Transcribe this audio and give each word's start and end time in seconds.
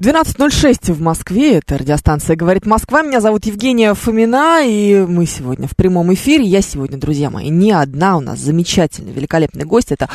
12.06 0.00 0.92
в 0.92 1.00
Москве, 1.00 1.56
это 1.56 1.76
радиостанция 1.76 2.36
«Говорит 2.36 2.66
Москва». 2.66 3.02
Меня 3.02 3.20
зовут 3.20 3.46
Евгения 3.46 3.92
Фомина, 3.94 4.64
и 4.64 5.04
мы 5.04 5.26
сегодня 5.26 5.66
в 5.66 5.74
прямом 5.74 6.14
эфире. 6.14 6.44
Я 6.44 6.62
сегодня, 6.62 6.98
друзья 6.98 7.30
мои, 7.30 7.48
не 7.48 7.72
одна, 7.72 8.16
у 8.16 8.20
нас 8.20 8.38
замечательный, 8.38 9.10
великолепный 9.10 9.64
гость. 9.64 9.90
Это 9.90 10.08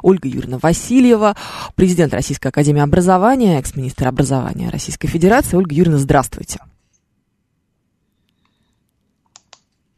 Ольга 0.00 0.26
Юрьевна 0.26 0.56
Васильева, 0.56 1.36
президент 1.74 2.14
Российской 2.14 2.48
Академии 2.48 2.80
Образования, 2.80 3.58
экс-министр 3.58 4.08
образования 4.08 4.70
Российской 4.70 5.08
Федерации. 5.08 5.58
Ольга 5.58 5.74
Юрьевна, 5.74 5.98
здравствуйте. 5.98 6.58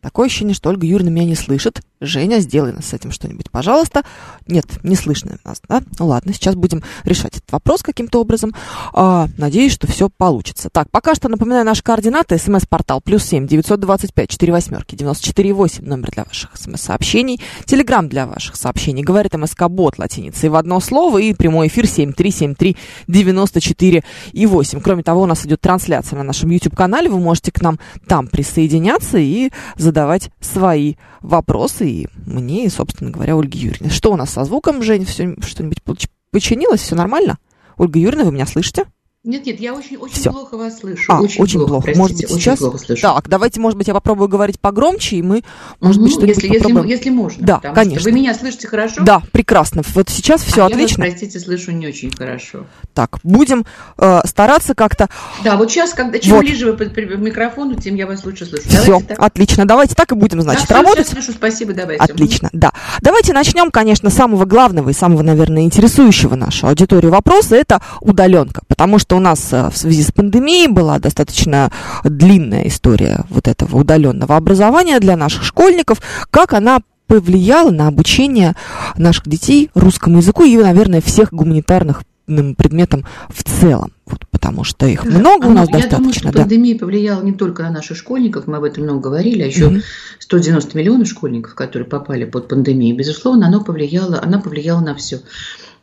Такое 0.00 0.26
ощущение, 0.26 0.54
что 0.54 0.70
Ольга 0.70 0.84
Юрьевна 0.84 1.12
меня 1.12 1.26
не 1.26 1.34
слышит. 1.36 1.80
Женя, 2.00 2.38
сделай 2.38 2.72
нас 2.72 2.86
с 2.86 2.94
этим 2.94 3.10
что-нибудь, 3.10 3.50
пожалуйста. 3.50 4.02
Нет, 4.46 4.66
не 4.84 4.94
слышно 4.94 5.38
нас, 5.44 5.60
да? 5.68 5.82
Ну 5.98 6.06
ладно, 6.06 6.32
сейчас 6.32 6.54
будем 6.54 6.82
решать 7.04 7.36
этот 7.36 7.50
вопрос 7.50 7.82
каким-то 7.82 8.20
образом. 8.20 8.54
А, 8.92 9.28
надеюсь, 9.36 9.72
что 9.72 9.86
все 9.86 10.08
получится. 10.08 10.70
Так, 10.70 10.90
пока 10.90 11.14
что 11.14 11.28
напоминаю 11.28 11.64
наши 11.64 11.82
координаты. 11.82 12.38
СМС-портал 12.38 13.00
плюс 13.00 13.24
семь 13.24 13.46
девятьсот 13.46 13.80
двадцать 13.80 14.14
пять 14.14 14.30
четыре 14.30 14.52
восьмерки 14.52 14.94
девяносто 14.94 15.24
четыре 15.24 15.52
восемь 15.52 15.86
номер 15.86 16.10
для 16.12 16.24
ваших 16.24 16.56
смс-сообщений. 16.56 17.40
Телеграмм 17.64 18.08
для 18.08 18.26
ваших 18.26 18.56
сообщений. 18.56 19.02
Говорит 19.02 19.34
МСК-бот 19.34 19.98
латиницей 19.98 20.48
в 20.50 20.54
одно 20.54 20.80
слово. 20.80 21.18
И 21.18 21.34
прямой 21.34 21.66
эфир 21.66 21.86
семь 21.86 22.12
три 22.12 22.30
семь 22.30 22.54
три 22.54 22.76
девяносто 23.06 23.60
четыре 23.60 24.04
и 24.32 24.46
восемь. 24.46 24.80
Кроме 24.80 25.02
того, 25.02 25.22
у 25.22 25.26
нас 25.26 25.44
идет 25.44 25.60
трансляция 25.60 26.16
на 26.16 26.22
нашем 26.22 26.50
YouTube-канале. 26.50 27.10
Вы 27.10 27.18
можете 27.18 27.50
к 27.50 27.60
нам 27.60 27.78
там 28.06 28.28
присоединяться 28.28 29.18
и 29.18 29.50
задавать 29.76 30.30
свои 30.40 30.94
вопросы 31.20 31.87
и 31.88 32.08
мне, 32.26 32.66
и, 32.66 32.68
собственно 32.68 33.10
говоря, 33.10 33.36
Ольге 33.36 33.58
Юрьевне. 33.58 33.90
Что 33.90 34.12
у 34.12 34.16
нас 34.16 34.30
со 34.30 34.44
звуком, 34.44 34.82
Жень? 34.82 35.04
Все, 35.04 35.34
что-нибудь 35.40 35.82
починилось? 36.30 36.80
Все 36.80 36.94
нормально? 36.94 37.38
Ольга 37.76 37.98
Юрьевна, 37.98 38.24
вы 38.24 38.32
меня 38.32 38.46
слышите? 38.46 38.86
Нет, 39.24 39.46
нет, 39.46 39.58
я 39.58 39.74
очень, 39.74 39.96
очень 39.96 40.14
Всё. 40.14 40.30
плохо 40.30 40.56
вас 40.56 40.78
слышу. 40.78 41.12
А, 41.12 41.20
очень, 41.20 41.42
очень 41.42 41.66
плохо. 41.66 41.86
Простите, 41.86 41.98
может 41.98 42.16
быть, 42.16 42.24
очень 42.30 42.40
сейчас... 42.40 42.58
плохо 42.60 42.78
слышу. 42.78 43.02
Так, 43.02 43.28
давайте, 43.28 43.58
может 43.58 43.76
быть, 43.76 43.88
я 43.88 43.94
попробую 43.94 44.28
говорить 44.28 44.60
погромче, 44.60 45.16
и 45.16 45.22
мы, 45.22 45.42
может 45.80 45.96
угу, 45.96 46.04
быть, 46.04 46.12
что-нибудь 46.12 46.36
если, 46.36 46.58
попробуем. 46.58 46.86
Если, 46.86 47.04
если 47.06 47.10
можно. 47.10 47.44
Да, 47.44 47.58
конечно. 47.58 48.04
Вы 48.04 48.12
меня 48.12 48.32
слышите 48.32 48.68
хорошо? 48.68 49.02
Да, 49.02 49.20
прекрасно. 49.32 49.82
Вот 49.94 50.08
сейчас 50.08 50.42
все 50.42 50.62
а 50.62 50.66
отлично. 50.66 51.02
Я 51.02 51.10
вас, 51.10 51.18
простите, 51.18 51.44
слышу 51.44 51.72
не 51.72 51.88
очень 51.88 52.12
хорошо. 52.16 52.66
Так, 52.94 53.18
будем 53.24 53.66
э, 53.98 54.20
стараться 54.24 54.76
как-то... 54.76 55.08
Да, 55.42 55.56
вот 55.56 55.68
сейчас, 55.72 55.94
когда 55.94 56.20
чем 56.20 56.36
вот. 56.36 56.44
ближе 56.44 56.70
вы 56.70 56.76
к 56.86 56.96
микрофону, 56.96 57.74
тем 57.74 57.96
я 57.96 58.06
вас 58.06 58.24
лучше 58.24 58.46
слышу. 58.46 58.68
Все, 58.68 59.02
отлично. 59.16 59.66
Давайте 59.66 59.96
так 59.96 60.12
и 60.12 60.14
будем, 60.14 60.42
значит, 60.42 60.68
да, 60.68 60.76
работать. 60.76 61.06
Все, 61.06 61.16
слышу, 61.16 61.32
спасибо, 61.32 61.74
давайте. 61.74 62.04
Отлично, 62.04 62.50
да. 62.52 62.72
Давайте 63.00 63.32
начнем, 63.32 63.72
конечно, 63.72 64.10
с 64.10 64.14
самого 64.14 64.44
главного 64.44 64.90
и 64.90 64.92
самого, 64.92 65.22
наверное, 65.22 65.62
интересующего 65.62 66.36
нашу 66.36 66.68
аудиторию 66.68 67.10
вопроса. 67.10 67.56
Это 67.56 67.82
удаленка. 68.00 68.62
Потому 68.68 69.00
что 69.00 69.07
у 69.16 69.20
нас 69.20 69.52
в 69.52 69.72
связи 69.74 70.02
с 70.02 70.12
пандемией 70.12 70.68
была 70.68 70.98
достаточно 70.98 71.70
длинная 72.04 72.68
история 72.68 73.24
вот 73.30 73.48
этого 73.48 73.78
удаленного 73.78 74.36
образования 74.36 75.00
для 75.00 75.16
наших 75.16 75.44
школьников, 75.44 76.00
как 76.30 76.52
она 76.52 76.80
повлияла 77.08 77.70
на 77.70 77.88
обучение 77.88 78.54
наших 78.96 79.28
детей 79.28 79.70
русскому 79.74 80.18
языку 80.18 80.44
и, 80.44 80.56
наверное, 80.56 81.00
всех 81.00 81.32
гуманитарных 81.32 82.02
предметам 82.26 83.06
в 83.30 83.42
целом. 83.42 83.92
Вот, 84.04 84.26
потому 84.30 84.62
что 84.62 84.86
их 84.86 85.04
много 85.04 85.46
а, 85.46 85.48
у 85.48 85.52
нас 85.52 85.68
я 85.68 85.74
достаточно. 85.74 85.98
Думаю, 85.98 86.14
что 86.14 86.32
да. 86.32 86.40
пандемия 86.40 86.78
повлияла 86.78 87.22
не 87.22 87.32
только 87.32 87.62
на 87.62 87.70
наших 87.70 87.96
школьников, 87.96 88.46
мы 88.46 88.58
об 88.58 88.64
этом 88.64 88.84
много 88.84 89.08
говорили, 89.08 89.42
а 89.42 89.46
еще 89.46 89.68
mm-hmm. 89.68 89.82
190 90.18 90.76
миллионов 90.76 91.08
школьников, 91.08 91.54
которые 91.54 91.88
попали 91.88 92.24
под 92.24 92.48
пандемию. 92.48 92.96
Безусловно, 92.96 93.46
она 93.46 93.60
повлияла, 93.60 94.20
она 94.22 94.38
повлияла 94.38 94.80
на 94.80 94.94
все. 94.94 95.20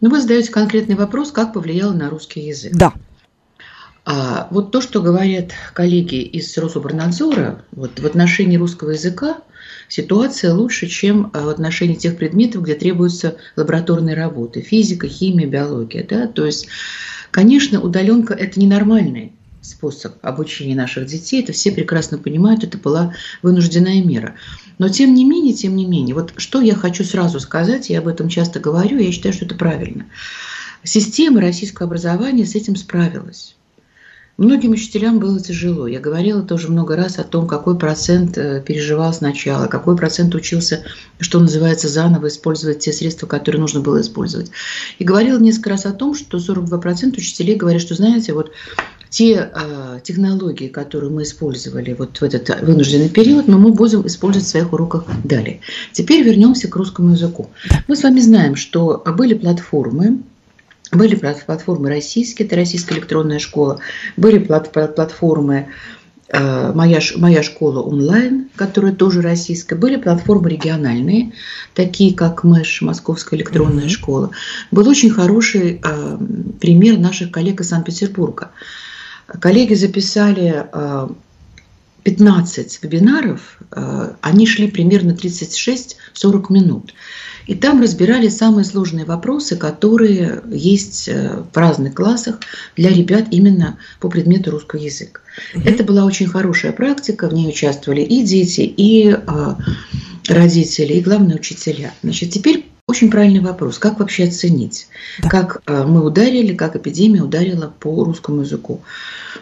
Но 0.02 0.10
вы 0.10 0.22
задаете 0.22 0.52
конкретный 0.52 0.96
вопрос, 0.96 1.32
как 1.32 1.54
повлияла 1.54 1.94
на 1.94 2.10
русский 2.10 2.42
язык. 2.42 2.74
Да. 2.76 2.94
А 4.06 4.48
вот 4.52 4.72
то, 4.72 4.82
что 4.82 5.02
говорят 5.02 5.52
коллеги 5.74 6.22
из 6.22 6.56
Рособорнадзора, 6.58 7.64
вот 7.72 8.00
в 8.00 8.06
отношении 8.06 8.56
русского 8.56 8.92
языка 8.92 9.40
ситуация 9.90 10.54
лучше, 10.54 10.86
чем 10.86 11.32
а, 11.34 11.42
в 11.42 11.50
отношении 11.50 11.96
тех 11.96 12.16
предметов, 12.16 12.62
где 12.62 12.76
требуются 12.76 13.38
лабораторные 13.56 14.16
работы, 14.16 14.62
физика, 14.62 15.08
химия, 15.08 15.48
биология. 15.48 16.06
Да? 16.08 16.28
То 16.28 16.46
есть, 16.46 16.68
конечно, 17.32 17.82
удаленка– 17.82 18.34
это 18.36 18.60
ненормальный 18.60 19.34
способ 19.62 20.14
обучения 20.22 20.76
наших 20.76 21.08
детей, 21.08 21.42
это 21.42 21.52
все 21.52 21.72
прекрасно 21.72 22.20
понимают, 22.20 22.64
это 22.64 22.78
была 22.78 23.16
вынужденная 23.42 24.04
мера. 24.04 24.36
Но 24.78 24.88
тем 24.88 25.16
не 25.16 25.26
менее, 25.26 25.56
тем 25.56 25.76
не 25.76 25.88
менее, 25.88 26.14
вот 26.14 26.34
что 26.38 26.62
я 26.62 26.76
хочу 26.76 27.04
сразу 27.04 27.40
сказать, 27.40 27.90
я 27.90 28.00
об 28.00 28.08
этом 28.08 28.30
часто 28.30 28.60
говорю, 28.60 29.00
я 29.00 29.12
считаю, 29.12 29.34
что 29.34 29.46
это 29.46 29.56
правильно. 29.56 30.06
Система 30.84 31.42
российского 31.42 31.88
образования 31.88 32.46
с 32.46 32.54
этим 32.54 32.76
справилась. 32.76 33.56
Многим 34.38 34.72
учителям 34.72 35.20
было 35.20 35.40
тяжело. 35.40 35.88
Я 35.88 36.02
говорила 36.02 36.42
тоже 36.42 36.70
много 36.70 36.98
раз 36.98 37.20
о 37.20 37.24
том, 37.24 37.48
какой 37.48 37.78
процент 37.78 38.38
э, 38.38 38.62
переживал 38.62 39.14
сначала, 39.14 39.68
какой 39.68 39.96
процент 39.96 40.36
учился, 40.36 40.84
что 41.22 41.40
называется, 41.40 41.88
заново 41.88 42.28
использовать 42.28 42.80
те 42.80 42.92
средства, 42.92 43.28
которые 43.28 43.62
нужно 43.62 43.80
было 43.80 44.02
использовать. 44.02 44.52
И 45.00 45.06
говорила 45.06 45.40
несколько 45.40 45.70
раз 45.70 45.86
о 45.86 45.94
том, 45.94 46.16
что 46.16 46.38
42% 46.38 47.18
учителей 47.18 47.56
говорят, 47.56 47.82
что, 47.82 47.96
знаете, 47.96 48.34
вот 48.34 48.52
те 49.10 49.50
э, 49.54 50.00
технологии, 50.04 50.68
которые 50.68 51.12
мы 51.12 51.24
использовали 51.24 51.96
вот 51.98 52.18
в 52.18 52.22
этот 52.22 52.62
вынужденный 52.62 53.08
период, 53.08 53.48
но 53.48 53.58
мы 53.58 53.72
будем 53.72 54.06
использовать 54.06 54.46
в 54.46 54.52
своих 54.52 54.74
уроках 54.74 55.06
далее. 55.24 55.62
Теперь 55.94 56.24
вернемся 56.24 56.68
к 56.68 56.76
русскому 56.76 57.14
языку. 57.14 57.50
Мы 57.88 57.96
с 57.96 58.04
вами 58.04 58.20
знаем, 58.20 58.58
что 58.58 59.02
были 59.18 59.34
платформы, 59.34 60.20
были 60.92 61.16
платформы 61.16 61.90
российские, 61.90 62.48
это 62.48 62.56
российская 62.56 62.96
электронная 62.96 63.40
школа, 63.40 63.80
были 64.18 64.40
платформы 64.40 65.70
э, 66.30 66.72
моя, 66.74 67.00
моя 67.16 67.44
школа 67.44 67.82
онлайн, 67.82 68.50
которая 68.56 68.94
тоже 68.94 69.22
российская. 69.22 69.76
Были 69.76 69.98
платформы 69.98 70.50
региональные, 70.50 71.34
такие 71.74 72.14
как 72.14 72.44
МЭШ, 72.44 72.82
Московская 72.82 73.38
электронная 73.38 73.86
mm-hmm. 73.86 73.90
школа. 73.90 74.32
Был 74.72 74.88
очень 74.88 75.10
хороший 75.10 75.82
э, 75.84 76.18
пример 76.60 76.98
наших 76.98 77.32
коллег 77.32 77.62
из 77.62 77.70
Санкт-Петербурга. 77.70 78.52
Коллеги 79.28 79.74
записали 79.74 80.66
э, 80.72 81.08
15 82.06 82.84
вебинаров, 82.84 83.58
э, 83.72 84.14
они 84.22 84.46
шли 84.46 84.70
примерно 84.70 85.12
36-40 85.14 85.96
минут. 86.50 86.94
И 87.48 87.56
там 87.56 87.82
разбирали 87.82 88.28
самые 88.28 88.66
сложные 88.66 89.06
вопросы, 89.06 89.56
которые 89.56 90.42
есть 90.50 91.08
э, 91.08 91.44
в 91.52 91.58
разных 91.58 91.94
классах 91.94 92.40
для 92.76 92.90
ребят 92.90 93.28
именно 93.32 93.78
по 94.00 94.10
предмету 94.10 94.52
русский 94.52 94.80
язык. 94.80 95.22
Угу. 95.54 95.64
Это 95.64 95.84
была 95.84 96.06
очень 96.06 96.28
хорошая 96.28 96.72
практика, 96.72 97.28
в 97.28 97.34
ней 97.34 97.48
участвовали 97.48 98.02
и 98.02 98.24
дети, 98.24 98.62
и 98.62 99.12
э, 99.12 99.56
родители, 100.28 100.94
и 100.94 101.02
главные 101.02 101.36
учителя. 101.36 101.94
Значит, 102.02 102.32
теперь 102.32 102.66
очень 102.88 103.10
правильный 103.10 103.40
вопрос. 103.40 103.80
Как 103.80 104.00
вообще 104.00 104.26
оценить, 104.26 104.88
как 105.30 105.62
э, 105.66 105.86
мы 105.88 106.06
ударили, 106.06 106.56
как 106.56 106.76
эпидемия 106.76 107.22
ударила 107.22 107.74
по 107.80 108.04
русскому 108.04 108.42
языку? 108.42 108.82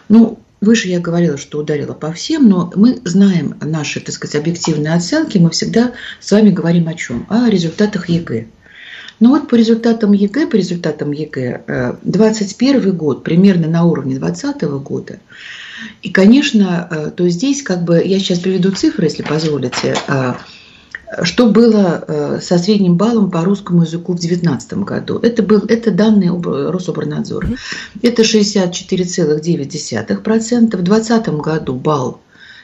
Ну, 0.08 0.38
Выше 0.64 0.88
я 0.88 0.98
говорила, 0.98 1.36
что 1.36 1.58
ударила 1.58 1.92
по 1.92 2.10
всем, 2.12 2.48
но 2.48 2.72
мы 2.74 2.98
знаем 3.04 3.54
наши, 3.60 4.00
так 4.00 4.14
сказать, 4.14 4.36
объективные 4.36 4.94
оценки, 4.94 5.36
мы 5.36 5.50
всегда 5.50 5.92
с 6.20 6.32
вами 6.32 6.50
говорим 6.50 6.88
о 6.88 6.94
чем? 6.94 7.26
О 7.28 7.48
результатах 7.48 8.08
ЕГЭ. 8.08 8.46
Ну 9.20 9.30
вот 9.30 9.48
по 9.48 9.54
результатам 9.56 10.12
ЕГЭ, 10.12 10.46
по 10.46 10.56
результатам 10.56 11.12
ЕГЭ, 11.12 11.98
21 12.02 12.76
э, 12.76 12.92
год 12.92 13.22
примерно 13.24 13.68
на 13.68 13.84
уровне 13.84 14.16
2020 14.16 14.62
года. 14.82 15.18
И, 16.02 16.10
конечно, 16.10 16.88
э, 16.90 17.10
то 17.14 17.28
здесь 17.28 17.62
как 17.62 17.84
бы, 17.84 18.02
я 18.02 18.18
сейчас 18.18 18.38
приведу 18.38 18.70
цифры, 18.72 19.04
если 19.04 19.22
позволите, 19.22 19.94
э, 20.08 20.32
что 21.22 21.46
было 21.46 22.04
э, 22.06 22.38
со 22.42 22.58
средним 22.58 22.96
баллом 22.96 23.30
по 23.30 23.42
русскому 23.44 23.82
языку 23.82 24.12
в 24.12 24.20
2019 24.20 24.74
году? 24.78 25.18
Это, 25.18 25.42
был, 25.42 25.64
это 25.68 25.90
данные 25.90 26.30
Рособорнадзора. 26.32 27.48
Это 28.02 28.22
64,9%. 28.22 30.76
В 30.76 30.82
2020 30.82 31.28
году 31.28 31.74
балл 31.74 32.20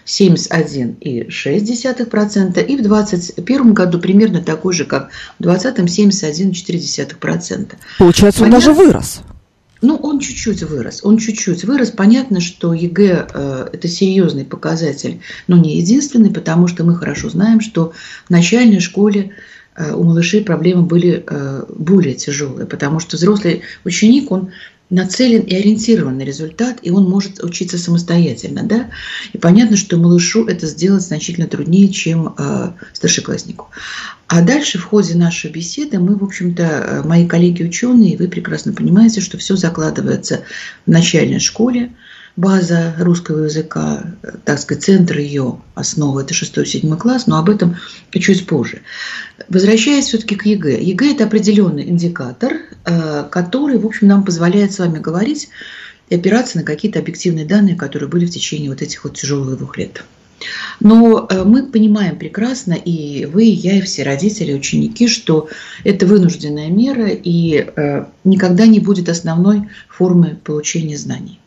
71,6%, 0.06 2.64
и 2.64 2.76
в 2.76 2.82
2021 2.82 3.74
году 3.74 3.98
примерно 4.00 4.42
такой 4.42 4.74
же, 4.74 4.84
как 4.84 5.10
в 5.38 5.42
2020 5.42 6.10
71,4%. 6.10 7.74
Получается, 7.98 8.44
он 8.44 8.50
даже 8.50 8.72
вырос. 8.72 9.22
Ну, 9.82 9.96
он 9.96 10.20
чуть-чуть 10.20 10.62
вырос. 10.62 11.00
Он 11.04 11.16
чуть-чуть 11.18 11.64
вырос. 11.64 11.90
Понятно, 11.90 12.40
что 12.40 12.74
ЕГЭ 12.74 13.28
э,– 13.32 13.68
это 13.72 13.88
серьезный 13.88 14.44
показатель, 14.44 15.20
но 15.46 15.56
не 15.56 15.78
единственный, 15.78 16.30
потому 16.30 16.66
что 16.66 16.84
мы 16.84 16.94
хорошо 16.94 17.30
знаем, 17.30 17.60
что 17.60 17.92
в 18.26 18.30
начальной 18.30 18.80
школе 18.80 19.32
э, 19.76 19.92
у 19.94 20.04
малышей 20.04 20.44
проблемы 20.44 20.82
были 20.82 21.24
э, 21.26 21.64
более 21.68 22.14
тяжелые, 22.14 22.66
потому 22.66 23.00
что 23.00 23.16
взрослый 23.16 23.62
ученик, 23.84 24.30
он 24.30 24.50
нацелен 24.90 25.42
и 25.42 25.54
ориентирован 25.54 26.18
на 26.18 26.22
результат, 26.22 26.78
и 26.82 26.90
он 26.90 27.08
может 27.08 27.42
учиться 27.42 27.78
самостоятельно, 27.78 28.64
да. 28.64 28.90
И 29.32 29.38
понятно, 29.38 29.76
что 29.76 29.96
малышу 29.96 30.44
это 30.46 30.66
сделать 30.66 31.02
значительно 31.02 31.46
труднее, 31.46 31.88
чем 31.88 32.34
э, 32.36 32.72
старшекласснику. 32.92 33.68
А 34.26 34.42
дальше 34.42 34.78
в 34.78 34.84
ходе 34.84 35.14
нашей 35.14 35.50
беседы 35.50 35.98
мы, 35.98 36.16
в 36.16 36.24
общем-то, 36.24 36.62
э, 36.62 37.02
мои 37.04 37.26
коллеги-ученые, 37.26 38.16
вы 38.16 38.28
прекрасно 38.28 38.72
понимаете, 38.72 39.20
что 39.20 39.38
все 39.38 39.56
закладывается 39.56 40.42
в 40.86 40.90
начальной 40.90 41.40
школе, 41.40 41.90
база 42.40 42.94
русского 42.98 43.44
языка, 43.44 44.04
так 44.44 44.58
сказать, 44.58 44.84
центр 44.84 45.18
ее 45.18 45.60
основы– 45.74 46.22
это 46.22 46.34
6-7 46.34 46.96
класс, 46.96 47.26
но 47.26 47.38
об 47.38 47.50
этом 47.50 47.76
чуть 48.12 48.46
позже. 48.46 48.80
Возвращаясь 49.48 50.06
все-таки 50.06 50.36
к 50.36 50.46
ЕГЭ. 50.46 50.80
ЕГЭ– 50.82 51.12
это 51.14 51.24
определенный 51.24 51.88
индикатор, 51.88 52.54
э, 52.84 53.24
который, 53.30 53.78
в 53.78 53.86
общем, 53.86 54.08
нам 54.08 54.24
позволяет 54.24 54.72
с 54.72 54.78
вами 54.78 54.98
говорить 54.98 55.48
и 56.08 56.14
опираться 56.14 56.58
на 56.58 56.64
какие-то 56.64 56.98
объективные 56.98 57.44
данные, 57.44 57.76
которые 57.76 58.08
были 58.08 58.26
в 58.26 58.30
течение 58.30 58.70
вот 58.70 58.82
этих 58.82 59.04
вот 59.04 59.16
тяжелых 59.16 59.58
двух 59.58 59.76
лет. 59.76 60.02
Но 60.80 61.26
э, 61.28 61.44
мы 61.44 61.66
понимаем 61.66 62.18
прекрасно, 62.18 62.72
и 62.72 63.26
вы, 63.26 63.44
и 63.44 63.50
я, 63.50 63.78
и 63.78 63.82
все 63.82 64.02
родители, 64.02 64.54
ученики, 64.54 65.08
что 65.08 65.48
это 65.84 66.06
вынужденная 66.06 66.68
мера 66.68 67.08
и 67.08 67.66
э, 67.76 68.04
никогда 68.24 68.66
не 68.66 68.80
будет 68.80 69.08
основной 69.08 69.68
формы 69.88 70.38
получения 70.42 70.96
знаний. 70.96 71.39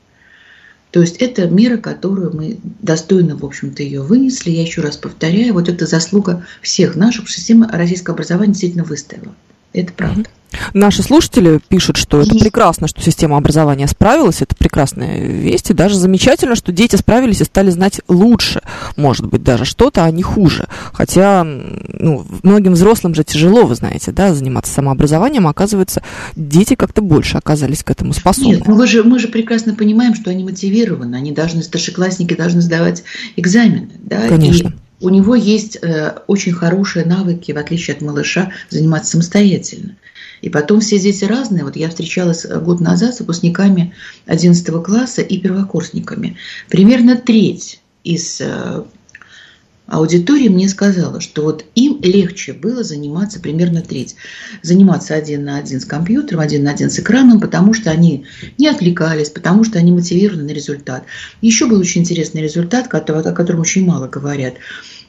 То 0.93 1.01
есть 1.01 1.17
это 1.17 1.47
мера, 1.47 1.77
которую 1.77 2.35
мы 2.35 2.59
достойно, 2.63 3.35
в 3.35 3.43
общем-то, 3.43 3.81
ее 3.81 4.03
вынесли. 4.03 4.51
Я 4.51 4.61
еще 4.61 4.81
раз 4.81 4.95
повторяю, 4.95 5.53
вот 5.53 5.67
это 5.67 5.87
заслуга 5.87 6.45
всех 6.61 6.95
наших. 6.95 7.31
Система 7.31 7.67
российского 7.67 8.13
образования 8.13 8.51
действительно 8.51 8.83
выстояла. 8.83 9.33
Это 9.73 9.91
правда. 9.91 10.21
Mm-hmm. 10.21 10.42
Наши 10.73 11.03
слушатели 11.03 11.59
пишут, 11.67 11.97
что 11.97 12.21
это 12.21 12.35
прекрасно, 12.35 12.87
что 12.87 13.01
система 13.01 13.37
образования 13.37 13.87
справилась, 13.87 14.41
это 14.41 14.55
прекрасная 14.55 15.19
весть, 15.19 15.69
и 15.69 15.73
даже 15.73 15.95
замечательно, 15.95 16.55
что 16.55 16.71
дети 16.71 16.95
справились 16.95 17.41
и 17.41 17.45
стали 17.45 17.69
знать 17.69 18.01
лучше, 18.07 18.61
может 18.95 19.25
быть, 19.25 19.43
даже 19.43 19.65
что-то, 19.65 20.03
а 20.03 20.11
не 20.11 20.23
хуже. 20.23 20.67
Хотя, 20.93 21.43
ну, 21.43 22.25
многим 22.43 22.73
взрослым 22.73 23.15
же 23.15 23.23
тяжело, 23.23 23.63
вы 23.63 23.75
знаете, 23.75 24.11
да, 24.11 24.33
заниматься 24.33 24.73
самообразованием, 24.73 25.47
оказывается, 25.47 26.01
дети 26.35 26.75
как-то 26.75 27.01
больше 27.01 27.37
оказались 27.37 27.83
к 27.83 27.91
этому 27.91 28.13
способны. 28.13 28.55
Нет, 28.55 28.67
ну, 28.67 28.75
мы 28.75 28.87
же, 28.87 29.03
мы 29.03 29.19
же 29.19 29.27
прекрасно 29.27 29.75
понимаем, 29.75 30.15
что 30.15 30.29
они 30.29 30.43
мотивированы, 30.43 31.15
они 31.15 31.31
должны, 31.31 31.63
старшеклассники 31.63 32.33
должны 32.35 32.61
сдавать 32.61 33.03
экзамены, 33.35 33.89
да, 33.99 34.27
Конечно. 34.27 34.69
И 34.69 35.05
у 35.05 35.09
него 35.09 35.35
есть 35.35 35.77
э, 35.81 36.13
очень 36.27 36.53
хорошие 36.53 37.05
навыки, 37.05 37.51
в 37.51 37.57
отличие 37.57 37.95
от 37.95 38.01
малыша, 38.01 38.51
заниматься 38.69 39.11
самостоятельно. 39.11 39.95
И 40.43 40.49
потом 40.49 40.81
все 40.81 40.99
дети 40.99 41.23
разные. 41.23 41.63
Вот 41.63 41.77
я 41.77 41.87
встречалась 41.87 42.43
э, 42.43 42.59
год 42.59 42.81
назад 42.81 43.15
с 43.15 43.21
выпускниками 43.21 43.93
11 44.25 44.83
класса 44.83 45.21
и 45.21 45.39
первокурсниками. 45.39 46.35
Примерно 46.67 47.15
треть 47.15 47.79
из 48.03 48.41
э, 48.41 48.83
аудитории 49.87 50.49
мне 50.49 50.67
сказала, 50.67 51.21
что 51.21 51.43
вот 51.43 51.63
им 51.75 51.97
легче 52.01 52.51
было 52.51 52.83
заниматься 52.83 53.39
примерно 53.39 53.81
треть. 53.81 54.17
Заниматься 54.61 55.15
один 55.15 55.45
на 55.45 55.59
один 55.59 55.79
с 55.79 55.85
компьютером, 55.85 56.41
один 56.41 56.65
на 56.65 56.71
один 56.71 56.89
с 56.89 56.99
экраном, 56.99 57.39
потому 57.39 57.73
что 57.73 57.89
они 57.89 58.25
не 58.57 58.67
отвлекались, 58.67 59.29
потому 59.29 59.63
что 59.63 59.79
они 59.79 59.93
мотивированы 59.93 60.43
на 60.43 60.51
результат. 60.51 61.05
Еще 61.39 61.67
был 61.67 61.79
очень 61.79 62.01
интересный 62.01 62.41
результат, 62.41 62.93
о 62.93 63.31
котором 63.31 63.61
очень 63.61 63.85
мало 63.85 64.09
говорят– 64.09 64.55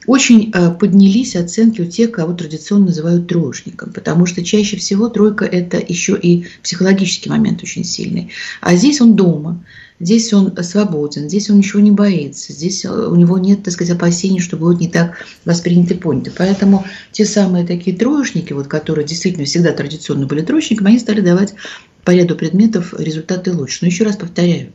очень 0.07 0.51
э, 0.53 0.71
поднялись 0.71 1.35
оценки 1.35 1.81
у 1.81 1.85
тех, 1.85 2.11
кого 2.11 2.33
традиционно 2.33 2.87
называют 2.87 3.27
троечником, 3.27 3.91
потому 3.91 4.25
что 4.25 4.43
чаще 4.43 4.77
всего 4.77 5.09
тройка– 5.09 5.45
это 5.51 5.77
еще 5.77 6.17
и 6.17 6.45
психологический 6.61 7.29
момент 7.29 7.63
очень 7.63 7.83
сильный. 7.83 8.29
А 8.61 8.75
здесь 8.75 9.01
он 9.01 9.15
дома, 9.15 9.63
здесь 9.99 10.31
он 10.33 10.55
свободен, 10.63 11.27
здесь 11.27 11.49
он 11.49 11.57
ничего 11.57 11.79
не 11.79 11.91
боится, 11.91 12.53
здесь 12.53 12.85
э, 12.85 12.89
у 12.89 13.15
него 13.15 13.37
нет, 13.37 13.63
так 13.63 13.73
сказать, 13.73 13.95
опасений, 13.95 14.39
что 14.39 14.57
будет 14.57 14.79
не 14.79 14.89
так 14.89 15.25
воспринято 15.45 15.95
и. 15.95 16.31
Поэтому 16.37 16.85
те 17.11 17.25
самые 17.25 17.65
такие 17.65 17.95
троечники, 17.95 18.53
вот, 18.53 18.67
которые 18.67 19.07
действительно 19.07 19.45
всегда 19.45 19.71
традиционно 19.71 20.27
были 20.27 20.41
троечниками, 20.41 20.89
они 20.89 20.99
стали 20.99 21.21
давать 21.21 21.55
по 22.03 22.11
ряду 22.11 22.35
предметов 22.35 22.93
результаты 22.97 23.51
лучше. 23.51 23.79
Но 23.81 23.87
еще 23.87 24.03
раз 24.03 24.15
повторяю, 24.15 24.73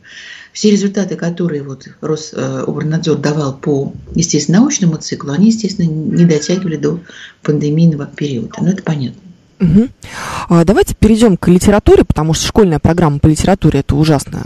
все 0.53 0.71
результаты, 0.71 1.15
которые 1.15 1.63
вот 1.63 1.87
Рособорнадзор 2.01 3.17
давал 3.17 3.57
по, 3.57 3.93
естественно, 4.15 4.59
научному 4.59 4.97
циклу, 4.97 5.31
они, 5.31 5.47
естественно, 5.47 5.87
не 5.87 6.25
дотягивали 6.25 6.77
до 6.77 6.99
пандемийного 7.41 8.05
периода. 8.05 8.51
Но 8.59 8.69
это 8.69 8.83
понятно. 8.83 9.21
Угу. 9.59 10.63
Давайте 10.65 10.95
перейдем 10.95 11.37
к 11.37 11.47
литературе, 11.47 12.03
потому 12.03 12.33
что 12.33 12.47
школьная 12.47 12.79
программа 12.79 13.19
по 13.19 13.27
литературе 13.27 13.81
это 13.81 13.95
ужасно 13.95 14.45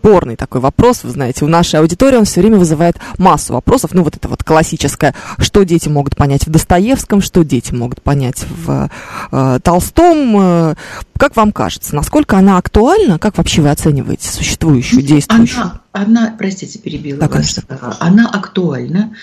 спорный 0.00 0.36
такой 0.36 0.62
вопрос. 0.62 1.04
Вы 1.04 1.10
знаете, 1.10 1.44
у 1.44 1.48
нашей 1.48 1.78
аудитории 1.78 2.16
он 2.16 2.24
все 2.24 2.40
время 2.40 2.56
вызывает 2.56 2.96
массу 3.18 3.52
вопросов. 3.52 3.92
Ну, 3.92 4.02
вот 4.02 4.16
это 4.16 4.28
вот 4.28 4.42
классическое, 4.42 5.14
что 5.38 5.62
дети 5.64 5.88
могут 5.88 6.16
понять 6.16 6.46
в 6.46 6.50
Достоевском, 6.50 7.20
что 7.20 7.44
дети 7.44 7.74
могут 7.74 8.00
понять 8.00 8.46
в 8.48 8.88
э, 9.30 9.58
Толстом. 9.62 10.36
Э, 10.40 10.74
как 11.18 11.36
вам 11.36 11.52
кажется, 11.52 11.94
насколько 11.94 12.38
она 12.38 12.56
актуальна? 12.56 13.18
Как 13.18 13.36
вообще 13.36 13.60
вы 13.60 13.68
оцениваете 13.68 14.30
существующую, 14.30 15.02
действующую? 15.02 15.64
Она, 15.64 15.80
она 15.92 16.34
простите, 16.38 16.78
перебила 16.78 17.20
да, 17.20 17.28
вас. 17.28 17.34
Конечно. 17.34 17.96
Она 18.00 18.26
актуальна. 18.26 19.14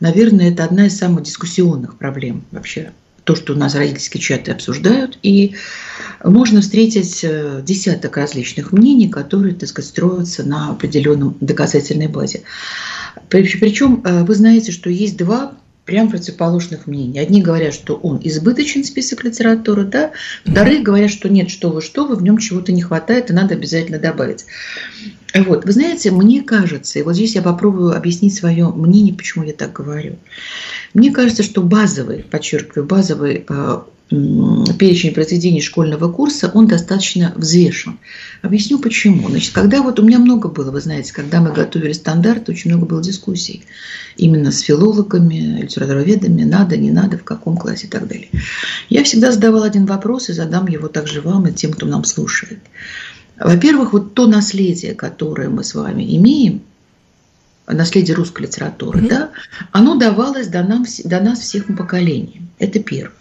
Наверное, 0.00 0.50
это 0.50 0.64
одна 0.64 0.86
из 0.86 0.98
самых 0.98 1.22
дискуссионных 1.22 1.96
проблем 1.96 2.42
вообще 2.50 2.90
то, 3.24 3.34
что 3.34 3.54
у 3.54 3.56
нас 3.56 3.74
родительские 3.74 4.20
чаты 4.20 4.52
обсуждают, 4.52 5.18
и 5.22 5.54
можно 6.22 6.60
встретить 6.60 7.20
э, 7.22 7.62
десяток 7.64 8.16
различных 8.16 8.72
мнений, 8.72 9.08
которые, 9.08 9.54
так 9.54 9.68
сказать, 9.68 9.88
строятся 9.88 10.44
на 10.44 10.70
определенном 10.70 11.36
доказательной 11.40 12.08
базе. 12.08 12.42
Причем 13.30 14.02
э, 14.04 14.24
вы 14.24 14.34
знаете, 14.34 14.72
что 14.72 14.90
есть 14.90 15.16
два 15.16 15.54
прям 15.84 16.10
противоположных 16.10 16.86
мнений. 16.86 17.18
Одни 17.18 17.42
говорят, 17.42 17.74
что 17.74 17.96
он 17.96 18.20
избыточен 18.22 18.84
список 18.84 19.24
литературы, 19.24 19.84
да, 19.84 20.12
вторые 20.44 20.82
говорят, 20.82 21.10
что 21.10 21.28
нет, 21.28 21.50
что 21.50 21.70
вы, 21.70 21.82
что 21.82 22.06
вы, 22.06 22.16
в 22.16 22.22
нем 22.22 22.38
чего-то 22.38 22.72
не 22.72 22.82
хватает, 22.82 23.30
и 23.30 23.34
надо 23.34 23.54
обязательно 23.54 23.98
добавить. 23.98 24.46
Вот, 25.34 25.64
вы 25.64 25.72
знаете, 25.72 26.10
мне 26.12 26.42
кажется, 26.42 26.98
и 26.98 27.02
вот 27.02 27.16
здесь 27.16 27.34
я 27.34 27.42
попробую 27.42 27.96
объяснить 27.96 28.34
свое 28.34 28.68
мнение, 28.68 29.12
почему 29.12 29.44
я 29.44 29.52
так 29.52 29.72
говорю. 29.72 30.16
Мне 30.94 31.10
кажется, 31.10 31.42
что 31.42 31.60
базовый, 31.60 32.22
подчеркиваю, 32.22 32.86
базовый 32.86 33.44
э, 33.48 33.78
перечень 34.10 35.14
произведений 35.14 35.62
школьного 35.62 36.12
курса, 36.12 36.50
он 36.52 36.66
достаточно 36.66 37.32
взвешен. 37.36 37.98
Объясню 38.42 38.78
почему. 38.78 39.28
Значит, 39.30 39.54
когда 39.54 39.82
вот 39.82 39.98
у 39.98 40.02
меня 40.02 40.18
много 40.18 40.48
было, 40.48 40.70
вы 40.70 40.80
знаете, 40.80 41.12
когда 41.12 41.40
мы 41.40 41.52
готовили 41.52 41.92
стандарт, 41.92 42.48
очень 42.48 42.70
много 42.70 42.86
было 42.86 43.02
дискуссий. 43.02 43.64
Именно 44.16 44.52
с 44.52 44.60
филологами, 44.60 45.62
литературоведами, 45.62 46.44
надо, 46.44 46.76
не 46.76 46.90
надо, 46.90 47.16
в 47.16 47.24
каком 47.24 47.56
классе 47.56 47.86
и 47.86 47.90
так 47.90 48.06
далее. 48.06 48.28
Я 48.90 49.04
всегда 49.04 49.32
задавала 49.32 49.66
один 49.66 49.86
вопрос 49.86 50.28
и 50.28 50.34
задам 50.34 50.66
его 50.68 50.88
также 50.88 51.20
вам 51.20 51.46
и 51.46 51.52
тем, 51.52 51.72
кто 51.72 51.86
нам 51.86 52.04
слушает. 52.04 52.60
Во-первых, 53.38 53.94
вот 53.94 54.14
то 54.14 54.26
наследие, 54.26 54.94
которое 54.94 55.48
мы 55.48 55.64
с 55.64 55.74
вами 55.74 56.04
имеем, 56.16 56.62
наследие 57.66 58.14
русской 58.14 58.42
литературы, 58.42 59.00
mm-hmm. 59.00 59.08
да, 59.08 59.30
оно 59.72 59.96
давалось 59.96 60.48
до, 60.48 60.62
нам, 60.62 60.84
до 61.04 61.20
нас 61.20 61.40
всем 61.40 61.76
поколениям. 61.76 62.50
Это 62.58 62.78
первое. 62.80 63.14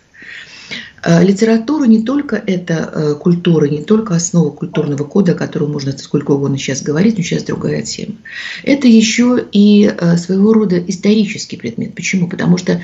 А, 1.05 1.21
литература 1.21 1.83
не 1.83 2.01
только 2.01 2.37
это 2.37 2.89
э, 2.93 3.15
культура, 3.15 3.65
не 3.65 3.83
только 3.83 4.15
основа 4.15 4.51
культурного 4.51 5.03
кода, 5.03 5.33
о 5.33 5.35
котором 5.35 5.73
можно 5.73 5.91
сколько 5.97 6.31
угодно 6.31 6.57
сейчас 6.57 6.81
говорить, 6.81 7.17
но 7.17 7.23
сейчас 7.23 7.43
другая 7.43 7.81
тема. 7.81 8.15
Это 8.63 8.87
еще 8.87 9.45
и 9.51 9.85
э, 9.85 10.15
своего 10.15 10.53
рода 10.53 10.79
исторический 10.79 11.57
предмет. 11.57 11.93
Почему? 11.93 12.29
Потому 12.29 12.57
что 12.57 12.81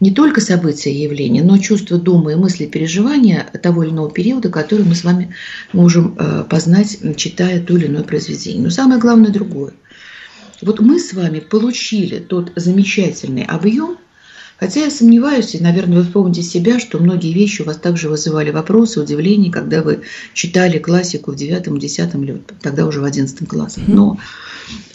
не 0.00 0.12
только 0.12 0.40
события 0.40 0.90
и 0.90 1.02
явления, 1.02 1.42
но 1.42 1.58
чувство 1.58 1.98
дома 1.98 2.32
и 2.32 2.36
мысли, 2.36 2.64
переживания 2.64 3.46
того 3.62 3.82
или 3.82 3.90
иного 3.90 4.10
периода, 4.10 4.48
который 4.48 4.86
мы 4.86 4.94
с 4.94 5.04
вами 5.04 5.34
можем 5.74 6.16
э, 6.18 6.44
познать, 6.48 6.96
читая 7.16 7.60
то 7.60 7.76
или 7.76 7.86
иное 7.86 8.02
произведение. 8.02 8.62
Но 8.62 8.70
самое 8.70 8.98
главное 8.98 9.30
другое. 9.30 9.74
Вот 10.62 10.80
мы 10.80 10.98
с 10.98 11.12
вами 11.12 11.40
получили 11.40 12.18
тот 12.18 12.50
замечательный 12.56 13.42
объем, 13.42 13.98
хотя 14.58 14.84
я 14.84 14.90
сомневаюсь, 14.90 15.54
и, 15.54 15.60
наверное, 15.60 15.98
вы 15.98 16.04
вспомните 16.04 16.42
себя, 16.42 16.78
что 16.78 16.98
многие 16.98 17.32
вещи 17.32 17.62
у 17.62 17.64
вас 17.64 17.76
также 17.76 18.08
вызывали 18.08 18.50
вопросы, 18.50 19.00
удивление, 19.00 19.52
когда 19.52 19.82
вы 19.82 20.02
читали 20.34 20.78
классику 20.78 21.32
в 21.32 21.36
девятом, 21.36 21.78
десятом 21.78 22.24
или 22.24 22.42
тогда 22.60 22.86
уже 22.86 23.00
в 23.00 23.04
одиннадцатом 23.04 23.46
классе. 23.46 23.80
Но 23.86 24.18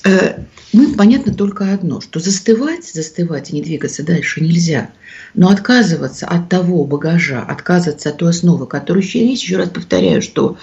э, 0.03 0.43
мы 0.73 0.93
понятно 0.93 1.33
только 1.33 1.71
одно, 1.71 2.01
что 2.01 2.19
застывать, 2.19 2.91
застывать 2.91 3.51
и 3.51 3.55
не 3.55 3.61
двигаться 3.61 4.03
дальше 4.03 4.41
нельзя. 4.41 4.89
Но 5.33 5.49
отказываться 5.49 6.27
от 6.27 6.49
того 6.49 6.83
багажа, 6.85 7.41
отказываться 7.41 8.09
от 8.09 8.17
той 8.17 8.31
основы, 8.31 8.67
которую 8.67 9.03
еще 9.03 9.25
есть, 9.25 9.43
еще 9.43 9.57
раз 9.57 9.69
повторяю, 9.69 10.21
что 10.21 10.57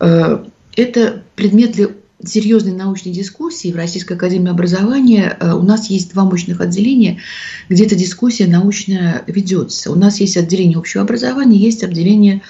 э, 0.00 0.44
это 0.76 1.22
предмет 1.34 1.72
для 1.72 1.88
серьезной 2.24 2.72
научной 2.72 3.12
дискуссии 3.12 3.72
в 3.72 3.76
Российской 3.76 4.14
Академии 4.14 4.50
Образования 4.50 5.36
э, 5.38 5.52
у 5.52 5.62
нас 5.62 5.88
есть 5.88 6.12
два 6.12 6.24
мощных 6.24 6.60
отделения, 6.60 7.20
где 7.68 7.86
эта 7.86 7.94
дискуссия 7.94 8.46
научная 8.46 9.22
ведется. 9.26 9.92
У 9.92 9.94
нас 9.94 10.18
есть 10.20 10.36
отделение 10.36 10.78
общего 10.78 11.02
образования, 11.04 11.58
есть 11.58 11.84
отделение 11.84 12.42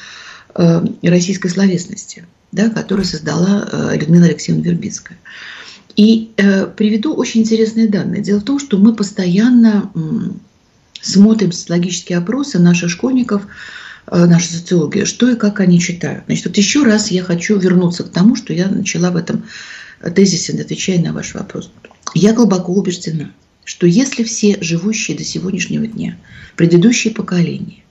э, 0.55 0.85
российской 1.03 1.49
словесности, 1.49 2.25
да, 2.51 2.71
которое 2.71 3.05
создала 3.05 3.69
э, 3.71 3.99
Людмила 3.99 4.27
Алексеевна 4.27 4.65
Вербицкая. 4.65 5.19
И 5.97 6.31
приведу 6.77 7.13
очень 7.13 7.41
интересные 7.41 7.89
данные. 7.89 8.23
Дело 8.23 8.39
в 8.39 8.45
том, 8.45 8.61
что 8.61 8.79
мы 8.79 8.95
постоянно 8.95 9.91
смотрим 11.01 11.51
социологические 11.51 12.19
опросы 12.19 12.61
наших 12.61 12.89
школьников, 12.89 13.49
наши 14.11 14.49
социологи, 14.49 15.05
что 15.05 15.31
и 15.31 15.37
как 15.37 15.61
они 15.61 15.81
читают. 15.81 16.25
Значит, 16.27 16.47
вот 16.47 16.57
еще 16.57 16.83
раз 16.83 17.11
я 17.11 17.23
хочу 17.23 17.59
вернуться 17.59 18.05
к 18.05 18.11
тому, 18.11 18.37
что 18.37 18.53
я 18.53 18.69
начала 18.69 19.11
в 19.11 19.17
этом 19.17 19.45
тезисе, 20.15 20.59
отвечая 20.61 21.01
на 21.01 21.13
ваш 21.13 21.35
вопрос. 21.35 21.71
Я 22.15 22.33
глубоко 22.33 22.73
убеждена, 22.73 23.31
что 23.65 23.87
если 23.87 24.25
все 24.25 24.57
живущие 24.61 25.17
до 25.17 25.25
сегодняшнего 25.25 25.87
дня, 25.87 26.17
предыдущие 26.57 27.13
поколения, 27.13 27.83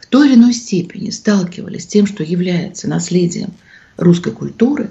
в 0.00 0.06
той 0.06 0.28
или 0.28 0.36
иной 0.36 0.54
степени 0.54 1.10
сталкивались 1.10 1.84
с 1.84 1.86
тем, 1.86 2.06
что 2.06 2.22
является 2.22 2.88
наследием 2.88 3.52
русской 3.98 4.32
культуры, 4.32 4.90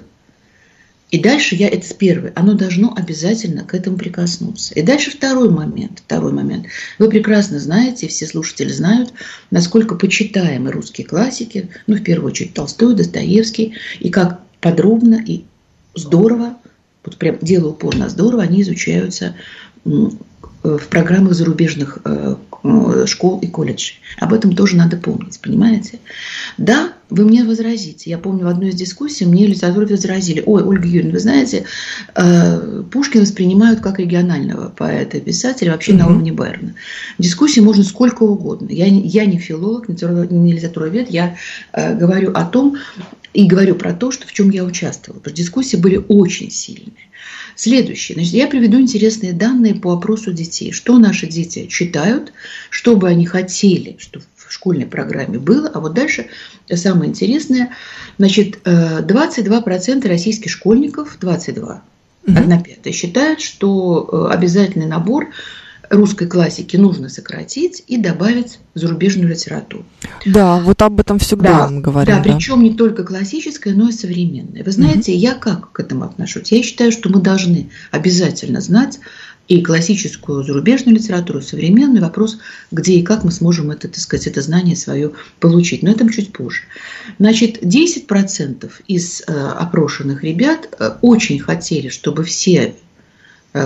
и 1.10 1.18
дальше 1.18 1.54
я, 1.54 1.68
это 1.68 1.86
с 1.86 1.96
оно 2.34 2.54
должно 2.54 2.92
обязательно 2.94 3.64
к 3.64 3.74
этому 3.74 3.96
прикоснуться. 3.96 4.74
И 4.74 4.82
дальше 4.82 5.10
второй 5.10 5.48
момент, 5.48 6.02
второй 6.04 6.32
момент. 6.32 6.66
Вы 6.98 7.08
прекрасно 7.08 7.58
знаете, 7.58 8.08
все 8.08 8.26
слушатели 8.26 8.68
знают, 8.68 9.12
насколько 9.50 9.94
почитаемы 9.94 10.70
русские 10.70 11.06
классики, 11.06 11.70
ну, 11.86 11.96
в 11.96 12.02
первую 12.02 12.30
очередь 12.30 12.54
Толстой, 12.54 12.94
Достоевский, 12.94 13.74
и 14.00 14.10
как 14.10 14.40
подробно 14.60 15.22
и 15.24 15.44
здорово, 15.94 16.58
вот 17.04 17.16
прям 17.16 17.38
делаю 17.40 17.72
упор 17.72 17.96
на 17.96 18.10
здорово, 18.10 18.42
они 18.42 18.62
изучаются 18.62 19.34
в 20.76 20.88
программах 20.88 21.34
зарубежных 21.34 21.98
э, 22.04 22.34
школ 23.06 23.38
и 23.40 23.46
колледжей. 23.46 23.96
Об 24.18 24.34
этом 24.34 24.54
тоже 24.54 24.76
надо 24.76 24.96
помнить, 24.96 25.40
понимаете? 25.40 26.00
Да, 26.58 26.92
вы 27.08 27.24
мне 27.24 27.44
возразите. 27.44 28.10
Я 28.10 28.18
помню 28.18 28.44
в 28.44 28.48
одной 28.48 28.70
из 28.70 28.74
дискуссий 28.74 29.24
мне 29.24 29.46
литературы 29.46 29.86
возразили. 29.86 30.42
Ой, 30.44 30.62
Ольга 30.62 30.86
Юрьевна, 30.86 31.12
вы 31.12 31.20
знаете, 31.20 31.64
э, 32.14 32.82
Пушкина 32.90 33.22
воспринимают 33.22 33.80
как 33.80 33.98
регионального 33.98 34.68
поэта 34.68 35.18
и 35.18 35.20
писателя 35.20 35.72
вообще 35.72 35.92
mm-hmm. 35.92 35.98
на 35.98 36.06
уровне 36.08 36.32
Байрона. 36.32 36.74
Дискуссии 37.18 37.60
можно 37.60 37.84
сколько 37.84 38.24
угодно. 38.24 38.68
Я, 38.70 38.86
я 38.86 39.24
не 39.24 39.38
филолог, 39.38 39.88
не 39.88 40.52
литературовед, 40.52 41.10
я 41.10 41.36
э, 41.72 41.94
говорю 41.94 42.32
о 42.32 42.44
том, 42.44 42.76
и 43.34 43.46
говорю 43.46 43.74
про 43.74 43.92
то, 43.92 44.10
что 44.10 44.26
в 44.26 44.32
чем 44.32 44.50
я 44.50 44.64
участвовала, 44.64 45.20
потому 45.20 45.34
что 45.34 45.42
дискуссии 45.42 45.76
были 45.76 46.02
очень 46.08 46.50
сильные. 46.50 46.92
Следующее. 47.58 48.14
Значит, 48.14 48.34
я 48.34 48.46
приведу 48.46 48.78
интересные 48.78 49.32
данные 49.32 49.74
по 49.74 49.92
опросу 49.92 50.32
детей. 50.32 50.70
Что 50.70 50.96
наши 50.96 51.26
дети 51.26 51.66
читают, 51.66 52.32
что 52.70 52.94
бы 52.94 53.08
они 53.08 53.26
хотели, 53.26 53.96
что 53.98 54.20
в 54.36 54.52
школьной 54.52 54.86
программе 54.86 55.40
было. 55.40 55.68
А 55.68 55.80
вот 55.80 55.92
дальше 55.92 56.28
самое 56.72 57.10
интересное. 57.10 57.74
Значит, 58.16 58.60
22% 58.64 60.06
э, 60.06 60.08
российских 60.08 60.52
школьников, 60.52 61.16
22, 61.20 61.82
1 62.28 62.62
пятая, 62.62 62.92
считают, 62.92 63.40
что 63.40 64.08
э, 64.30 64.32
обязательный 64.32 64.86
набор 64.86 65.30
русской 65.90 66.26
классики 66.26 66.76
нужно 66.76 67.08
сократить 67.08 67.82
и 67.86 67.96
добавить 67.96 68.58
зарубежную 68.74 69.30
литературу. 69.30 69.84
Да, 70.24 70.60
вот 70.60 70.80
об 70.82 71.00
этом 71.00 71.18
всегда 71.18 71.66
да, 71.66 71.68
мы 71.68 71.80
говорим. 71.80 72.14
Да, 72.14 72.22
да, 72.22 72.34
причем 72.34 72.62
не 72.62 72.74
только 72.74 73.04
классическая, 73.04 73.74
но 73.74 73.88
и 73.88 73.92
современная. 73.92 74.64
Вы 74.64 74.70
знаете, 74.70 75.12
угу. 75.12 75.20
я 75.20 75.34
как 75.34 75.72
к 75.72 75.80
этому 75.80 76.04
отношусь? 76.04 76.52
Я 76.52 76.62
считаю, 76.62 76.92
что 76.92 77.08
мы 77.08 77.20
должны 77.20 77.70
обязательно 77.90 78.60
знать 78.60 78.98
и 79.48 79.62
классическую 79.62 80.44
зарубежную 80.44 80.96
литературу, 80.96 81.40
современный 81.40 82.00
вопрос, 82.02 82.38
где 82.70 82.94
и 82.94 83.02
как 83.02 83.24
мы 83.24 83.32
сможем 83.32 83.70
это, 83.70 83.88
так 83.88 83.98
сказать, 83.98 84.26
это 84.26 84.42
знание 84.42 84.76
свое 84.76 85.12
получить. 85.40 85.82
Но 85.82 85.90
это 85.90 86.10
чуть 86.12 86.32
позже. 86.32 86.62
Значит, 87.18 87.62
10% 87.62 88.70
из 88.86 89.22
э, 89.22 89.32
опрошенных 89.32 90.22
ребят 90.22 90.68
э, 90.78 90.90
очень 91.00 91.38
хотели, 91.38 91.88
чтобы 91.88 92.24
все 92.24 92.74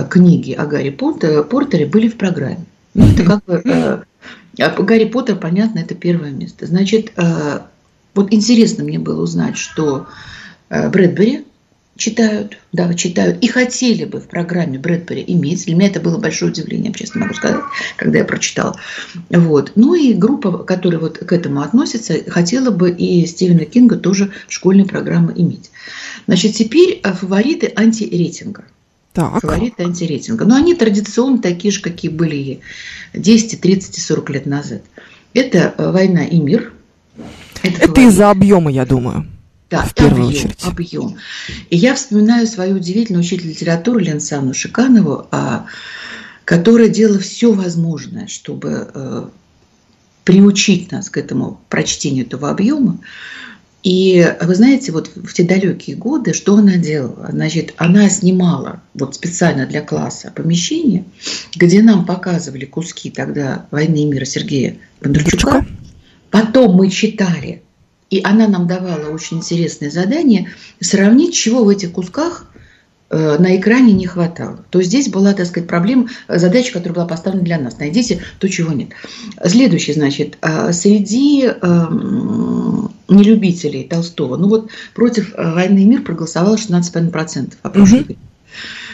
книги 0.09 0.53
о 0.53 0.65
Гарри 0.65 0.89
Поттере 0.89 1.85
были 1.85 2.07
в 2.07 2.17
программе. 2.17 2.65
Ну, 2.93 3.11
это 3.11 3.23
как 3.23 3.45
бы... 3.45 3.61
Э, 3.65 4.03
а 4.59 4.81
Гарри 4.81 5.05
Поттер, 5.05 5.35
понятно, 5.37 5.79
это 5.79 5.95
первое 5.95 6.31
место. 6.31 6.67
Значит, 6.67 7.11
э, 7.15 7.59
вот 8.13 8.31
интересно 8.31 8.83
мне 8.83 8.99
было 8.99 9.21
узнать, 9.21 9.57
что 9.57 10.07
Брэдбери 10.69 11.45
читают, 11.95 12.57
да, 12.71 12.93
читают 12.93 13.43
и 13.43 13.47
хотели 13.47 14.05
бы 14.05 14.19
в 14.19 14.27
программе 14.27 14.79
Брэдбери 14.79 15.23
иметь. 15.27 15.65
Для 15.65 15.75
меня 15.75 15.87
это 15.87 15.99
было 15.99 16.17
большое 16.17 16.51
удивление, 16.51 16.91
честно 16.93 17.21
могу 17.21 17.33
сказать, 17.33 17.61
когда 17.97 18.19
я 18.19 18.25
прочитала. 18.25 18.75
Вот. 19.29 19.73
Ну 19.75 19.93
и 19.93 20.13
группа, 20.13 20.59
которая 20.59 20.99
вот 20.99 21.19
к 21.19 21.31
этому 21.31 21.61
относится, 21.61 22.15
хотела 22.27 22.71
бы 22.71 22.89
и 22.89 23.25
Стивена 23.25 23.65
Кинга 23.65 23.97
тоже 23.97 24.31
в 24.47 24.53
школьной 24.53 24.85
программе 24.85 25.33
иметь. 25.35 25.71
Значит, 26.25 26.53
теперь 26.53 27.01
фавориты 27.03 27.71
антирейтинга. 27.75 28.65
Так. 29.13 29.41
Фавориты 29.41 29.83
антирейтинга. 29.83 30.45
Но 30.45 30.55
они 30.55 30.73
традиционно 30.73 31.39
такие 31.39 31.71
же, 31.71 31.81
какие 31.81 32.09
были 32.09 32.61
10, 33.13 33.61
30 33.61 33.97
и 33.97 34.01
40 34.01 34.29
лет 34.31 34.45
назад. 34.47 34.81
Это 35.33 35.73
э, 35.77 35.91
«Война 35.91 36.25
и 36.25 36.39
мир». 36.39 36.73
Это, 37.61 37.81
это 37.83 38.01
из-за 38.01 38.31
объема, 38.31 38.71
я 38.71 38.85
думаю. 38.85 39.27
Да, 39.69 39.83
в 39.85 39.93
первую 39.93 40.27
объем, 40.27 40.39
очередь. 40.39 40.63
объем. 40.63 41.17
И 41.69 41.77
я 41.77 41.95
вспоминаю 41.95 42.45
свою 42.47 42.75
удивительную 42.75 43.23
учителя 43.23 43.49
литературы 43.49 44.01
Ленсану 44.01 44.53
Шиканову, 44.53 45.27
а, 45.31 45.65
которая 46.45 46.89
делала 46.89 47.19
все 47.19 47.51
возможное, 47.53 48.27
чтобы 48.27 48.91
э, 48.93 49.27
приучить 50.23 50.91
нас 50.91 51.09
к 51.09 51.17
этому 51.17 51.59
прочтению 51.69 52.25
этого 52.25 52.49
объема. 52.49 52.99
И 53.83 54.25
вы 54.41 54.55
знаете, 54.55 54.93
вот 54.93 55.11
в 55.13 55.33
те 55.33 55.43
далекие 55.43 55.97
годы, 55.97 56.33
что 56.33 56.55
она 56.55 56.77
делала? 56.77 57.27
Значит, 57.29 57.73
она 57.75 58.09
снимала 58.09 58.81
вот 58.93 59.15
специально 59.15 59.65
для 59.65 59.81
класса 59.81 60.31
помещение, 60.33 61.03
где 61.53 61.81
нам 61.81 62.05
показывали 62.05 62.63
куски 62.63 63.11
тогда 63.11 63.65
«Войны 63.71 64.03
и 64.03 64.05
мира» 64.05 64.23
Сергея 64.23 64.77
Бондарчука. 65.01 65.65
Потом 66.31 66.75
мы 66.75 66.89
читали, 66.89 67.61
и 68.09 68.21
она 68.23 68.47
нам 68.47 68.67
давала 68.67 69.09
очень 69.09 69.37
интересное 69.37 69.91
задание 69.91 70.49
сравнить, 70.79 71.33
чего 71.33 71.65
в 71.65 71.69
этих 71.69 71.91
кусках 71.91 72.47
на 73.13 73.55
экране 73.57 73.93
не 73.93 74.07
хватало. 74.07 74.65
То 74.69 74.81
здесь 74.81 75.09
была, 75.09 75.33
так 75.33 75.45
сказать, 75.45 75.67
проблема, 75.67 76.07
э, 76.27 76.39
задача, 76.39 76.73
которая 76.73 76.95
была 76.95 77.07
поставлена 77.07 77.43
для 77.43 77.59
нас. 77.59 77.77
Найдите 77.77 78.21
то, 78.39 78.49
чего 78.49 78.71
нет. 78.71 78.89
Следующий, 79.45 79.93
значит, 79.93 80.37
э, 80.41 80.73
среди 80.73 81.45
эм, 81.45 82.91
нелюбителей 83.07 83.87
Толстого, 83.87 84.37
ну 84.37 84.47
вот 84.49 84.69
против 84.95 85.33
«Войны 85.37 85.79
и 85.79 85.85
мир» 85.85 86.01
проголосовало 86.01 86.55
16,5% 86.55 87.53
опрошенных. 87.61 88.09
Угу. 88.09 88.17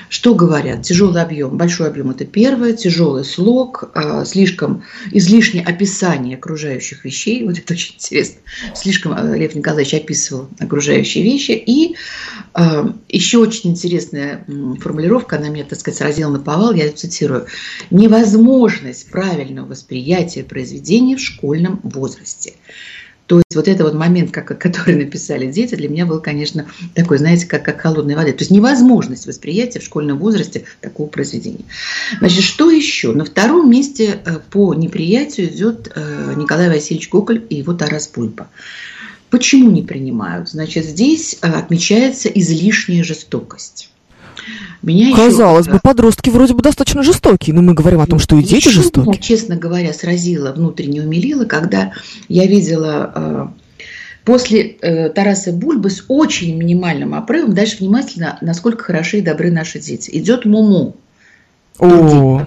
Что 0.09 0.33
говорят? 0.33 0.81
Тяжелый 0.81 1.21
объем, 1.21 1.55
большой 1.55 1.87
объем– 1.87 2.09
это 2.11 2.25
первое, 2.25 2.73
тяжелый 2.73 3.23
слог, 3.23 3.91
а, 3.93 4.25
слишком 4.25 4.83
излишнее 5.11 5.63
описание 5.63 6.35
окружающих 6.35 7.05
вещей. 7.05 7.45
Вот 7.45 7.59
это 7.59 7.73
очень 7.73 7.93
интересно. 7.95 8.39
Слишком 8.75 9.13
а, 9.13 9.35
Лев 9.35 9.53
Николаевич 9.53 9.93
описывал 9.93 10.49
окружающие 10.59 11.23
вещи. 11.23 11.51
И 11.51 11.95
а, 12.55 12.91
еще 13.07 13.37
очень 13.37 13.69
интересная 13.69 14.45
формулировка, 14.81 15.37
она 15.37 15.49
меня, 15.49 15.63
так 15.63 15.79
сказать, 15.79 15.99
сразила 15.99 16.31
на 16.31 16.39
повал, 16.39 16.73
я 16.73 16.91
цитирую. 16.91 17.45
«Невозможность 17.91 19.11
правильного 19.11 19.67
восприятия 19.67 20.43
произведения 20.43 21.17
в 21.17 21.21
школьном 21.21 21.79
возрасте». 21.83 22.53
То 23.29 23.37
есть 23.37 23.55
вот 23.55 23.67
этот 23.67 23.83
вот 23.83 23.93
момент, 23.93 24.31
как, 24.31 24.57
который 24.59 24.95
написали 24.95 25.45
дети, 25.45 25.75
для 25.75 25.87
меня 25.87 26.07
был, 26.07 26.19
конечно, 26.19 26.65
такой, 26.95 27.19
знаете, 27.19 27.45
как, 27.45 27.63
как 27.63 27.79
холодной 27.79 28.15
воды. 28.15 28.31
То 28.33 28.39
есть 28.39 28.49
невозможность 28.49 29.27
восприятия 29.27 29.79
в 29.79 29.83
школьном 29.83 30.17
возрасте 30.17 30.63
такого 30.81 31.07
произведения. 31.07 31.65
Значит, 32.17 32.43
что 32.43 32.71
еще? 32.71 33.11
На 33.13 33.25
втором 33.25 33.69
месте 33.69 34.19
э, 34.25 34.39
по 34.49 34.73
неприятию 34.73 35.47
идет 35.47 35.91
э, 35.93 36.33
Николай 36.37 36.69
Васильевич 36.69 37.09
Гоголь 37.09 37.45
и 37.47 37.57
его 37.57 37.73
Тарас 37.75 38.07
Пульпа. 38.07 38.49
Почему 39.29 39.69
не 39.69 39.83
принимают? 39.83 40.49
Значит, 40.49 40.85
здесь 40.85 41.37
э, 41.39 41.51
отмечается 41.51 42.29
излишняя 42.29 43.03
жестокость. 43.03 43.91
Меня 44.81 45.15
Казалось 45.15 45.65
еще, 45.65 45.75
бы, 45.75 45.79
подростки 45.81 46.29
вроде 46.29 46.53
бы 46.53 46.61
достаточно 46.61 47.03
жестокие, 47.03 47.53
но 47.53 47.61
мы 47.61 47.73
говорим 47.73 47.99
о 47.99 48.07
том, 48.07 48.19
что 48.19 48.37
и 48.37 48.43
дети 48.43 48.69
жестокие. 48.69 49.21
Честно 49.21 49.55
говоря, 49.55 49.93
сразило, 49.93 50.53
внутренне 50.53 51.01
умилило, 51.01 51.45
когда 51.45 51.93
я 52.29 52.45
видела 52.47 53.11
э, 53.13 53.47
после 54.23 54.77
э, 54.81 55.09
Тараса 55.09 55.51
Бульбы 55.51 55.89
с 55.89 56.05
очень 56.07 56.55
минимальным 56.55 57.13
отрывом, 57.13 57.53
дальше 57.53 57.77
внимательно, 57.79 58.37
насколько 58.41 58.83
хороши 58.83 59.17
и 59.17 59.21
добры 59.21 59.51
наши 59.51 59.79
дети. 59.79 60.11
Идет 60.13 60.45
Муму. 60.45 60.95
О. 61.79 62.45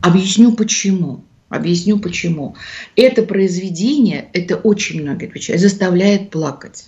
Объясню 0.00 0.52
почему. 0.52 1.22
Объясню 1.48 1.98
почему. 1.98 2.56
Это 2.96 3.22
произведение, 3.22 4.28
это 4.32 4.56
очень 4.56 5.02
многие 5.02 5.28
отвечают, 5.28 5.62
заставляет 5.62 6.30
плакать. 6.30 6.86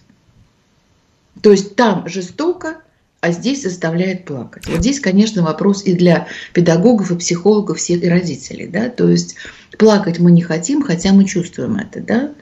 То 1.41 1.51
есть 1.51 1.77
там 1.77 2.09
жестоко, 2.09 2.79
а 3.26 3.33
здесь 3.33 3.64
заставляет 3.64 4.25
плакать. 4.25 4.68
Вот 4.68 4.78
здесь, 4.78 5.00
конечно, 5.00 5.42
вопрос 5.42 5.85
и 5.85 5.95
для 5.95 6.28
педагогов, 6.52 7.11
и 7.11 7.16
психологов, 7.16 7.78
всех 7.78 8.04
и 8.04 8.09
родителей. 8.09 8.68
Да? 8.68 8.88
То 8.88 9.09
есть 9.11 9.35
плакать 9.76 10.21
мы 10.21 10.30
не 10.30 10.42
хотим, 10.42 10.80
хотя 10.80 11.12
мы 11.12 11.25
чувствуем 11.25 11.76
это. 11.76 12.00
Да? 12.00 12.35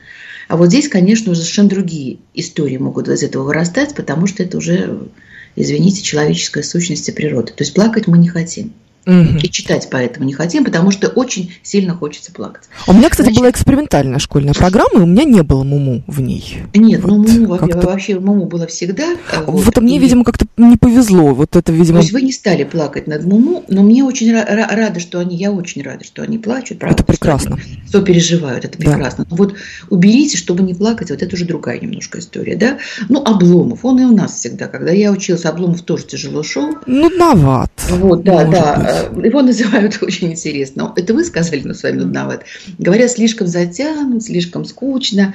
А 0.47 0.59
вот 0.59 0.67
здесь, 0.67 0.91
конечно, 0.91 1.33
уже 1.33 1.41
совершенно 1.41 1.71
другие 1.71 2.19
истории 2.35 2.77
могут 2.77 3.09
из 3.09 3.23
этого 3.23 3.45
вырастать, 3.45 3.95
потому 3.95 4.27
что 4.27 4.43
это 4.43 4.59
уже, 4.59 5.09
извините, 5.57 6.03
человеческая 6.03 6.63
сущность 6.63 7.09
и 7.09 7.13
природа. 7.13 7.55
То 7.55 7.63
есть 7.63 7.73
плакать 7.73 8.07
мы 8.07 8.19
не 8.19 8.29
хотим. 8.29 8.75
Угу. 9.07 9.39
И 9.43 9.51
читать 9.51 9.89
поэтому 9.91 10.27
не 10.27 10.33
хотим, 10.33 10.65
потому 10.65 10.91
что 10.91 11.09
очень 11.09 11.53
сильно 11.63 11.95
хочется 11.95 12.33
плакать. 12.33 12.65
А 12.87 12.91
у 12.91 12.95
меня, 12.95 13.11
кстати, 13.11 13.27
Значит, 13.27 13.41
была 13.41 13.51
экспериментальная 13.51 14.19
школьная 14.19 14.55
программа, 14.55 15.01
и 15.01 15.03
у 15.03 15.07
меня 15.07 15.25
не 15.25 15.43
было 15.43 15.63
муму 15.63 16.03
в 16.07 16.21
ней. 16.21 16.63
Нет, 16.75 17.03
вот 17.03 17.11
ну 17.11 17.19
муму 17.19 17.59
вообще 17.83 18.19
муму 18.19 18.47
было 18.47 18.67
всегда. 18.67 19.17
А 19.33 19.43
вот, 19.43 19.65
вот 19.65 19.77
мне, 19.79 19.97
и... 19.97 19.99
видимо, 19.99 20.25
как-то 20.25 20.47
не 20.57 20.77
повезло. 20.77 21.35
Вот 21.35 21.57
это, 21.57 21.73
видимо. 21.73 21.99
То 21.99 22.03
есть 22.03 22.13
вы 22.13 22.23
не 22.23 22.33
стали 22.33 22.65
плакать 22.65 23.07
над 23.07 23.25
муму, 23.25 23.65
но 23.69 23.83
мне 23.83 24.05
очень 24.05 24.35
рада, 24.35 25.01
что 25.01 25.21
они, 25.21 25.37
я 25.37 25.53
очень 25.53 25.83
рада, 25.83 26.05
что 26.05 26.23
они 26.23 26.39
плачут. 26.39 26.79
Правда, 26.79 27.03
это 27.03 27.05
прекрасно. 27.05 27.59
Что, 27.59 27.89
что 27.89 28.03
переживают, 28.03 28.65
это 28.65 28.79
прекрасно. 28.79 29.27
Да. 29.29 29.37
Вот 29.37 29.55
уберите, 29.91 30.37
чтобы 30.37 30.63
не 30.63 30.75
плакать, 30.75 31.11
вот 31.11 31.23
это 31.23 31.35
уже 31.35 31.45
другая 31.45 31.79
немножко 31.79 32.19
история, 32.19 32.57
да? 32.57 32.79
Ну, 33.09 33.23
Обломов, 33.23 33.85
он 33.85 34.01
и 34.01 34.05
у 34.05 34.15
нас 34.15 34.35
всегда, 34.35 34.67
когда 34.67 34.93
я 34.93 35.13
училась, 35.13 35.45
Обломов 35.45 35.83
тоже 35.83 36.05
тяжело 36.05 36.43
шел. 36.43 36.77
Ну, 36.87 37.05
Нудноват. 37.05 37.71
Вот, 37.91 38.23
да, 38.23 38.45
да. 38.45 38.77
Быть. 38.77 38.94
Его 39.25 39.43
называют 39.43 39.99
очень 40.03 40.33
интересно. 40.33 40.93
Это 40.97 41.15
вы 41.15 41.25
сказали, 41.25 41.63
но 41.65 41.75
с 41.75 41.83
вами 41.83 41.99
нудноват. 41.99 42.45
Говорят, 42.79 43.11
слишком 43.11 43.47
затянут, 43.47 44.23
слишком 44.23 44.65
скучно. 44.65 45.35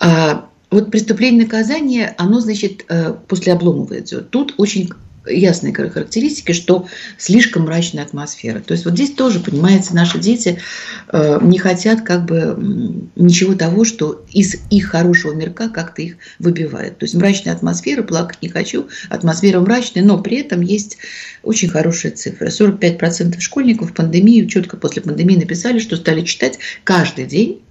А, 0.00 0.48
вот 0.70 0.90
преступление 0.90 1.44
наказание, 1.44 2.14
оно, 2.16 2.40
значит, 2.40 2.84
э, 2.88 3.14
после 3.28 3.52
Обломова 3.52 3.98
идет. 3.98 4.30
Тут 4.30 4.54
очень 4.56 4.90
ясные 5.26 5.72
характеристики, 5.72 6.52
что 6.52 6.86
слишком 7.18 7.64
мрачная 7.64 8.04
атмосфера. 8.04 8.60
То 8.60 8.72
есть 8.72 8.84
вот 8.84 8.94
здесь 8.94 9.12
тоже, 9.12 9.40
понимаете, 9.40 9.94
наши 9.94 10.18
дети 10.18 10.58
э, 11.08 11.38
не 11.42 11.58
хотят 11.58 12.02
как 12.02 12.24
бы 12.24 12.56
ничего 13.16 13.54
того, 13.54 13.84
что 13.84 14.24
из 14.30 14.56
их 14.70 14.88
хорошего 14.88 15.32
мирка 15.34 15.68
как-то 15.68 16.02
их 16.02 16.16
выбивает. 16.38 16.98
То 16.98 17.04
есть 17.04 17.14
мрачная 17.14 17.54
атмосфера, 17.54 18.02
плакать 18.02 18.38
не 18.42 18.48
хочу, 18.48 18.88
атмосфера 19.08 19.60
мрачная, 19.60 20.04
но 20.04 20.18
при 20.18 20.38
этом 20.38 20.60
есть 20.60 20.98
очень 21.42 21.68
хорошая 21.68 22.12
цифра. 22.12 22.48
45% 22.48 23.40
школьников 23.40 23.90
в 23.90 23.94
пандемию, 23.94 24.48
четко 24.48 24.76
после 24.76 25.02
пандемии 25.02 25.36
написали, 25.36 25.78
что 25.78 25.96
стали 25.96 26.22
читать 26.22 26.58
каждый 26.84 27.26
день 27.26 27.62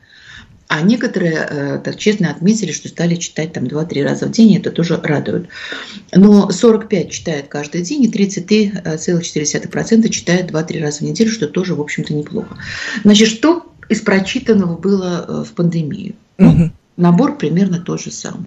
а 0.74 0.80
некоторые 0.80 1.34
э, 1.34 1.82
так 1.84 1.98
честно 1.98 2.32
отметили, 2.32 2.72
что 2.72 2.88
стали 2.88 3.16
читать 3.16 3.52
там 3.52 3.66
2-3 3.66 4.04
раза 4.04 4.28
в 4.28 4.32
день, 4.32 4.52
и 4.54 4.58
это 4.58 4.72
тоже 4.72 4.96
радует. 5.04 5.50
Но 6.16 6.50
45 6.50 7.12
читают 7.12 7.48
каждый 7.50 7.82
день, 7.82 8.04
и 8.04 8.10
33,4% 8.10 10.08
читают 10.08 10.50
2-3 10.50 10.82
раза 10.82 11.00
в 11.00 11.02
неделю, 11.02 11.30
что 11.30 11.50
тоже, 11.50 11.76
в 11.76 11.82
общем-то, 11.82 12.14
неплохо. 12.14 12.58
Значит, 13.04 13.28
что 13.28 13.70
из 13.90 14.00
прочитанного 14.00 14.78
было 14.78 15.26
э, 15.28 15.44
в 15.44 15.52
пандемию? 15.52 16.16
Ну, 16.38 16.72
набор 16.96 17.38
примерно 17.38 17.82
тот 17.82 18.02
же 18.02 18.10
самый. 18.10 18.46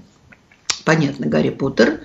Понятно, 0.86 1.26
Гарри 1.26 1.50
Поттер, 1.50 2.00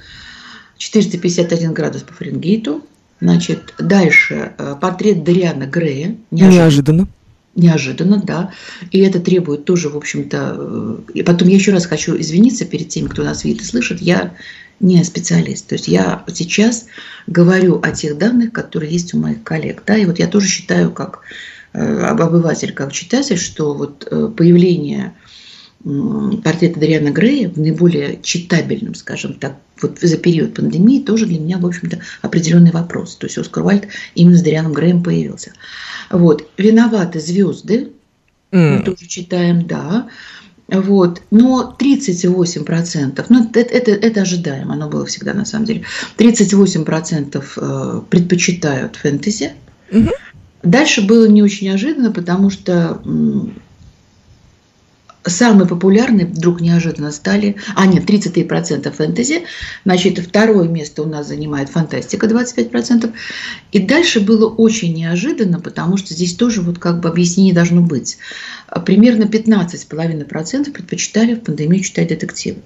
451 0.80 1.72
градус 1.72 2.02
по 2.02 2.14
Фаренгейту. 2.14 2.84
Значит, 3.22 3.74
дальше 3.80 4.52
э, 4.58 4.76
портрет 4.82 5.24
Дариана 5.24 5.66
Грея. 5.66 6.18
Неожиданно. 6.30 6.56
неожиданно 6.58 7.08
неожиданно, 7.56 8.22
да. 8.24 8.52
И 8.92 9.00
это 9.00 9.20
требует 9.20 9.66
тоже, 9.66 9.90
в 9.90 9.98
общем-то... 9.98 10.56
Э, 10.58 10.98
и 11.14 11.24
потом 11.24 11.48
я 11.48 11.56
еще 11.56 11.72
раз 11.72 11.86
хочу 11.86 12.20
извиниться 12.20 12.66
перед 12.66 12.90
теми, 12.90 13.08
кто 13.08 13.24
нас 13.24 13.44
видит 13.44 13.62
и 13.62 13.66
слышит. 13.66 14.02
Я 14.02 14.36
не 14.80 15.04
специалист. 15.04 15.68
То 15.68 15.76
есть 15.76 15.88
я 15.88 16.24
сейчас 16.34 16.88
говорю 17.28 17.80
о 17.82 17.92
тех 17.92 18.18
данных, 18.18 18.54
которые 18.54 18.92
есть 18.92 19.14
у 19.14 19.20
моих 19.20 19.44
коллег. 19.44 19.84
Да, 19.86 19.98
и 19.98 20.06
вот 20.06 20.20
я 20.20 20.28
тоже 20.28 20.48
считаю, 20.48 20.92
как 20.92 21.22
э, 21.74 22.02
обыватель, 22.02 22.74
как 22.74 22.92
читатель, 22.92 23.38
что 23.38 23.74
вот 23.74 24.08
э, 24.10 24.30
появление 24.36 25.14
портрета 25.84 26.80
Дариана 26.80 27.12
Грея 27.12 27.50
в 27.50 27.58
наиболее 27.58 28.20
читабельном, 28.22 28.96
скажем 28.96 29.34
так, 29.34 29.58
вот 29.82 30.00
за 30.00 30.18
период 30.18 30.56
пандемии 30.56 31.00
тоже 31.00 31.26
для 31.26 31.40
меня, 31.40 31.58
в 31.58 31.66
общем-то, 31.66 32.00
определенный 32.22 32.72
вопрос. 32.72 33.16
То 33.16 33.28
есть 33.28 33.38
Оскар 33.38 33.64
Уальд 33.64 33.88
именно 34.14 34.38
с 34.38 34.42
Дарианом 34.42 34.74
Греем 34.74 35.04
появился. 35.04 35.54
Вот. 36.10 36.50
Виноваты 36.58 37.20
звезды. 37.20 37.92
Mm. 38.52 38.78
Мы 38.78 38.84
тоже 38.84 39.08
читаем, 39.08 39.68
да. 39.68 40.10
Вот. 40.68 41.22
Но 41.32 41.76
38%, 41.80 43.26
ну 43.30 43.50
это, 43.54 43.60
это, 43.60 43.92
это 43.92 44.22
ожидаемо, 44.22 44.74
оно 44.74 44.90
было 44.90 45.06
всегда 45.06 45.34
на 45.34 45.46
самом 45.46 45.66
деле, 45.66 45.84
38% 46.18 47.44
э, 47.56 48.02
предпочитают 48.10 48.96
фэнтези. 48.98 49.54
Mm-hmm. 49.92 50.10
Дальше 50.64 51.02
было 51.02 51.26
не 51.28 51.42
очень 51.42 51.68
неожиданно, 51.68 52.12
потому 52.12 52.50
что 52.50 53.02
самые 55.30 55.68
популярные 55.68 56.26
вдруг 56.26 56.62
неожиданно 56.62 57.12
стали, 57.12 57.56
а 57.76 57.86
нет, 57.86 58.10
33% 58.10 58.92
фэнтези, 58.92 59.44
значит, 59.86 60.20
второе 60.20 60.68
место 60.68 61.04
у 61.04 61.06
нас 61.06 61.28
занимает 61.28 61.70
фантастика 61.70 62.28
25%, 62.28 63.14
и 63.72 63.80
дальше 63.80 64.20
было 64.20 64.48
очень 64.48 64.94
неожиданно, 64.94 65.60
потому 65.60 65.98
что 65.98 66.14
здесь 66.14 66.36
тоже 66.36 66.62
вот 66.62 66.80
как 66.80 67.00
бы 67.00 67.10
объяснение 67.10 67.54
должно 67.54 67.82
быть. 67.82 68.18
Примерно 68.86 69.24
15,5% 69.24 70.72
предпочитали 70.72 71.36
в 71.36 71.42
пандемию 71.42 71.84
читать 71.84 72.10
детективы. 72.10 72.60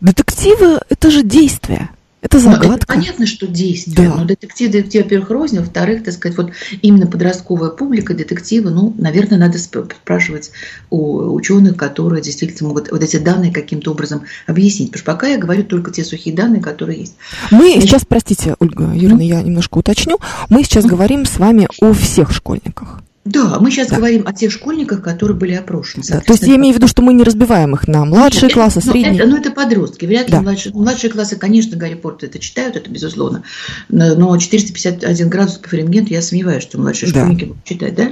Детективы– 0.00 0.80
это 0.88 1.10
же 1.10 1.22
действие. 1.22 1.90
Это 2.22 2.38
загадка. 2.38 2.74
это 2.74 2.86
понятно, 2.86 3.26
что 3.26 3.46
действие. 3.46 4.08
Да. 4.08 4.16
Но 4.16 4.24
детектив, 4.24 4.70
детектив, 4.70 5.04
во-первых, 5.04 5.30
рознь, 5.30 5.58
во-вторых, 5.58 6.02
так 6.02 6.14
сказать, 6.14 6.36
вот 6.36 6.50
именно 6.82 7.06
подростковая 7.06 7.70
публика, 7.70 8.14
детективы, 8.14 8.70
ну, 8.70 8.94
наверное, 8.98 9.38
надо 9.38 9.58
спрашивать 9.58 10.50
у 10.90 11.34
ученых, 11.34 11.76
которые 11.76 12.22
действительно 12.22 12.68
могут 12.68 12.90
вот 12.90 13.02
эти 13.02 13.18
данные 13.18 13.52
каким-то 13.52 13.92
образом 13.92 14.22
объяснить. 14.46 14.90
Потому 14.90 15.02
что 15.02 15.12
пока 15.12 15.26
я 15.28 15.38
говорю 15.38 15.62
только 15.62 15.90
те 15.90 16.04
сухие 16.04 16.34
данные, 16.34 16.62
которые 16.62 17.00
есть. 17.00 17.16
Мы 17.50 17.72
Значит, 17.72 17.82
сейчас, 17.82 18.04
простите, 18.06 18.56
Ольга 18.58 18.84
Юрьевна, 18.92 19.16
ну? 19.16 19.22
я 19.22 19.42
немножко 19.42 19.78
уточню. 19.78 20.18
Мы 20.48 20.64
сейчас 20.64 20.84
ну? 20.84 20.90
говорим 20.90 21.26
с 21.26 21.38
вами 21.38 21.68
о 21.80 21.92
всех 21.92 22.32
школьниках. 22.32 23.02
Да, 23.26 23.58
мы 23.60 23.70
сейчас 23.70 23.88
да. 23.88 23.96
говорим 23.96 24.22
о 24.26 24.32
тех 24.32 24.52
школьниках, 24.52 25.02
которые 25.02 25.36
были 25.36 25.52
опрошены. 25.52 26.04
Да, 26.08 26.20
то 26.20 26.32
есть 26.32 26.46
я 26.46 26.56
имею 26.56 26.74
в 26.74 26.76
виду, 26.76 26.86
что 26.86 27.02
мы 27.02 27.12
не 27.12 27.24
разбиваем 27.24 27.74
их 27.74 27.88
на 27.88 28.04
младшие 28.04 28.44
Нет, 28.44 28.54
классы, 28.54 28.78
это, 28.78 28.90
средние. 28.90 29.12
Ну, 29.12 29.18
это, 29.18 29.28
ну, 29.28 29.36
это 29.36 29.50
подростки. 29.50 30.06
Вряд 30.06 30.28
ли 30.28 30.32
да. 30.32 30.42
младшие, 30.42 30.72
младшие 30.72 31.10
классы, 31.10 31.36
конечно, 31.36 31.76
Гарри 31.76 31.94
Поттер 31.94 32.28
это 32.28 32.38
читают, 32.38 32.76
это 32.76 32.88
безусловно. 32.88 33.42
Но 33.88 34.36
451 34.38 35.28
градус 35.28 35.54
по 35.56 35.68
Фаренгейту, 35.68 36.12
я 36.12 36.22
сомневаюсь, 36.22 36.62
что 36.62 36.78
младшие 36.78 37.12
да. 37.12 37.20
школьники 37.20 37.44
будут 37.44 37.64
читать, 37.64 37.94
да? 37.94 38.10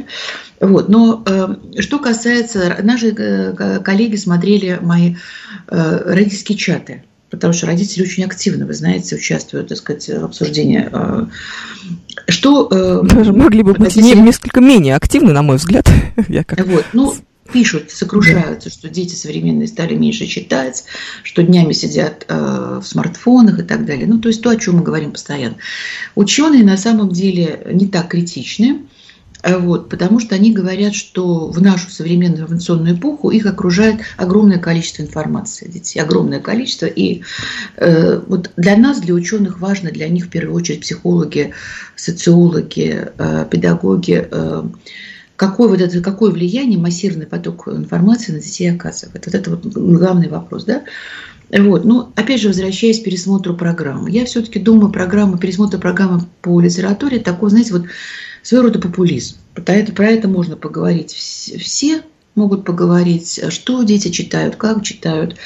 Вот. 0.61 0.88
Но 0.88 1.22
э, 1.24 1.81
что 1.81 1.98
касается... 2.00 2.77
Наши 2.83 3.14
э, 3.16 3.81
коллеги 3.85 4.16
смотрели 4.16 4.79
мои 4.83 5.14
э, 5.68 6.03
родительские 6.12 6.59
чаты 6.59 7.05
потому 7.31 7.53
что 7.53 7.66
родители 7.66 8.05
очень 8.05 8.24
активно, 8.24 8.64
вы 8.64 8.74
знаете, 8.74 9.16
участвуют, 9.16 9.68
так 9.68 9.79
сказать, 9.79 10.09
в 10.09 10.24
обсуждении. 10.24 10.88
Что... 12.29 12.68
Э, 12.70 13.00
Даже 13.03 13.33
могли 13.33 13.62
бы 13.62 13.74
быть 13.74 13.96
не, 13.96 14.12
несколько 14.14 14.61
менее 14.61 14.96
активны, 14.96 15.33
на 15.33 15.42
мой 15.42 15.57
взгляд. 15.57 15.88
Я 16.29 16.44
как... 16.44 16.66
Вот, 16.66 16.85
ну, 16.92 17.14
пишут, 17.53 17.90
сокрушаются, 17.90 18.70
что 18.70 18.88
дети 18.88 19.14
современные 19.14 19.68
стали 19.68 19.94
меньше 19.94 20.27
читать, 20.27 20.85
что 21.22 21.42
днями 21.42 21.72
сидят 21.72 22.24
э, 22.29 22.81
в 22.83 22.87
смартфонах 22.87 23.61
и 23.61 23.62
так 23.62 23.85
далее. 23.85 24.07
Ну, 24.07 24.18
то 24.18 24.29
есть 24.29 24.42
то, 24.42 24.50
о 24.50 24.57
чем 24.57 24.77
мы 24.77 24.83
говорим 24.83 25.12
постоянно. 25.12 25.57
Ученые 26.14 26.64
на 26.64 26.77
самом 26.77 27.11
деле 27.11 27.66
не 27.72 27.87
так 27.87 28.09
критичны. 28.09 28.83
Э, 29.45 29.59
вот, 29.59 29.89
потому 29.91 30.21
что 30.21 30.35
они 30.35 30.53
говорят, 30.53 30.95
что 30.95 31.49
в 31.49 31.61
нашу 31.61 31.91
современную 31.91 32.43
информационную 32.43 32.97
эпоху 32.97 33.31
их 33.31 33.47
окружает 33.47 34.01
огромное 34.17 34.59
количество 34.59 35.03
информации, 35.03 35.69
детей, 35.69 36.01
огромное 36.01 36.41
количество. 36.41 36.87
И 36.87 37.23
э, 37.77 38.21
вот 38.27 38.51
для 38.57 38.77
нас, 38.77 39.01
для 39.01 39.15
ученых, 39.15 39.61
важно, 39.61 39.91
для 39.91 40.09
них 40.09 40.27
в 40.27 40.31
первую 40.31 40.57
очередь 40.57 40.81
психологи, 40.81 41.53
социологи, 41.95 43.09
э, 43.19 43.47
педагоги, 43.51 44.27
э, 44.31 44.63
какое, 45.37 45.69
вот 45.69 45.81
это, 45.81 46.01
какое 46.01 46.31
влияние 46.31 46.79
массированный 46.79 47.27
поток 47.27 47.69
информации 47.69 48.33
на 48.33 48.41
детей 48.41 48.73
оказывает. 48.73 49.27
Вот 49.27 49.35
это 49.35 49.51
вот 49.51 49.67
главный 49.67 50.29
вопрос, 50.29 50.65
да? 50.65 50.85
Вот. 51.51 51.85
Но, 51.85 52.13
опять 52.17 52.41
же, 52.41 52.49
возвращаясь 52.49 53.01
к 53.01 53.05
пересмотру 53.05 53.55
программы. 53.55 54.11
Я 54.11 54.25
все-таки 54.25 54.59
думаю, 54.59 54.91
программа, 54.91 55.39
пересмотр 55.39 55.79
программы 55.79 56.23
по 56.41 56.61
литературе, 56.61 57.19
такой, 57.19 57.51
знаете, 57.51 57.75
вот 57.75 57.85
своего 58.45 58.67
рода 58.67 58.79
популизм. 58.79 59.39
Про 59.55 59.75
это, 59.75 59.93
про 59.93 60.07
это 60.07 60.29
можно 60.29 60.57
поговорить 60.57 61.13
все, 61.13 62.03
могут 62.35 62.65
поговорить, 62.65 63.41
что 63.49 63.83
дети 63.83 64.09
читают, 64.09 64.57
как 64.57 64.83
читают. 64.83 65.37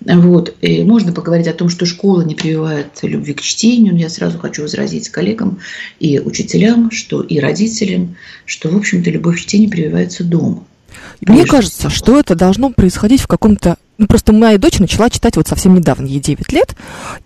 Вот. 0.00 0.54
И 0.60 0.82
можно 0.84 1.12
поговорить 1.12 1.48
о 1.48 1.54
том, 1.54 1.68
что 1.68 1.86
школа 1.86 2.22
не 2.22 2.34
прививает 2.34 2.88
любви 3.02 3.34
к 3.34 3.40
чтению. 3.40 3.96
Я 3.96 4.08
сразу 4.08 4.38
хочу 4.38 4.62
возразить 4.62 5.08
коллегам 5.08 5.58
и 5.98 6.20
учителям, 6.20 6.90
что 6.90 7.22
и 7.22 7.38
родителям, 7.38 8.16
что, 8.44 8.68
в 8.68 8.76
общем-то, 8.76 9.10
любовь 9.10 9.36
к 9.36 9.40
чтению 9.40 9.70
прививается 9.70 10.22
дома. 10.24 10.64
Мне 11.20 11.44
кажется, 11.44 11.90
что 11.90 12.18
это 12.18 12.34
должно 12.34 12.70
происходить 12.70 13.20
в 13.20 13.26
каком-то 13.26 13.76
ну, 13.96 14.06
просто 14.06 14.32
моя 14.32 14.58
дочь 14.58 14.78
начала 14.80 15.08
читать 15.08 15.36
вот 15.36 15.46
совсем 15.46 15.74
недавно, 15.74 16.06
ей 16.06 16.18
9 16.18 16.52
лет, 16.52 16.74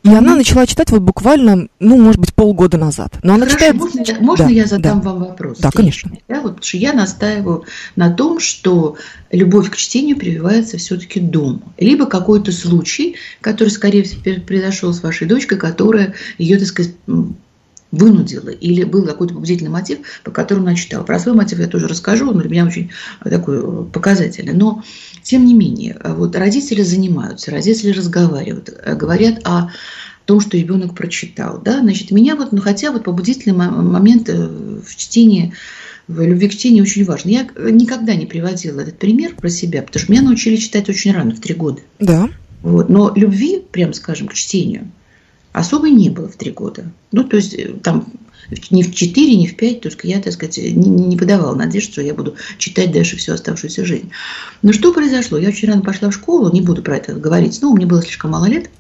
и 0.03 0.09
mm-hmm. 0.09 0.17
она 0.17 0.37
начала 0.37 0.67
читать 0.67 0.91
вот 0.91 1.01
буквально, 1.01 1.69
ну, 1.81 1.97
может 1.97 2.21
быть, 2.21 2.35
полгода 2.35 2.77
назад. 2.77 3.15
Но 3.23 3.35
она 3.35 3.47
Хорошо, 3.47 3.57
читает... 3.57 3.77
можно, 3.77 4.01
я, 4.07 4.21
можно 4.21 4.45
да, 4.45 4.51
я 4.51 4.67
задам 4.67 5.01
да. 5.01 5.09
вам 5.09 5.19
вопрос? 5.21 5.59
Да, 5.59 5.71
конечно. 5.71 6.11
Да, 6.29 6.37
вот, 6.37 6.57
потому 6.57 6.63
что 6.63 6.77
я 6.77 6.93
настаиваю 6.93 7.65
на 7.97 8.11
том, 8.11 8.39
что 8.39 8.97
любовь 9.31 9.71
к 9.71 9.77
чтению 9.77 10.19
прививается 10.19 10.77
все-таки 10.77 11.21
дома. 11.21 11.61
Либо 11.79 12.07
какой-то 12.07 12.53
случай, 12.53 13.17
который, 13.41 13.71
скорее 13.71 14.03
всего, 14.03 14.21
произошел 14.47 14.93
с 14.93 15.03
вашей 15.03 15.27
дочкой, 15.27 15.57
которая 15.57 16.15
ее, 16.37 16.59
так 16.59 16.69
сказать, 16.69 16.93
вынудила, 17.91 18.51
или 18.51 18.85
был 18.85 19.07
какой-то 19.07 19.35
побудительный 19.35 19.71
мотив, 19.71 19.99
по 20.23 20.31
которому 20.31 20.67
она 20.67 20.77
читала. 20.77 21.05
Про 21.05 21.19
свой 21.19 21.35
мотив 21.35 21.59
я 21.59 21.67
тоже 21.67 21.89
расскажу, 21.89 22.29
он 22.29 22.39
для 22.39 22.51
меня 22.51 22.67
очень 22.67 22.91
такой 23.25 23.59
э, 23.59 23.85
показательный. 23.93 24.53
Но, 24.53 24.83
тем 25.23 25.47
не 25.47 25.55
менее, 25.55 25.97
э, 26.03 26.13
вот 26.13 26.37
родители 26.37 26.83
занимаются, 26.83 27.51
родители 27.51 27.93
разговаривают, 27.93 28.69
э, 28.69 28.95
говорят 28.95 29.41
о 29.45 29.71
том, 30.27 30.41
что 30.41 30.59
ребенок 30.59 30.95
прочитал. 30.95 31.61
Да? 31.63 31.81
Значит, 31.81 32.11
меня 32.11 32.37
вот, 32.37 32.53
ну 32.53 32.61
хотя 32.61 32.93
вот 32.93 33.05
побудительный 33.05 33.57
момент 33.57 34.29
в 34.29 34.95
чтении 34.95 35.55
в 36.07 36.23
любви 36.23 36.49
к 36.49 36.53
чтению 36.53 36.85
очень 36.85 37.05
важно. 37.05 37.31
Я 37.31 37.49
никогда 37.71 38.15
не 38.15 38.27
приводила 38.27 38.81
этот 38.81 38.99
пример 38.99 39.35
про 39.35 39.49
себя, 39.49 39.83
потому 39.83 40.03
что 40.03 40.13
меня 40.13 40.23
научили 40.23 40.57
читать 40.57 40.89
очень 40.89 41.13
рано, 41.13 41.35
в 41.35 41.41
три 41.41 41.55
года. 41.55 41.81
Да. 41.99 42.29
Вот. 42.63 42.91
Но 42.91 43.13
любви, 43.15 43.63
прям 43.71 43.95
скажем, 43.95 44.29
к 44.29 44.35
чтению 44.35 44.91
особой 45.59 45.91
не 45.91 46.11
было 46.11 46.29
в 46.29 46.37
три 46.37 46.51
года. 46.51 46.85
Ну, 47.13 47.25
то 47.25 47.37
есть 47.37 47.55
э, 47.55 47.75
там 47.83 48.13
ни 48.71 48.83
в 48.83 48.95
четыре, 48.95 49.37
ни 49.37 49.47
в 49.47 49.57
пять, 49.57 49.83
то 49.83 49.89
есть 49.89 49.99
я, 50.03 50.21
так 50.21 50.33
сказать, 50.33 50.59
не, 50.59 50.89
не 50.89 51.17
подавала 51.17 51.55
надежд, 51.55 51.93
что 51.93 52.03
я 52.03 52.15
буду 52.15 52.37
читать 52.57 52.93
дальше 52.93 53.17
всю 53.17 53.33
оставшуюся 53.33 53.85
жизнь. 53.85 54.11
Но 54.63 54.73
что 54.73 54.93
произошло? 54.93 55.39
Я 55.39 55.49
очень 55.49 55.69
рано 55.69 55.83
пошла 55.83 56.11
в 56.11 56.15
школу, 56.15 56.51
не 56.53 56.63
буду 56.63 56.83
про 56.83 56.97
это 56.97 57.15
говорить, 57.15 57.59
но 57.61 57.73
мне 57.73 57.87
было 57.87 58.03
слишком 58.03 58.31
мало 58.31 58.47
лет, 58.47 58.71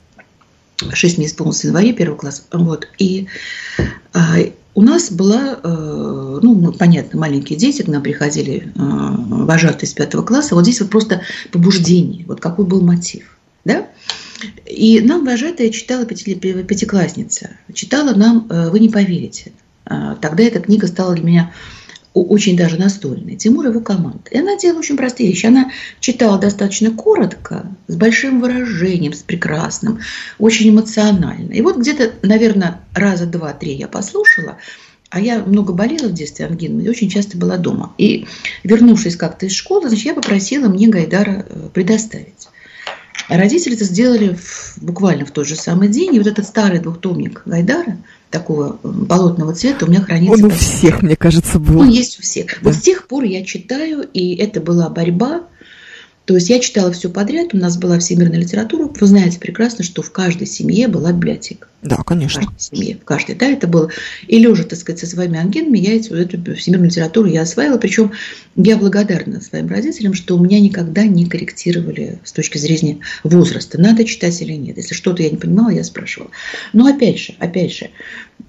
шесть 0.92 1.18
месяцев 1.18 1.38
полностью 1.38 1.68
в 1.68 1.72
январе 1.72 1.92
первого 1.92 2.16
класса, 2.16 2.42
вот, 2.52 2.88
и 2.98 3.26
а, 4.12 4.36
у 4.74 4.82
нас 4.82 5.10
была, 5.10 5.58
э, 5.60 6.38
ну, 6.40 6.72
понятно, 6.72 7.18
маленькие 7.18 7.58
дети, 7.58 7.82
к 7.82 7.88
нам 7.88 8.00
приходили 8.00 8.58
э, 8.58 8.70
вожатые 8.76 9.88
из 9.88 9.92
пятого 9.92 10.22
класса, 10.22 10.54
вот 10.54 10.62
здесь 10.62 10.80
вот 10.80 10.90
просто 10.90 11.22
побуждение, 11.50 12.24
вот 12.26 12.40
какой 12.40 12.64
был 12.64 12.80
мотив, 12.80 13.37
да, 13.68 13.86
и 14.66 15.00
нам 15.00 15.24
вожатая 15.24 15.70
читала 15.70 16.04
пятиклассница. 16.04 17.50
Читала 17.72 18.14
нам 18.14 18.46
э, 18.48 18.70
«Вы 18.70 18.80
не 18.80 18.88
поверите». 18.88 19.52
А, 19.84 20.14
тогда 20.16 20.44
эта 20.44 20.60
книга 20.60 20.86
стала 20.86 21.14
для 21.14 21.24
меня 21.24 21.52
очень 22.14 22.56
даже 22.56 22.76
настольной. 22.78 23.36
Тимур 23.36 23.66
и 23.66 23.68
его 23.70 23.80
команда. 23.80 24.22
И 24.30 24.38
она 24.38 24.56
делала 24.56 24.80
очень 24.80 24.96
простые 24.96 25.28
вещи. 25.28 25.46
Она 25.46 25.70
читала 26.00 26.38
достаточно 26.38 26.90
коротко, 26.90 27.66
с 27.86 27.96
большим 27.96 28.40
выражением, 28.40 29.12
с 29.12 29.22
прекрасным, 29.22 30.00
очень 30.38 30.70
эмоционально. 30.70 31.52
И 31.52 31.60
вот 31.60 31.76
где-то, 31.76 32.12
наверное, 32.22 32.80
раза 32.94 33.26
два-три 33.26 33.74
я 33.74 33.88
послушала, 33.88 34.58
а 35.10 35.20
я 35.20 35.38
много 35.44 35.72
болела 35.72 36.08
в 36.08 36.14
детстве 36.14 36.46
ангиной, 36.46 36.84
и 36.84 36.88
очень 36.88 37.08
часто 37.08 37.38
была 37.38 37.56
дома. 37.56 37.94
И 37.98 38.26
вернувшись 38.64 39.16
как-то 39.16 39.46
из 39.46 39.52
школы, 39.52 39.88
значит, 39.88 40.06
я 40.06 40.14
попросила 40.14 40.68
мне 40.68 40.88
Гайдара 40.88 41.46
э, 41.48 41.68
предоставить. 41.72 42.48
Родители 43.28 43.74
это 43.74 43.84
сделали 43.84 44.34
в, 44.34 44.78
буквально 44.80 45.26
в 45.26 45.30
тот 45.30 45.46
же 45.46 45.56
самый 45.56 45.88
день. 45.88 46.14
И 46.14 46.18
вот 46.18 46.26
этот 46.26 46.46
старый 46.46 46.78
двухтомник 46.78 47.42
Гайдара, 47.44 47.98
такого 48.30 48.78
болотного 48.82 49.54
цвета, 49.54 49.84
у 49.84 49.88
меня 49.88 50.00
хранится. 50.00 50.34
Он 50.34 50.44
у 50.44 50.50
всех, 50.50 51.02
мне 51.02 51.16
кажется, 51.16 51.58
был. 51.58 51.80
Он 51.80 51.88
есть 51.88 52.18
у 52.18 52.22
всех. 52.22 52.46
Да. 52.46 52.70
Вот 52.70 52.74
с 52.74 52.80
тех 52.80 53.06
пор 53.06 53.24
я 53.24 53.44
читаю, 53.44 54.02
и 54.02 54.34
это 54.36 54.60
была 54.60 54.88
борьба 54.88 55.42
то 56.28 56.34
есть 56.34 56.50
я 56.50 56.60
читала 56.60 56.92
все 56.92 57.08
подряд, 57.08 57.54
у 57.54 57.56
нас 57.56 57.78
была 57.78 57.98
всемирная 57.98 58.38
литература. 58.38 58.86
Вы 58.86 59.06
знаете 59.06 59.40
прекрасно, 59.40 59.82
что 59.82 60.02
в 60.02 60.12
каждой 60.12 60.46
семье 60.46 60.86
была 60.86 61.10
библиотека. 61.10 61.68
Да, 61.80 61.96
конечно. 62.04 62.42
В 62.42 62.44
каждой 62.44 62.60
семье, 62.60 62.98
в 63.00 63.04
каждой. 63.06 63.34
Да, 63.34 63.46
это 63.46 63.66
было. 63.66 63.90
И 64.26 64.38
лежа, 64.38 64.64
так 64.64 64.78
сказать, 64.78 65.00
со 65.00 65.06
своими 65.06 65.38
ангинами, 65.38 65.78
я 65.78 65.96
эту, 65.96 66.14
эту 66.16 66.54
всемирную 66.54 66.90
литературу 66.90 67.28
я 67.28 67.40
осваивала. 67.40 67.78
Причем 67.78 68.12
я 68.56 68.76
благодарна 68.76 69.40
своим 69.40 69.68
родителям, 69.68 70.12
что 70.12 70.36
у 70.36 70.44
меня 70.44 70.60
никогда 70.60 71.04
не 71.04 71.24
корректировали 71.24 72.18
с 72.24 72.32
точки 72.32 72.58
зрения 72.58 72.98
возраста, 73.24 73.80
надо 73.80 74.04
читать 74.04 74.42
или 74.42 74.52
нет. 74.52 74.76
Если 74.76 74.92
что-то 74.92 75.22
я 75.22 75.30
не 75.30 75.38
понимала, 75.38 75.70
я 75.70 75.82
спрашивала. 75.82 76.30
Но 76.74 76.88
опять 76.88 77.20
же, 77.20 77.36
опять 77.38 77.72
же, 77.72 77.88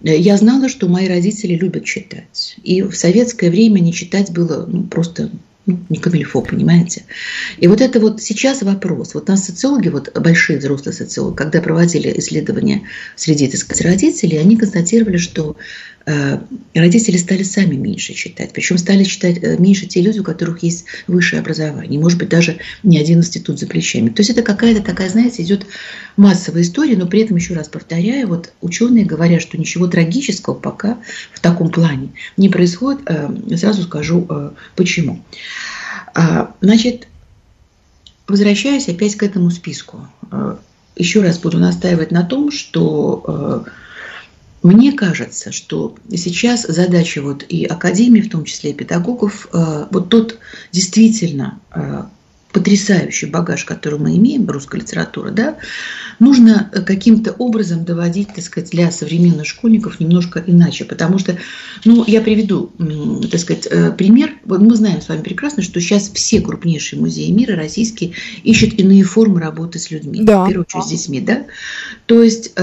я 0.02 0.36
знала, 0.36 0.68
что 0.68 0.90
мои 0.90 1.08
родители 1.08 1.54
любят 1.54 1.86
читать. 1.86 2.58
И 2.62 2.82
в 2.82 2.94
советское 2.94 3.50
время 3.50 3.80
не 3.80 3.94
читать 3.94 4.34
было 4.34 4.66
ну, 4.66 4.84
просто 4.84 5.30
ну, 5.70 5.80
не 5.90 5.98
камильфо, 5.98 6.42
понимаете? 6.42 7.04
И 7.58 7.68
вот 7.68 7.82
это 7.82 8.00
вот 8.00 8.22
сейчас 8.22 8.62
вопрос. 8.64 9.14
Вот 9.14 9.28
нас 9.28 9.46
социологи, 9.46 9.90
вот 9.90 10.12
большие 10.18 10.60
взрослые 10.60 10.94
социологи, 10.94 11.36
когда 11.36 11.62
проводили 11.62 12.12
исследования 12.18 12.84
среди, 13.16 13.48
так 13.48 13.60
сказать, 13.60 13.86
родителей, 13.86 14.38
они 14.38 14.58
констатировали, 14.58 15.18
что 15.18 15.56
родители 16.74 17.18
стали 17.18 17.44
сами 17.44 17.76
меньше 17.76 18.14
читать. 18.14 18.52
Причем 18.54 18.78
стали 18.78 19.04
читать 19.04 19.38
э, 19.42 19.58
меньше 19.58 19.86
те 19.86 20.02
люди, 20.02 20.20
у 20.20 20.24
которых 20.24 20.64
есть 20.64 20.86
высшее 21.08 21.42
образование. 21.42 22.00
Может 22.00 22.18
быть, 22.20 22.30
даже 22.30 22.58
не 22.84 23.00
один 23.00 23.20
институт 23.20 23.60
за 23.60 23.68
плечами. 23.68 24.10
То 24.10 24.22
есть 24.22 24.30
это 24.30 24.42
какая-то 24.42 24.82
такая, 24.82 25.10
знаете, 25.10 25.44
идет 25.44 25.66
массовая 26.18 26.62
история, 26.62 26.96
но 26.96 27.06
при 27.06 27.22
этом, 27.22 27.38
еще 27.38 27.54
раз 27.54 27.68
повторяю, 27.68 28.28
вот 28.28 28.54
ученые 28.62 29.06
говорят, 29.06 29.42
что 29.42 29.58
ничего 29.58 29.88
трагического 29.88 30.54
пока 30.54 30.98
в 31.34 31.40
таком 31.40 31.70
плане 31.70 32.10
не 32.38 32.50
происходит. 32.50 33.02
Э, 33.06 33.30
сразу 33.58 33.84
скажу, 33.84 34.28
почему. 34.76 35.24
А, 36.16 36.54
значит, 36.62 37.08
возвращаясь 38.28 38.88
опять 38.88 39.16
к 39.16 39.24
этому 39.24 39.50
списку. 39.52 40.08
Еще 40.96 41.22
раз 41.22 41.40
буду 41.40 41.60
настаивать 41.60 42.12
на 42.12 42.24
том, 42.24 42.52
что 42.52 43.66
мне 44.62 44.92
кажется, 44.92 45.52
что 45.52 45.96
сейчас 46.12 46.64
задача 46.68 47.22
вот 47.22 47.44
и 47.48 47.66
академии, 47.66 48.22
в 48.22 48.30
том 48.30 48.44
числе 48.44 48.72
и 48.72 48.74
педагогов, 48.74 49.48
э, 49.54 49.86
вот 49.90 50.10
тот 50.10 50.38
действительно 50.72 51.60
э, 51.74 52.04
потрясающий 52.52 53.28
багаж, 53.28 53.64
который 53.64 54.00
мы 54.00 54.18
имеем, 54.18 54.50
русская 54.50 54.82
литература, 54.82 55.32
да, 55.32 55.58
нужно 56.20 56.70
каким-то 56.86 57.32
образом 57.34 57.86
доводить, 57.86 58.30
так 58.34 58.44
сказать, 58.44 58.72
для 58.72 58.92
современных 58.92 59.46
школьников 59.46 60.00
немножко 60.00 60.44
иначе. 60.46 60.84
Потому 60.84 61.20
что, 61.20 61.38
ну, 61.86 62.04
я 62.08 62.22
приведу, 62.22 62.72
так 63.32 63.40
сказать, 63.40 63.68
э, 63.70 63.92
пример. 63.92 64.34
Вот 64.46 64.62
мы 64.62 64.76
знаем 64.76 65.02
с 65.02 65.10
вами 65.10 65.22
прекрасно, 65.22 65.64
что 65.64 65.80
сейчас 65.80 66.10
все 66.14 66.42
крупнейшие 66.42 67.00
музеи 67.00 67.32
мира 67.32 67.56
российские 67.56 68.14
ищут 68.44 68.74
иные 68.74 69.04
формы 69.04 69.40
работы 69.40 69.80
с 69.80 69.92
людьми. 69.92 70.22
Да. 70.24 70.44
В 70.44 70.48
первую 70.48 70.66
очередь 70.68 70.86
с 70.86 70.90
детьми, 70.90 71.22
да. 71.22 71.46
То 72.08 72.24
есть 72.24 72.54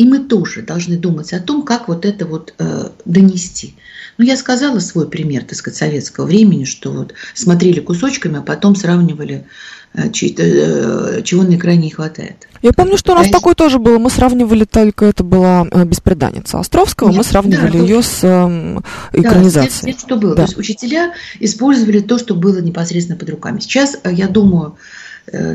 и 0.00 0.04
мы 0.06 0.20
тоже 0.20 0.62
должны 0.62 0.96
думать 0.96 1.34
о 1.34 1.40
том, 1.40 1.62
как 1.62 1.86
вот 1.88 2.06
это 2.06 2.24
вот 2.24 2.54
э, 2.58 2.88
донести. 3.04 3.74
Ну, 4.16 4.24
я 4.24 4.34
сказала 4.38 4.78
свой 4.78 5.06
пример, 5.06 5.44
так 5.44 5.58
сказать, 5.58 5.76
советского 5.76 6.24
времени, 6.24 6.64
что 6.64 6.90
вот 6.90 7.12
смотрели 7.34 7.80
кусочками, 7.80 8.38
а 8.38 8.40
потом 8.40 8.76
сравнивали, 8.76 9.44
э, 9.92 10.08
э, 10.08 11.22
чего 11.22 11.42
на 11.42 11.54
экране 11.54 11.82
не 11.82 11.90
хватает. 11.90 12.48
Я 12.62 12.72
помню, 12.72 12.96
что 12.96 13.12
у 13.12 13.14
нас 13.14 13.28
а 13.28 13.30
такое 13.30 13.54
тоже 13.54 13.78
было. 13.78 13.98
Мы 13.98 14.08
сравнивали 14.08 14.64
только, 14.64 15.04
это 15.04 15.22
была 15.22 15.66
э, 15.70 15.84
«Беспреданница» 15.84 16.58
Островского, 16.58 17.08
Нет, 17.10 17.18
мы 17.18 17.24
сравнивали 17.24 17.72
да, 17.72 17.84
ее 17.84 18.02
с 18.02 18.20
э, 18.22 18.80
экранизацией. 19.12 19.92
Да, 19.92 19.98
с 19.98 20.00
тем, 20.00 20.08
что 20.08 20.16
было. 20.16 20.34
Да. 20.34 20.44
То 20.44 20.48
есть 20.48 20.58
учителя 20.58 21.12
использовали 21.40 22.00
то, 22.00 22.16
что 22.16 22.34
было 22.34 22.62
непосредственно 22.62 23.18
под 23.18 23.28
руками. 23.28 23.60
Сейчас, 23.60 23.98
э, 24.02 24.10
я 24.14 24.28
думаю, 24.28 24.76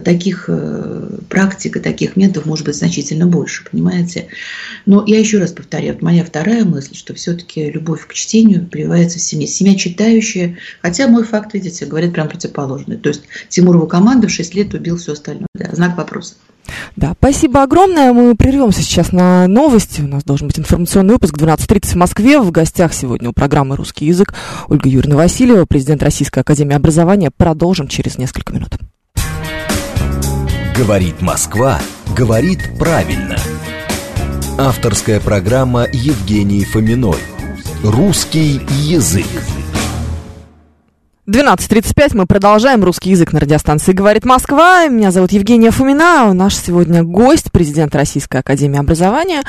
таких 0.03 0.45
э, 0.47 1.17
практик 1.29 1.77
и 1.77 1.79
таких 1.79 2.15
методов 2.15 2.45
может 2.45 2.65
быть 2.65 2.75
значительно 2.75 3.27
больше, 3.27 3.63
понимаете? 3.69 4.27
Но 4.85 5.03
я 5.05 5.19
еще 5.19 5.39
раз 5.39 5.51
повторяю, 5.51 5.97
моя 6.01 6.23
вторая 6.23 6.63
мысль, 6.65 6.95
что 6.95 7.13
все-таки 7.13 7.69
любовь 7.69 8.07
к 8.07 8.13
чтению 8.13 8.65
прививается 8.65 9.19
в 9.19 9.21
семье. 9.21 9.47
Семья 9.47 9.75
читающая, 9.75 10.57
хотя 10.81 11.07
мой 11.07 11.23
факт, 11.23 11.53
видите, 11.53 11.85
говорит 11.85 12.13
прям 12.13 12.29
противоположный. 12.29 12.97
То 12.97 13.09
есть 13.09 13.23
Тимурова 13.49 13.88
команда 13.88 14.27
в 14.27 14.31
6 14.31 14.55
лет 14.55 14.73
убил 14.73 14.97
все 14.97 15.13
остальное. 15.13 15.47
Да, 15.53 15.69
знак 15.73 15.97
вопроса. 15.97 16.35
Да, 16.95 17.13
спасибо 17.17 17.63
огромное. 17.63 18.13
Мы 18.13 18.35
прервемся 18.35 18.81
сейчас 18.81 19.11
на 19.11 19.47
новости. 19.47 20.01
У 20.01 20.07
нас 20.07 20.23
должен 20.23 20.47
быть 20.47 20.59
информационный 20.59 21.13
выпуск 21.13 21.35
12.30 21.35 21.85
в 21.88 21.95
Москве. 21.95 22.39
В 22.39 22.51
гостях 22.51 22.93
сегодня 22.93 23.29
у 23.29 23.33
программы 23.33 23.75
«Русский 23.75 24.05
язык» 24.05 24.33
Ольга 24.67 24.89
Юрьевна 24.89 25.15
Васильева, 25.15 25.65
президент 25.65 26.01
Российской 26.03 26.39
Академии 26.39 26.75
Образования. 26.75 27.31
Продолжим 27.35 27.88
через 27.88 28.17
несколько 28.17 28.53
минут. 28.53 28.77
Говорит 30.77 31.21
Москва, 31.21 31.79
говорит 32.17 32.77
правильно. 32.77 33.38
Авторская 34.57 35.21
программа 35.21 35.88
Евгении 35.89 36.65
Фоминой. 36.65 37.19
Русский 37.81 38.59
язык. 38.81 39.25
12.35 41.27 42.17
мы 42.17 42.25
продолжаем 42.25 42.83
русский 42.83 43.11
язык 43.11 43.31
на 43.31 43.39
радиостанции 43.39 43.93
«Говорит 43.93 44.25
Москва». 44.25 44.85
Меня 44.88 45.11
зовут 45.11 45.31
Евгения 45.31 45.71
Фомина. 45.71 46.33
Наш 46.33 46.55
сегодня 46.55 47.03
гость, 47.03 47.53
президент 47.53 47.95
Российской 47.95 48.41
Академии 48.41 48.77
Образования 48.77 49.43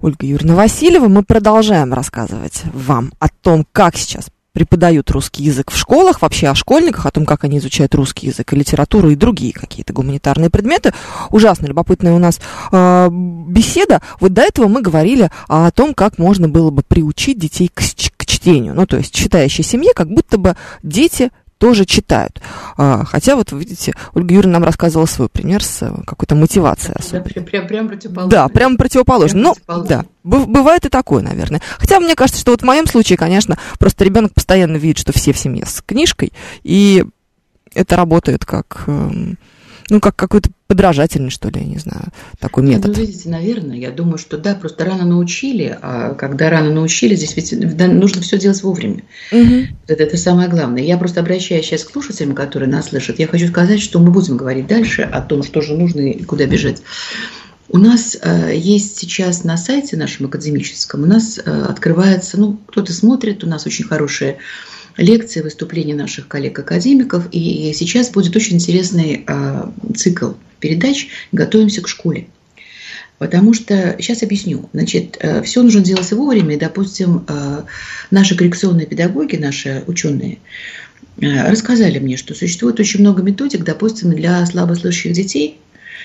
Ольга 0.00 0.24
Юрьевна 0.26 0.54
Васильева. 0.54 1.08
Мы 1.08 1.24
продолжаем 1.24 1.92
рассказывать 1.92 2.62
вам 2.72 3.12
о 3.18 3.28
том, 3.28 3.66
как 3.72 3.98
сейчас 3.98 4.30
преподают 4.58 5.08
русский 5.12 5.44
язык 5.44 5.70
в 5.70 5.76
школах, 5.76 6.20
вообще 6.20 6.48
о 6.48 6.54
школьниках, 6.56 7.06
о 7.06 7.12
том, 7.12 7.24
как 7.24 7.44
они 7.44 7.58
изучают 7.58 7.94
русский 7.94 8.26
язык 8.26 8.52
и 8.52 8.56
литературу 8.56 9.08
и 9.08 9.14
другие 9.14 9.52
какие-то 9.52 9.92
гуманитарные 9.92 10.50
предметы. 10.50 10.92
Ужасно 11.30 11.66
любопытная 11.66 12.12
у 12.12 12.18
нас 12.18 12.40
э, 12.72 13.08
беседа. 13.12 14.02
Вот 14.18 14.32
до 14.32 14.42
этого 14.42 14.66
мы 14.66 14.82
говорили 14.82 15.30
о 15.46 15.70
том, 15.70 15.94
как 15.94 16.18
можно 16.18 16.48
было 16.48 16.70
бы 16.72 16.82
приучить 16.82 17.38
детей 17.38 17.70
к, 17.72 17.80
к 18.16 18.26
чтению. 18.26 18.74
Ну, 18.74 18.84
то 18.84 18.96
есть 18.96 19.14
читающей 19.14 19.62
семье, 19.62 19.92
как 19.94 20.08
будто 20.10 20.38
бы 20.38 20.56
дети 20.82 21.30
тоже 21.58 21.84
читают. 21.84 22.40
А, 22.76 23.04
хотя 23.04 23.36
вот, 23.36 23.52
видите, 23.52 23.94
Ольга 24.14 24.34
Юрьевна 24.34 24.58
нам 24.58 24.64
рассказывала 24.64 25.06
свой 25.06 25.28
пример 25.28 25.62
с 25.62 25.82
э, 25.82 25.92
какой-то 26.06 26.34
мотивацией 26.34 26.96
особой. 26.98 27.32
Да, 27.34 27.40
прям, 27.42 27.66
прям 27.66 27.88
противоположно. 27.88 28.30
Да, 28.30 28.48
прям 28.48 28.76
противоположно. 28.76 29.54
Прям 29.54 29.78
ну, 29.78 29.84
да, 29.84 30.04
бывает 30.22 30.86
и 30.86 30.88
такое, 30.88 31.22
наверное. 31.22 31.60
Хотя 31.78 32.00
мне 32.00 32.14
кажется, 32.14 32.40
что 32.40 32.52
вот 32.52 32.62
в 32.62 32.64
моем 32.64 32.86
случае, 32.86 33.18
конечно, 33.18 33.58
просто 33.78 34.04
ребенок 34.04 34.32
постоянно 34.34 34.76
видит, 34.76 34.98
что 34.98 35.12
все 35.12 35.32
в 35.32 35.38
семье 35.38 35.66
с 35.66 35.82
книжкой, 35.84 36.32
и 36.62 37.04
это 37.74 37.96
работает 37.96 38.44
как 38.44 38.84
эм, 38.86 39.38
ну, 39.90 40.00
как 40.00 40.16
какой-то 40.16 40.50
подражательный, 40.66 41.30
что 41.30 41.48
ли, 41.48 41.60
я 41.60 41.66
не 41.66 41.78
знаю, 41.78 42.04
такой 42.38 42.62
ну, 42.62 42.70
метод. 42.70 42.96
Ну, 42.96 43.02
видите, 43.02 43.28
наверное, 43.28 43.76
я 43.76 43.90
думаю, 43.90 44.18
что 44.18 44.36
да, 44.36 44.54
просто 44.54 44.84
рано 44.84 45.04
научили, 45.04 45.76
а 45.80 46.14
когда 46.14 46.50
рано 46.50 46.70
научили, 46.70 47.14
здесь 47.14 47.34
ведь 47.36 47.52
нужно 47.78 48.20
все 48.20 48.38
делать 48.38 48.62
вовремя. 48.62 49.02
Угу. 49.32 49.54
Это, 49.86 50.02
это 50.02 50.16
самое 50.16 50.48
главное. 50.48 50.82
Я 50.82 50.98
просто 50.98 51.20
обращаюсь 51.20 51.64
сейчас 51.64 51.84
к 51.84 51.90
слушателям, 51.90 52.34
которые 52.34 52.68
нас 52.68 52.88
слышат, 52.88 53.18
я 53.18 53.26
хочу 53.26 53.48
сказать, 53.48 53.80
что 53.80 53.98
мы 53.98 54.10
будем 54.10 54.36
говорить 54.36 54.66
дальше 54.66 55.02
о 55.02 55.22
том, 55.22 55.42
что 55.42 55.62
же 55.62 55.74
нужно 55.74 56.00
и 56.00 56.22
куда 56.22 56.46
бежать. 56.46 56.82
У 57.70 57.76
нас 57.76 58.16
э, 58.20 58.52
есть 58.56 58.96
сейчас 58.96 59.44
на 59.44 59.58
сайте 59.58 59.96
нашем 59.98 60.26
академическом, 60.26 61.02
у 61.02 61.06
нас 61.06 61.38
э, 61.38 61.42
открывается, 61.68 62.40
ну, 62.40 62.58
кто-то 62.66 62.94
смотрит, 62.94 63.44
у 63.44 63.46
нас 63.46 63.66
очень 63.66 63.84
хорошие 63.84 64.38
лекции, 64.98 65.40
выступления 65.40 65.94
наших 65.94 66.28
коллег-академиков. 66.28 67.28
И 67.32 67.72
сейчас 67.74 68.10
будет 68.10 68.36
очень 68.36 68.56
интересный 68.56 69.24
э, 69.26 69.70
цикл 69.96 70.32
передач 70.60 71.08
«Готовимся 71.32 71.80
к 71.80 71.88
школе». 71.88 72.26
Потому 73.18 73.52
что, 73.52 73.96
сейчас 73.98 74.22
объясню, 74.22 74.68
значит, 74.72 75.16
э, 75.20 75.42
все 75.42 75.62
нужно 75.62 75.80
делать 75.80 76.10
вовремя, 76.12 76.54
и, 76.54 76.58
допустим, 76.58 77.24
э, 77.26 77.62
наши 78.10 78.36
коррекционные 78.36 78.86
педагоги, 78.86 79.36
наши 79.36 79.82
ученые, 79.86 80.38
э, 81.20 81.50
рассказали 81.50 81.98
мне, 81.98 82.16
что 82.16 82.34
существует 82.34 82.78
очень 82.78 83.00
много 83.00 83.22
методик, 83.22 83.64
допустим, 83.64 84.14
для 84.14 84.44
слабослышащих 84.46 85.12
детей, 85.12 85.58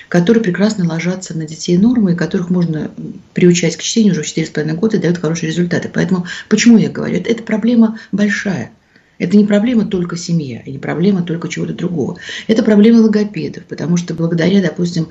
которые 0.08 0.42
прекрасно 0.42 0.88
ложатся 0.88 1.38
на 1.38 1.46
детей 1.46 1.78
нормы, 1.78 2.12
и 2.12 2.16
которых 2.16 2.50
можно 2.50 2.90
приучать 3.32 3.76
к 3.76 3.82
чтению 3.82 4.12
уже 4.12 4.22
в 4.22 4.26
4,5 4.26 4.74
года 4.74 4.96
и 4.96 5.00
дают 5.00 5.18
хорошие 5.18 5.50
результаты. 5.50 5.88
Поэтому 5.92 6.26
почему 6.48 6.78
я 6.78 6.90
говорю? 6.90 7.16
Это, 7.16 7.30
это 7.30 7.42
проблема 7.44 7.98
большая– 8.10 8.70
это 9.18 9.36
не 9.36 9.44
проблема 9.44 9.84
только 9.84 10.16
семья, 10.16 10.60
и 10.64 10.72
не 10.72 10.78
проблема 10.78 11.22
только 11.22 11.48
чего-то 11.48 11.72
другого. 11.72 12.18
Это 12.46 12.62
проблема 12.62 13.00
логопедов, 13.00 13.64
потому 13.64 13.96
что 13.96 14.14
благодаря, 14.14 14.60
допустим, 14.60 15.08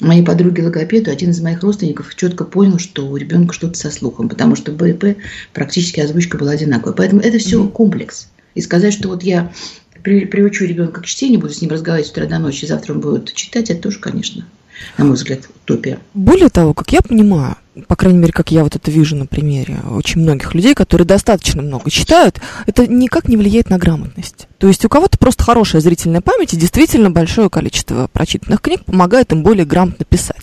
моей 0.00 0.22
подруге 0.22 0.62
логопеду 0.62 1.10
один 1.10 1.30
из 1.30 1.40
моих 1.40 1.62
родственников 1.62 2.14
четко 2.14 2.44
понял, 2.44 2.78
что 2.78 3.06
у 3.06 3.16
ребенка 3.16 3.52
что-то 3.52 3.78
со 3.78 3.90
слухом, 3.90 4.28
потому 4.28 4.56
что 4.56 4.72
БП 4.72 5.16
практически 5.52 6.00
озвучка 6.00 6.38
была 6.38 6.52
одинаковая. 6.52 6.94
Поэтому 6.94 7.20
это 7.20 7.38
все 7.38 7.66
комплекс. 7.68 8.28
И 8.54 8.60
сказать, 8.60 8.92
что 8.92 9.08
вот 9.08 9.22
я 9.22 9.52
при, 10.02 10.24
приучу 10.24 10.64
ребенка 10.64 11.02
к 11.02 11.06
чтению, 11.06 11.40
буду 11.40 11.52
с 11.52 11.60
ним 11.60 11.70
разговаривать 11.70 12.08
с 12.08 12.12
утра 12.12 12.26
до 12.26 12.38
ночи, 12.38 12.64
завтра 12.64 12.94
он 12.94 13.00
будет 13.00 13.32
читать, 13.34 13.70
это 13.70 13.82
тоже, 13.82 13.98
конечно, 14.00 14.46
на 14.96 15.04
мой 15.04 15.14
взгляд, 15.14 15.48
утопия. 15.62 15.98
Более 16.14 16.48
того, 16.48 16.74
как 16.74 16.92
я 16.92 17.00
понимаю, 17.02 17.56
по 17.86 17.96
крайней 17.96 18.18
мере, 18.18 18.32
как 18.32 18.50
я 18.50 18.64
вот 18.64 18.74
это 18.74 18.90
вижу 18.90 19.16
на 19.16 19.26
примере 19.26 19.78
очень 19.90 20.20
многих 20.20 20.54
людей, 20.54 20.74
которые 20.74 21.06
достаточно 21.06 21.62
много 21.62 21.90
читают, 21.90 22.40
это 22.66 22.86
никак 22.86 23.28
не 23.28 23.36
влияет 23.36 23.70
на 23.70 23.78
грамотность. 23.78 24.48
То 24.58 24.66
есть 24.66 24.84
у 24.84 24.88
кого-то 24.88 25.18
просто 25.18 25.44
хорошая 25.44 25.80
зрительная 25.80 26.20
память 26.20 26.52
и 26.52 26.56
действительно 26.56 27.10
большое 27.10 27.48
количество 27.48 28.08
прочитанных 28.12 28.60
книг 28.60 28.84
помогает 28.84 29.32
им 29.32 29.42
более 29.42 29.64
грамотно 29.64 30.04
писать. 30.04 30.42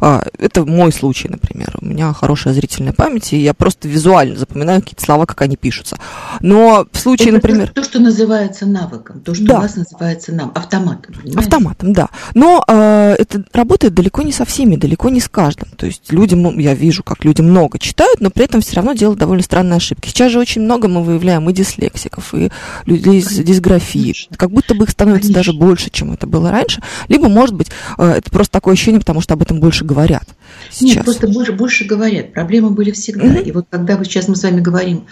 А, 0.00 0.22
это 0.38 0.64
мой 0.64 0.92
случай, 0.92 1.28
например. 1.28 1.76
У 1.80 1.86
меня 1.86 2.12
хорошая 2.12 2.54
зрительная 2.54 2.92
память, 2.92 3.32
и 3.32 3.38
я 3.38 3.54
просто 3.54 3.88
визуально 3.88 4.36
запоминаю 4.36 4.82
какие-то 4.82 5.02
слова, 5.02 5.26
как 5.26 5.42
они 5.42 5.56
пишутся. 5.56 5.98
Но 6.40 6.86
в 6.92 6.98
случае, 6.98 7.28
это 7.28 7.36
например... 7.36 7.70
То, 7.70 7.82
что 7.82 7.98
называется 7.98 8.66
навыком, 8.66 9.20
то, 9.20 9.34
что 9.34 9.44
да. 9.44 9.58
у 9.58 9.62
вас 9.62 9.76
называется 9.76 10.32
нам, 10.32 10.52
автоматом. 10.54 11.14
Понимаете? 11.14 11.38
Автоматом, 11.38 11.92
да. 11.92 12.08
Но 12.34 12.64
э, 12.68 13.16
это 13.18 13.44
работает 13.52 13.94
далеко 13.94 14.22
не 14.22 14.32
со 14.32 14.44
всеми, 14.44 14.76
далеко 14.76 15.08
не 15.08 15.20
с 15.20 15.28
каждым. 15.28 15.70
То 15.70 15.86
есть 15.86 16.12
люди, 16.12 16.34
я 16.66 16.74
вижу, 16.74 17.02
как 17.02 17.24
люди 17.24 17.40
много 17.40 17.78
читают, 17.78 18.20
но 18.20 18.30
при 18.30 18.44
этом 18.44 18.60
все 18.60 18.76
равно 18.76 18.92
делают 18.92 19.20
довольно 19.20 19.42
странные 19.42 19.76
ошибки. 19.76 20.08
Сейчас 20.08 20.32
же 20.32 20.38
очень 20.38 20.62
много 20.62 20.88
мы 20.88 21.02
выявляем 21.02 21.48
и 21.48 21.52
дислексиков, 21.52 22.34
и 22.34 22.50
людей 22.86 23.22
с 23.22 23.28
дисграфией. 23.28 24.28
Как 24.36 24.50
будто 24.50 24.74
бы 24.74 24.84
их 24.84 24.90
становится 24.90 25.28
Конечно. 25.28 25.52
даже 25.52 25.58
больше, 25.58 25.90
чем 25.90 26.12
это 26.12 26.26
было 26.26 26.50
раньше. 26.50 26.82
Либо, 27.08 27.28
может 27.28 27.54
быть, 27.54 27.68
э, 27.98 28.14
это 28.18 28.30
просто 28.30 28.52
такое 28.52 28.74
ощущение, 28.74 29.00
потому 29.00 29.20
что 29.20 29.34
об 29.34 29.42
этом 29.42 29.60
больше 29.60 29.84
говорят. 29.84 30.24
Сейчас. 30.70 30.96
Нет, 30.96 31.04
просто 31.04 31.28
больше, 31.28 31.52
больше 31.52 31.84
говорят. 31.84 32.32
Проблемы 32.32 32.70
были 32.70 32.90
всегда. 32.90 33.26
Mm-hmm. 33.26 33.44
И 33.44 33.52
вот 33.52 33.66
когда 33.70 33.96
вот 33.96 34.06
сейчас 34.06 34.28
мы 34.28 34.36
с 34.36 34.42
вами 34.42 34.60
говорим 34.60 35.06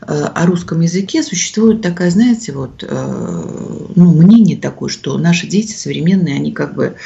э, 0.00 0.24
о 0.34 0.46
русском 0.46 0.80
языке, 0.80 1.22
существует 1.22 1.82
такая, 1.82 2.10
знаете, 2.10 2.52
вот, 2.52 2.82
э, 2.82 3.88
ну, 3.94 4.12
мнение 4.14 4.56
такое, 4.56 4.88
что 4.88 5.16
наши 5.18 5.46
дети 5.46 5.72
современные, 5.72 6.36
они 6.36 6.52
как 6.52 6.74
бы 6.74 6.96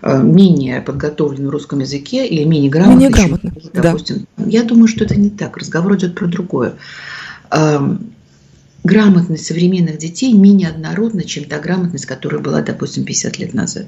менее 0.00 0.80
подготовлены 0.80 1.48
в 1.48 1.50
русском 1.50 1.80
языке 1.80 2.24
или 2.26 2.44
менее 2.44 2.70
грамотны. 2.70 2.94
Менее 2.94 3.10
грамотны, 3.10 3.27
допустим. 3.72 4.26
Да. 4.36 4.44
Я 4.46 4.62
думаю, 4.62 4.88
что 4.88 5.04
это 5.04 5.16
не 5.16 5.30
так. 5.30 5.56
Разговор 5.56 5.96
идет 5.96 6.14
про 6.14 6.26
другое 6.26 6.74
грамотность 8.84 9.46
современных 9.46 9.98
детей 9.98 10.32
менее 10.32 10.68
однородна, 10.68 11.24
чем 11.24 11.44
та 11.44 11.58
грамотность, 11.58 12.06
которая 12.06 12.40
была, 12.40 12.62
допустим, 12.62 13.04
50 13.04 13.38
лет 13.38 13.54
назад. 13.54 13.86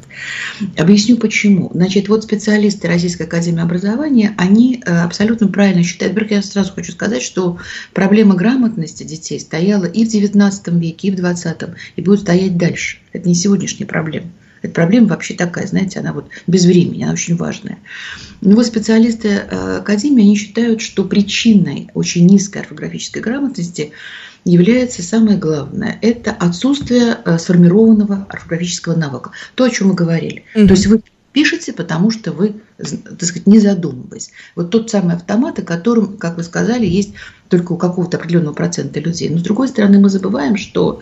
Объясню 0.77 1.17
почему. 1.17 1.71
Значит, 1.73 2.09
вот 2.09 2.25
специалисты 2.25 2.89
Российской 2.89 3.23
Академии 3.23 3.63
Образования, 3.63 4.35
они 4.37 4.83
э, 4.85 4.99
абсолютно 4.99 5.49
правильно 5.49 5.83
считают. 5.83 6.15
Во-первых, 6.15 6.33
я 6.33 6.43
сразу 6.43 6.73
хочу 6.73 6.93
сказать, 6.93 7.23
что 7.23 7.59
проблема 7.95 8.35
грамотности 8.35 9.05
детей 9.05 9.41
стояла 9.41 9.85
и 9.85 10.05
в 10.05 10.09
XIX 10.09 10.79
веке, 10.79 11.09
и 11.09 11.11
в 11.13 11.15
XX, 11.15 11.75
и 11.97 12.03
будет 12.03 12.21
стоять 12.21 12.57
дальше. 12.57 12.99
Это 13.13 13.29
не 13.29 13.35
сегодняшняя 13.35 13.87
проблема. 13.87 14.27
Эта 14.63 14.75
проблема 14.75 15.09
вообще 15.09 15.35
такая, 15.35 15.67
знаете, 15.67 16.01
она 16.01 16.13
вот 16.13 16.29
без 16.47 16.65
времени, 16.65 17.03
она 17.03 17.13
очень 17.13 17.37
важная. 17.37 17.79
Но 18.41 18.57
вот 18.57 18.67
специалисты 18.67 19.29
э, 19.29 19.79
Академии, 19.79 20.23
они 20.23 20.37
считают, 20.37 20.81
что 20.81 21.05
причиной 21.05 21.89
очень 21.95 22.27
низкой 22.27 22.63
орфографической 22.63 23.23
грамотности 23.23 23.93
является 24.45 25.03
самое 25.03 25.39
главное. 25.39 25.99
Это 26.03 26.33
отсутствие 26.33 27.19
э, 27.25 27.39
сформированного 27.39 28.27
орфографического 28.29 28.97
навыка. 28.97 29.33
То, 29.55 29.65
о 29.65 29.71
чем 29.71 29.89
мы 29.89 29.95
говорили. 29.95 30.45
Mm-hmm. 30.55 30.67
То 30.67 30.73
есть 30.73 30.87
вы 30.87 31.03
пишете, 31.33 31.73
потому 31.73 32.11
что 32.11 32.33
вы, 32.33 32.57
так 32.79 33.23
сказать, 33.23 33.47
не 33.47 33.59
задумываясь. 33.61 34.31
Вот 34.57 34.71
тот 34.71 34.91
самый 34.91 35.17
автомат, 35.17 35.59
о 35.59 35.63
котором, 35.63 36.17
как 36.17 36.37
вы 36.37 36.43
сказали, 36.43 36.87
есть 36.87 37.13
только 37.49 37.73
у 37.73 37.77
какого-то 37.77 38.17
определенного 38.17 38.55
процента 38.55 39.01
людей. 39.01 39.29
Но 39.29 39.39
с 39.39 39.43
другой 39.43 39.69
стороны, 39.69 40.01
мы 40.01 40.09
забываем, 40.09 40.57
что 40.57 41.01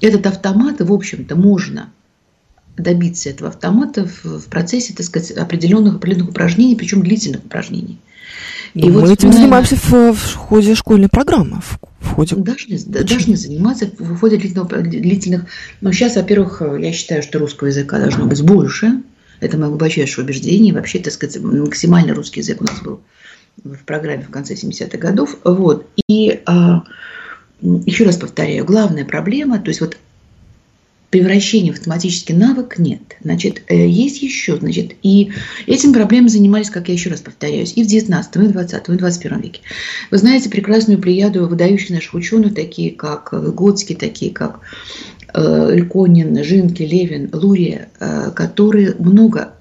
этот 0.00 0.26
автомат, 0.26 0.80
в 0.80 0.92
общем-то, 0.92 1.36
можно 1.36 1.90
добиться 2.78 3.30
этого 3.30 3.50
автомата 3.50 4.08
в, 4.22 4.48
процессе, 4.48 4.94
так 4.94 5.06
сказать, 5.06 5.30
определенных, 5.32 5.96
определенных 5.96 6.30
упражнений, 6.30 6.76
причем 6.76 7.02
длительных 7.02 7.44
упражнений. 7.44 7.98
И 8.74 8.90
мы 8.90 9.00
вот 9.00 9.10
этим 9.10 9.32
занимаемся 9.32 9.76
в, 9.76 10.12
в 10.12 10.34
ходе 10.34 10.74
школьной 10.74 11.08
программы, 11.08 11.60
в, 11.60 11.78
в 12.00 12.14
ходе... 12.14 12.36
Должны, 12.36 12.78
должны 12.78 13.36
заниматься 13.36 13.90
в 13.98 14.18
ходе 14.18 14.36
длительного, 14.36 14.68
длительных... 14.82 15.46
Но 15.80 15.92
сейчас, 15.92 16.16
во-первых, 16.16 16.62
я 16.78 16.92
считаю, 16.92 17.22
что 17.22 17.38
русского 17.38 17.68
языка 17.68 17.98
должно 17.98 18.26
быть 18.26 18.42
больше. 18.42 19.02
Это 19.40 19.56
мое 19.56 19.68
глубочайшее 19.68 20.24
убеждение. 20.24 20.74
Вообще, 20.74 20.98
так 20.98 21.12
сказать, 21.12 21.42
максимально 21.42 22.14
русский 22.14 22.40
язык 22.40 22.60
у 22.60 22.64
нас 22.64 22.80
был 22.82 23.00
в 23.64 23.84
программе 23.84 24.22
в 24.22 24.30
конце 24.30 24.54
70-х 24.54 24.98
годов. 24.98 25.38
Вот. 25.44 25.86
И 26.08 26.40
а, 26.46 26.84
еще 27.60 28.04
раз 28.04 28.16
повторяю, 28.16 28.64
главная 28.64 29.04
проблема, 29.04 29.58
то 29.58 29.68
есть 29.68 29.80
вот 29.80 29.96
превращения 31.10 31.72
в 31.72 31.76
автоматический 31.76 32.34
навык 32.34 32.78
нет. 32.78 33.00
Значит, 33.22 33.62
э, 33.68 33.88
есть 33.88 34.22
еще, 34.22 34.56
значит, 34.56 34.92
и 35.02 35.30
этим 35.66 35.92
проблемами 35.92 36.28
занимались, 36.28 36.70
как 36.70 36.88
я 36.88 36.94
еще 36.94 37.10
раз 37.10 37.20
повторяюсь, 37.20 37.72
и 37.76 37.82
в 37.82 37.86
19, 37.86 38.36
и 38.36 38.38
в 38.40 38.52
20, 38.52 38.88
и 38.88 38.90
в 38.92 38.96
21 38.96 39.40
веке. 39.40 39.60
Вы 40.10 40.18
знаете 40.18 40.50
прекрасную 40.50 40.98
плеяду 40.98 41.46
выдающих 41.46 41.90
наших 41.90 42.14
ученых, 42.14 42.54
такие 42.54 42.90
как 42.90 43.32
Выгодский, 43.32 43.96
такие 43.96 44.32
как 44.32 44.60
э, 45.32 45.80
Льконин, 45.80 46.44
Жинки, 46.44 46.82
Левин, 46.82 47.30
Лурия, 47.32 47.88
э, 48.00 48.30
которые 48.34 48.94
много 48.98 49.54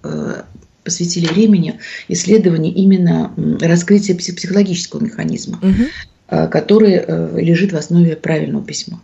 посвятили 0.83 1.27
времени 1.27 1.79
исследованию 2.07 2.73
именно 2.73 3.33
раскрытия 3.60 4.15
психологического 4.15 5.03
механизма, 5.03 5.57
угу. 5.62 5.83
Который 6.27 7.05
лежит 7.41 7.71
в 7.71 7.77
основе 7.77 8.15
правильного 8.15 8.63
письма. 8.63 9.01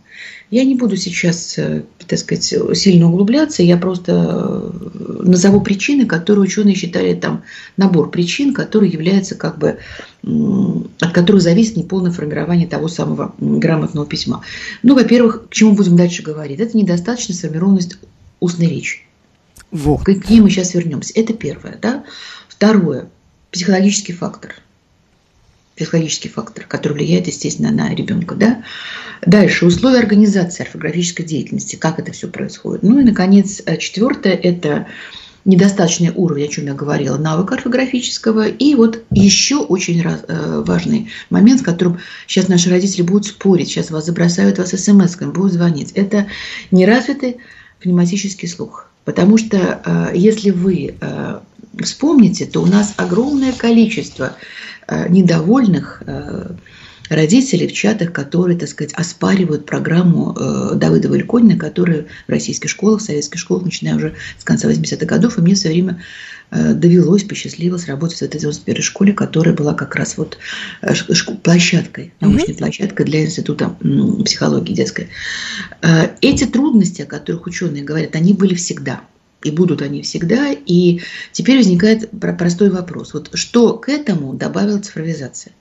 Я 0.50 0.64
не 0.64 0.74
буду 0.74 0.96
сейчас, 0.96 1.58
э, 1.58 1.82
так 2.06 2.18
сказать, 2.18 2.54
сильно 2.76 3.08
углубляться, 3.08 3.62
я 3.62 3.76
просто 3.76 4.12
э, 4.12 5.22
назову 5.24 5.60
причины, 5.60 6.06
которые 6.06 6.44
ученые 6.44 6.76
считали 6.76 7.14
там 7.14 7.42
набор 7.76 8.10
причин, 8.10 8.52
который 8.54 8.88
является 8.88 9.34
как 9.34 9.58
бы 9.58 9.78
от 10.22 11.12
которого 11.12 11.40
зависит 11.40 11.76
неполное 11.76 12.12
формирование 12.12 12.68
того 12.68 12.88
самого 12.88 13.34
грамотного 13.38 14.06
письма. 14.06 14.42
Ну, 14.82 14.94
во-первых, 14.94 15.48
к 15.48 15.52
чему 15.52 15.74
будем 15.74 15.96
дальше 15.96 16.22
говорить? 16.22 16.60
Это 16.60 16.76
недостаточная 16.76 17.36
сформированность 17.36 17.98
устной 18.40 18.68
речи. 18.68 19.00
Вот. 19.70 20.04
К 20.04 20.30
ней 20.30 20.40
мы 20.40 20.50
сейчас 20.50 20.72
вернемся. 20.74 21.12
Это 21.16 21.34
первое. 21.34 21.78
Да? 21.82 22.04
Второе. 22.48 23.08
Психологический 23.50 24.12
фактор. 24.12 24.54
Психологический 25.76 26.28
фактор, 26.28 26.66
который 26.66 26.94
влияет, 26.94 27.26
естественно, 27.26 27.72
на 27.72 27.94
ребенка. 27.94 28.34
Да? 28.34 28.62
Дальше. 29.26 29.66
Условия 29.66 29.98
организации 29.98 30.62
орфографической 30.62 31.24
деятельности. 31.24 31.76
Как 31.76 31.98
это 31.98 32.12
все 32.12 32.28
происходит. 32.28 32.82
Ну 32.82 33.00
и, 33.00 33.02
наконец, 33.02 33.62
четвертое– 33.78 34.32
это 34.42 34.86
недостаточный 35.44 36.10
уровень, 36.14 36.44
о 36.44 36.48
чем 36.48 36.66
я 36.66 36.74
говорила, 36.74 37.18
навыка 37.18 37.54
орфографического. 37.54 38.46
И 38.46 38.74
вот 38.74 39.02
еще 39.10 39.56
очень 39.56 40.02
э, 40.02 40.62
важный 40.64 41.10
момент, 41.30 41.60
с 41.60 41.64
которым 41.64 41.98
сейчас 42.26 42.48
наши 42.48 42.70
родители 42.70 43.02
будут 43.02 43.26
спорить, 43.26 43.68
сейчас 43.68 43.90
вас 43.90 44.06
забросают 44.06 44.58
вас 44.58 44.72
смс-ками, 44.72 45.32
будут 45.32 45.52
звонить. 45.52 45.92
Это 45.92 46.26
неразвитый 46.70 47.38
пневматический 47.80 48.48
слух. 48.48 48.88
Потому 49.04 49.36
что 49.36 49.82
э, 49.84 50.16
если 50.16 50.50
вы 50.50 50.94
э, 50.98 51.40
вспомните, 51.82 52.46
то 52.46 52.62
у 52.62 52.66
нас 52.66 52.94
огромное 52.96 53.52
количество 53.52 54.36
недовольных 55.08 56.02
родителей 57.08 57.68
в 57.68 57.72
чатах, 57.72 58.12
которые, 58.12 58.58
так 58.58 58.68
сказать, 58.68 58.92
оспаривают 58.94 59.66
программу 59.66 60.34
э, 60.34 60.74
Давыдова 60.74 61.14
Ильконина, 61.16 61.58
которая 61.58 62.06
в 62.26 62.30
российских 62.30 62.70
школах, 62.70 63.00
в 63.00 63.04
советских 63.04 63.40
школах, 63.40 63.64
начиная 63.64 63.96
уже 63.96 64.14
с 64.38 64.44
конца 64.44 64.70
80-х 64.70 65.04
годов, 65.06 65.38
и 65.38 65.42
мне 65.42 65.54
все 65.54 65.68
время 65.68 66.02
э, 66.50 66.72
довелось, 66.72 67.24
посчастливилось 67.24 67.88
работать 67.88 68.18
в 68.18 68.22
этой 68.22 68.40
91 68.40 68.82
школе, 68.82 69.12
которая 69.12 69.54
была 69.54 69.74
как 69.74 69.94
раз 69.96 70.16
вот 70.16 70.38
э, 70.82 70.94
площадкой, 71.42 72.14
научной 72.20 72.54
mm-hmm. 72.54 72.58
площадкой 72.58 73.04
для 73.04 73.24
института 73.24 73.76
психологии 74.24 74.72
детской. 74.72 75.08
Эти 76.20 76.44
трудности, 76.44 77.02
о 77.02 77.06
которых 77.06 77.46
ученые 77.46 77.82
говорят, 77.82 78.16
они 78.16 78.32
были 78.32 78.54
всегда– 78.54 79.02
и 79.44 79.50
будут 79.50 79.82
они 79.82 80.02
всегда. 80.02 80.52
И 80.52 81.02
теперь 81.32 81.58
возникает 81.58 82.10
простой 82.10 82.70
вопрос. 82.70 83.14
Вот 83.14 83.30
что 83.34 83.74
к 83.74 83.88
этому 83.88 84.34
добавила 84.34 84.80
цифровизация? 84.80 85.52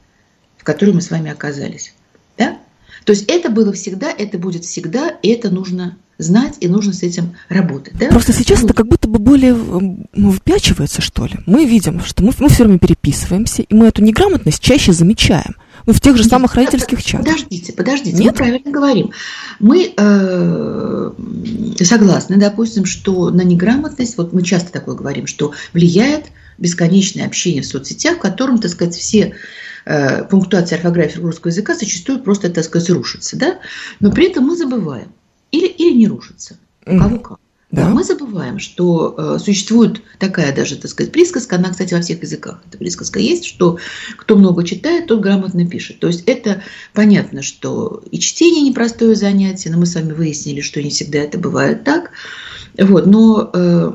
в 0.64 0.66
которой 0.66 0.92
мы 0.92 1.02
с 1.02 1.12
вами 1.12 1.30
оказались. 1.30 1.94
Да? 2.38 2.58
То 3.04 3.12
есть 3.12 3.26
это 3.28 3.50
было 3.50 3.74
всегда, 3.74 4.10
это 4.10 4.38
будет 4.38 4.64
всегда, 4.64 5.10
и 5.22 5.28
это 5.28 5.50
нужно 5.50 5.98
знать, 6.18 6.56
и 6.62 6.70
нужно 6.70 6.94
с 6.94 7.04
этим 7.04 7.36
работать. 7.50 7.98
Да? 7.98 8.08
Просто 8.08 8.32
сейчас 8.32 8.62
ну, 8.62 8.68
это 8.68 8.74
как 8.74 8.88
будто 8.88 9.10
бы 9.10 9.20
более 9.20 9.54
выпячивается, 9.54 11.02
что 11.02 11.26
ли. 11.26 11.34
Мы 11.46 11.66
видим, 11.66 12.00
что 12.00 12.24
мы, 12.24 12.32
мы 12.40 12.48
все 12.48 12.64
время 12.64 12.80
переписываемся, 12.80 13.64
и 13.64 13.76
мы 13.76 13.88
эту 13.88 14.02
неграмотность 14.02 14.62
чаще 14.62 14.94
замечаем. 14.94 15.58
Ну, 15.86 15.94
в 15.94 16.02
тех 16.02 16.18
же 16.18 16.24
самых 16.24 16.56
Нет, 16.56 16.66
родительских 16.66 17.04
чатах. 17.04 17.26
Подождите, 17.26 17.74
подождите, 17.74 18.18
Нет? 18.18 18.32
мы 18.32 18.34
правильно 18.34 18.72
говорим. 18.72 19.12
Мы 19.60 19.94
э, 19.96 21.12
согласны, 21.82 22.38
допустим, 22.38 22.86
что 22.86 23.30
на 23.32 23.42
неграмотность, 23.42 24.18
вот 24.18 24.34
мы 24.34 24.44
часто 24.44 24.72
такое 24.72 24.96
говорим, 24.96 25.28
что 25.28 25.54
влияет 25.74 26.26
бесконечное 26.58 27.26
общение 27.26 27.62
в 27.62 27.66
соцсетях, 27.66 28.18
в 28.18 28.22
котором, 28.22 28.60
так 28.60 28.72
сказать, 28.72 28.96
все 28.96 29.34
Э, 29.86 30.24
пунктуация 30.24 30.78
орфографии 30.78 31.20
русского 31.20 31.50
языка 31.50 31.76
зачастую 31.76 32.20
просто, 32.20 32.50
так 32.50 32.64
сказать, 32.64 32.90
рушится, 32.90 33.38
да? 33.38 33.60
Но 34.00 34.12
при 34.12 34.28
этом 34.30 34.46
мы 34.46 34.56
забываем. 34.56 35.12
Или, 35.52 35.68
или 35.68 35.94
не 35.94 36.08
рушится. 36.08 36.58
У 36.86 36.98
кого 36.98 37.20
как. 37.20 37.40
Да. 37.74 37.90
Мы 37.90 38.04
забываем, 38.04 38.60
что 38.60 39.16
э, 39.18 39.40
существует 39.40 40.04
такая 40.20 40.56
даже, 40.56 40.76
так 40.76 40.92
сказать, 40.92 41.12
присказка, 41.12 41.56
она, 41.56 41.72
кстати, 41.72 41.96
во 41.96 42.02
всех 42.02 42.22
языках 42.22 42.62
эта 42.68 42.78
присказка 42.78 43.18
есть, 43.18 43.46
что 43.46 43.80
кто 44.16 44.36
много 44.36 44.64
читает, 44.64 45.08
тот 45.08 45.22
грамотно 45.22 45.68
пишет. 45.68 45.98
То 45.98 46.06
есть 46.06 46.22
это 46.28 46.62
понятно, 46.94 47.42
что 47.42 48.04
и 48.12 48.20
чтение 48.20 48.62
непростое 48.62 49.16
занятие, 49.16 49.72
но 49.72 49.80
мы 49.80 49.88
с 49.88 49.96
вами 49.96 50.12
выяснили, 50.12 50.62
что 50.62 50.84
не 50.84 50.92
всегда 50.92 51.18
это 51.18 51.40
бывает 51.40 51.84
так. 51.84 52.12
Вот, 52.78 53.08
но 53.08 53.50
э, 53.52 53.92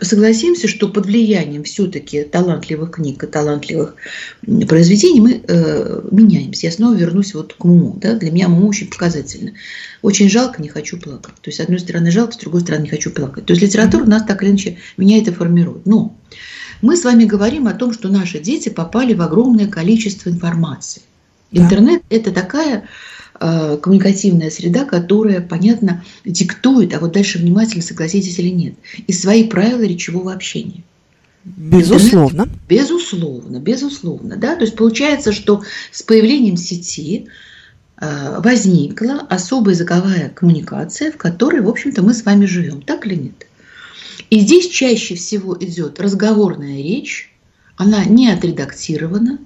согласимся, 0.00 0.68
что 0.68 0.88
под 0.88 1.06
влиянием 1.06 1.64
все-таки 1.64 2.22
талантливых 2.22 2.92
книг 2.92 3.22
и 3.22 3.26
талантливых 3.26 3.94
произведений 4.68 5.20
мы 5.20 5.42
э, 5.46 6.02
меняемся. 6.10 6.66
Я 6.66 6.72
снова 6.72 6.94
вернусь 6.94 7.34
вот 7.34 7.54
к 7.54 7.64
Муму. 7.64 7.98
Да? 8.00 8.14
Для 8.14 8.30
меня 8.30 8.48
Муму 8.48 8.68
очень 8.68 8.88
показательно. 8.88 9.52
Очень 10.02 10.30
жалко, 10.30 10.62
не 10.62 10.68
хочу 10.68 10.98
плакать. 10.98 11.34
То 11.40 11.48
есть, 11.48 11.58
с 11.58 11.60
одной 11.60 11.80
стороны 11.80 12.10
жалко, 12.10 12.32
с 12.32 12.38
другой 12.38 12.62
стороны 12.62 12.84
не 12.84 12.88
хочу 12.88 13.10
плакать. 13.10 13.46
То 13.46 13.52
есть, 13.52 13.62
литература 13.62 14.04
нас 14.04 14.24
так 14.24 14.42
или 14.42 14.50
иначе 14.50 14.78
меняет 14.96 15.28
и 15.28 15.32
формирует. 15.32 15.86
Но 15.86 16.16
мы 16.82 16.96
с 16.96 17.04
вами 17.04 17.24
говорим 17.24 17.66
о 17.66 17.74
том, 17.74 17.92
что 17.92 18.08
наши 18.08 18.38
дети 18.38 18.68
попали 18.68 19.14
в 19.14 19.22
огромное 19.22 19.66
количество 19.66 20.30
информации. 20.30 21.02
Интернет– 21.52 22.02
это 22.10 22.32
такая 22.32 22.88
Э, 23.42 23.78
коммуникативная 23.80 24.50
среда, 24.50 24.84
которая, 24.84 25.40
понятно, 25.40 26.04
диктует, 26.26 26.92
а 26.92 27.00
вот 27.00 27.12
дальше 27.12 27.38
внимательно 27.38 27.82
согласитесь 27.82 28.38
или 28.38 28.50
нет, 28.50 28.74
и 29.06 29.14
свои 29.14 29.44
правила 29.44 29.80
речевого 29.80 30.30
общения. 30.34 30.82
Безусловно. 31.44 32.42
Интернет, 32.42 32.58
безусловно, 32.68 33.58
безусловно. 33.58 34.36
Да? 34.36 34.56
То 34.56 34.64
есть 34.64 34.76
получается, 34.76 35.32
что 35.32 35.62
с 35.90 36.02
появлением 36.02 36.58
сети 36.58 37.28
э, 37.98 38.40
возникла 38.40 39.26
особая 39.30 39.72
языковая 39.72 40.28
коммуникация, 40.28 41.10
в 41.10 41.16
которой, 41.16 41.62
в 41.62 41.68
общем-то, 41.70 42.02
мы 42.02 42.12
с 42.12 42.26
вами 42.26 42.44
живем. 42.44 42.82
Так 42.82 43.06
или 43.06 43.14
нет? 43.14 43.46
И 44.28 44.40
здесь 44.40 44.68
чаще 44.68 45.14
всего 45.14 45.56
идет 45.58 45.98
разговорная 45.98 46.76
речь, 46.76 47.32
она 47.76 48.04
не 48.04 48.30
отредактирована, 48.30 49.38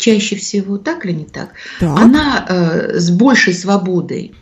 чаще 0.00 0.36
всего, 0.36 0.78
так 0.78 1.04
или 1.04 1.12
не 1.12 1.24
так, 1.24 1.50
так. 1.78 1.98
она 1.98 2.46
э, 2.48 2.98
с 2.98 3.10
большей 3.10 3.54
свободой 3.54 4.32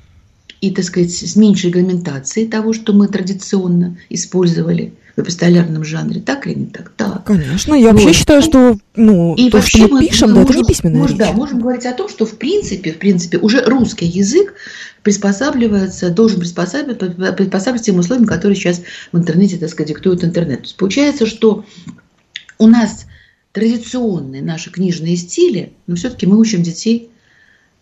и, 0.60 0.70
так 0.70 0.84
сказать, 0.84 1.12
с 1.12 1.36
меньшей 1.36 1.66
регламентацией 1.66 2.48
того, 2.48 2.72
что 2.72 2.92
мы 2.92 3.08
традиционно 3.08 3.98
использовали 4.08 4.94
в 5.16 5.22
эпистолярном 5.22 5.84
жанре, 5.84 6.20
так 6.20 6.46
или 6.46 6.54
не 6.54 6.66
так? 6.66 6.92
Так. 6.96 7.24
Конечно, 7.24 7.74
я 7.74 7.92
вот. 7.92 7.94
вообще 7.94 8.12
считаю, 8.12 8.40
что 8.40 8.78
ну, 8.94 9.34
и 9.34 9.50
то, 9.50 9.60
что 9.60 9.88
мы 9.88 10.06
пишем, 10.06 10.32
да, 10.34 10.42
это 10.42 10.56
не 10.56 10.64
письменная 10.64 11.00
может, 11.00 11.18
речь. 11.18 11.26
Да, 11.26 11.32
можем 11.32 11.60
говорить 11.60 11.86
о 11.86 11.92
том, 11.92 12.08
что 12.08 12.24
в 12.24 12.36
принципе, 12.38 12.92
в 12.92 12.98
принципе, 12.98 13.38
уже 13.38 13.64
русский 13.64 14.06
язык 14.06 14.54
приспосабливается, 15.02 16.10
должен 16.10 16.38
приспосабливаться, 16.38 17.32
приспосабливаться 17.32 17.90
тем 17.90 17.98
условиям, 17.98 18.26
которые 18.26 18.56
сейчас 18.56 18.82
в 19.10 19.18
интернете, 19.18 19.56
так 19.56 19.70
сказать, 19.70 19.88
диктуют 19.88 20.22
интернет. 20.22 20.60
То 20.60 20.66
есть 20.66 20.76
получается, 20.76 21.26
что 21.26 21.64
у 22.58 22.68
нас 22.68 23.06
традиционные 23.58 24.40
наши 24.40 24.70
книжные 24.70 25.16
стили, 25.16 25.72
но 25.88 25.96
все-таки 25.96 26.26
мы 26.26 26.38
учим 26.38 26.62
детей 26.62 27.10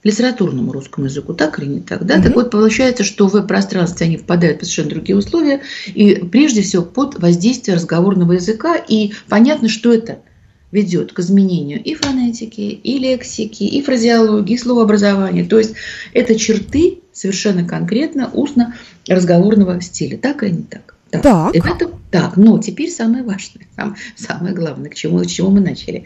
литературному 0.03 0.73
русскому 0.73 1.07
языку, 1.07 1.35
так 1.35 1.59
или 1.59 1.67
не 1.67 1.81
так? 1.81 2.07
Да? 2.07 2.15
Угу. 2.15 2.23
Так 2.23 2.35
вот, 2.35 2.51
получается, 2.51 3.05
что 3.05 3.27
в 3.27 3.43
пространстве 3.43 4.07
они 4.07 4.17
впадают 4.17 4.63
в 4.63 4.65
совершенно 4.65 4.91
другие 4.91 5.19
условия, 5.19 5.61
и 5.87 6.15
прежде 6.15 6.63
всего 6.63 6.83
под 6.83 7.19
воздействие 7.19 7.75
разговорного 7.75 8.33
языка, 8.33 8.77
и 8.77 9.13
понятно, 9.29 9.69
что 9.69 9.93
это 9.93 10.21
ведет 10.73 11.13
к 11.13 11.21
изменению 11.21 11.83
и 11.83 11.95
фонетики, 11.95 12.61
и 12.61 12.99
лексики, 12.99 13.65
и 13.65 13.83
фразеологии, 13.83 14.55
и 14.55 14.59
словообразования. 14.59 15.45
То 15.45 15.59
есть 15.59 15.75
это 16.13 16.39
черты 16.39 17.01
совершенно 17.13 17.67
конкретно 17.67 18.31
устно-разговорного 18.33 19.81
стиля, 19.81 20.19
так 20.19 20.43
или 20.43 20.53
не 20.53 20.63
так? 20.63 20.96
Так. 21.23 21.53
так. 21.53 21.55
И 21.55 21.59
это, 21.59 21.91
так, 22.11 22.37
но 22.37 22.59
теперь 22.59 22.91
самое 22.91 23.25
важное, 23.25 23.67
самое 24.17 24.55
главное, 24.55 24.91
к 24.91 24.95
чему, 24.95 25.19
к 25.21 25.27
чему 25.27 25.51
мы 25.51 25.61
начали. 25.61 26.05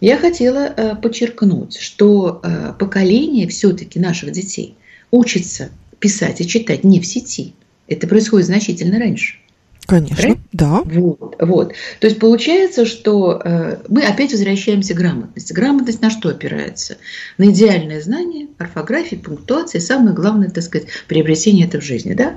Я 0.00 0.16
хотела 0.16 0.72
э, 0.76 0.96
подчеркнуть, 0.96 1.78
что 1.78 2.40
э, 2.42 2.72
поколение 2.78 3.48
все-таки 3.48 3.98
наших 3.98 4.32
детей 4.32 4.76
учится 5.10 5.70
писать 5.98 6.40
и 6.40 6.46
читать 6.46 6.84
не 6.84 7.00
в 7.00 7.06
сети. 7.06 7.54
Это 7.88 8.06
происходит 8.06 8.46
значительно 8.46 8.98
раньше. 8.98 9.40
Конечно, 9.86 10.16
Правильно? 10.16 10.42
да. 10.52 10.82
Вот, 10.84 11.36
вот. 11.40 11.72
То 11.98 12.06
есть 12.06 12.20
получается, 12.20 12.86
что 12.86 13.40
э, 13.44 13.78
мы 13.88 14.02
опять 14.02 14.30
возвращаемся 14.30 14.94
к 14.94 14.98
грамотности. 14.98 15.52
Грамотность 15.52 16.00
на 16.00 16.10
что 16.10 16.28
опирается? 16.28 16.96
На 17.38 17.50
идеальное 17.50 18.00
знание, 18.00 18.46
орфографии, 18.58 19.16
пунктуации, 19.16 19.80
самое 19.80 20.14
главное, 20.14 20.48
так 20.48 20.62
сказать, 20.62 20.86
приобретение 21.08 21.66
это 21.66 21.80
в 21.80 21.84
жизни. 21.84 22.14
Да? 22.14 22.36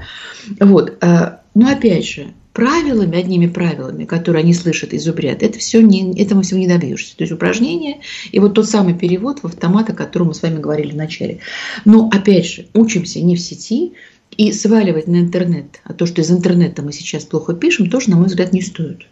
Вот. 0.59 0.97
Э, 1.03 1.42
но 1.53 1.69
опять 1.69 2.05
же, 2.05 2.27
правилами, 2.53 3.17
одними 3.17 3.47
правилами, 3.47 4.05
которые 4.05 4.43
они 4.43 4.53
слышат 4.53 4.93
и 4.93 4.99
зубрят, 4.99 5.41
это 5.41 5.59
все 5.59 5.81
не, 5.81 6.13
этому 6.21 6.43
всего 6.43 6.59
не 6.59 6.67
добьешься. 6.67 7.17
То 7.17 7.23
есть 7.23 7.33
упражнения 7.33 8.01
и 8.31 8.39
вот 8.39 8.53
тот 8.53 8.69
самый 8.69 8.93
перевод 8.93 9.39
в 9.39 9.45
автомат, 9.45 9.89
о 9.89 9.93
котором 9.93 10.27
мы 10.27 10.33
с 10.35 10.41
вами 10.41 10.59
говорили 10.59 10.91
в 10.91 10.95
начале. 10.95 11.39
Но 11.83 12.09
опять 12.11 12.45
же, 12.45 12.67
учимся 12.73 13.21
не 13.21 13.35
в 13.35 13.39
сети, 13.39 13.93
и 14.37 14.51
сваливать 14.51 15.07
на 15.07 15.17
интернет, 15.17 15.79
а 15.83 15.93
то, 15.93 16.05
что 16.05 16.21
из 16.21 16.31
интернета 16.31 16.81
мы 16.81 16.91
сейчас 16.91 17.23
плохо 17.23 17.53
пишем, 17.53 17.89
тоже, 17.89 18.09
на 18.09 18.17
мой 18.17 18.25
взгляд, 18.25 18.51
не 18.51 18.61
стоит. 18.61 19.07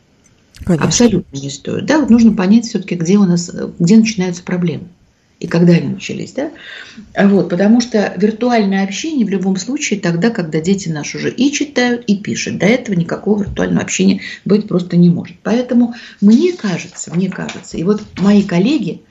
Конечно. 0.63 0.87
Абсолютно 0.87 1.37
не 1.37 1.49
стоит. 1.49 1.85
Да, 1.85 1.99
вот 1.99 2.09
нужно 2.09 2.33
понять 2.33 2.65
все-таки, 2.65 2.95
где 2.95 3.17
у 3.17 3.25
нас, 3.25 3.51
где 3.79 3.97
начинаются 3.97 4.43
проблемы. 4.43 4.87
И 5.41 5.47
когда 5.47 5.73
они 5.73 5.87
начались, 5.87 6.33
да? 6.33 6.51
Вот, 7.17 7.49
потому 7.49 7.81
что 7.81 8.13
виртуальное 8.15 8.83
общение 8.83 9.25
в 9.25 9.29
любом 9.29 9.57
случае 9.57 9.99
тогда, 9.99 10.29
когда 10.29 10.61
дети 10.61 10.87
наши 10.87 11.17
уже 11.17 11.31
и 11.31 11.51
читают, 11.51 12.03
и 12.05 12.15
пишут. 12.15 12.59
До 12.59 12.67
этого 12.67 12.95
никакого 12.95 13.43
виртуального 13.43 13.81
общения 13.81 14.21
быть 14.45 14.67
просто 14.67 14.97
не 14.97 15.09
может. 15.09 15.37
Поэтому 15.41 15.95
мне 16.21 16.53
кажется, 16.53 17.11
мне 17.13 17.27
кажется, 17.27 17.77
и 17.77 17.83
вот 17.83 18.03
мои 18.19 18.43
коллеги, 18.43 19.01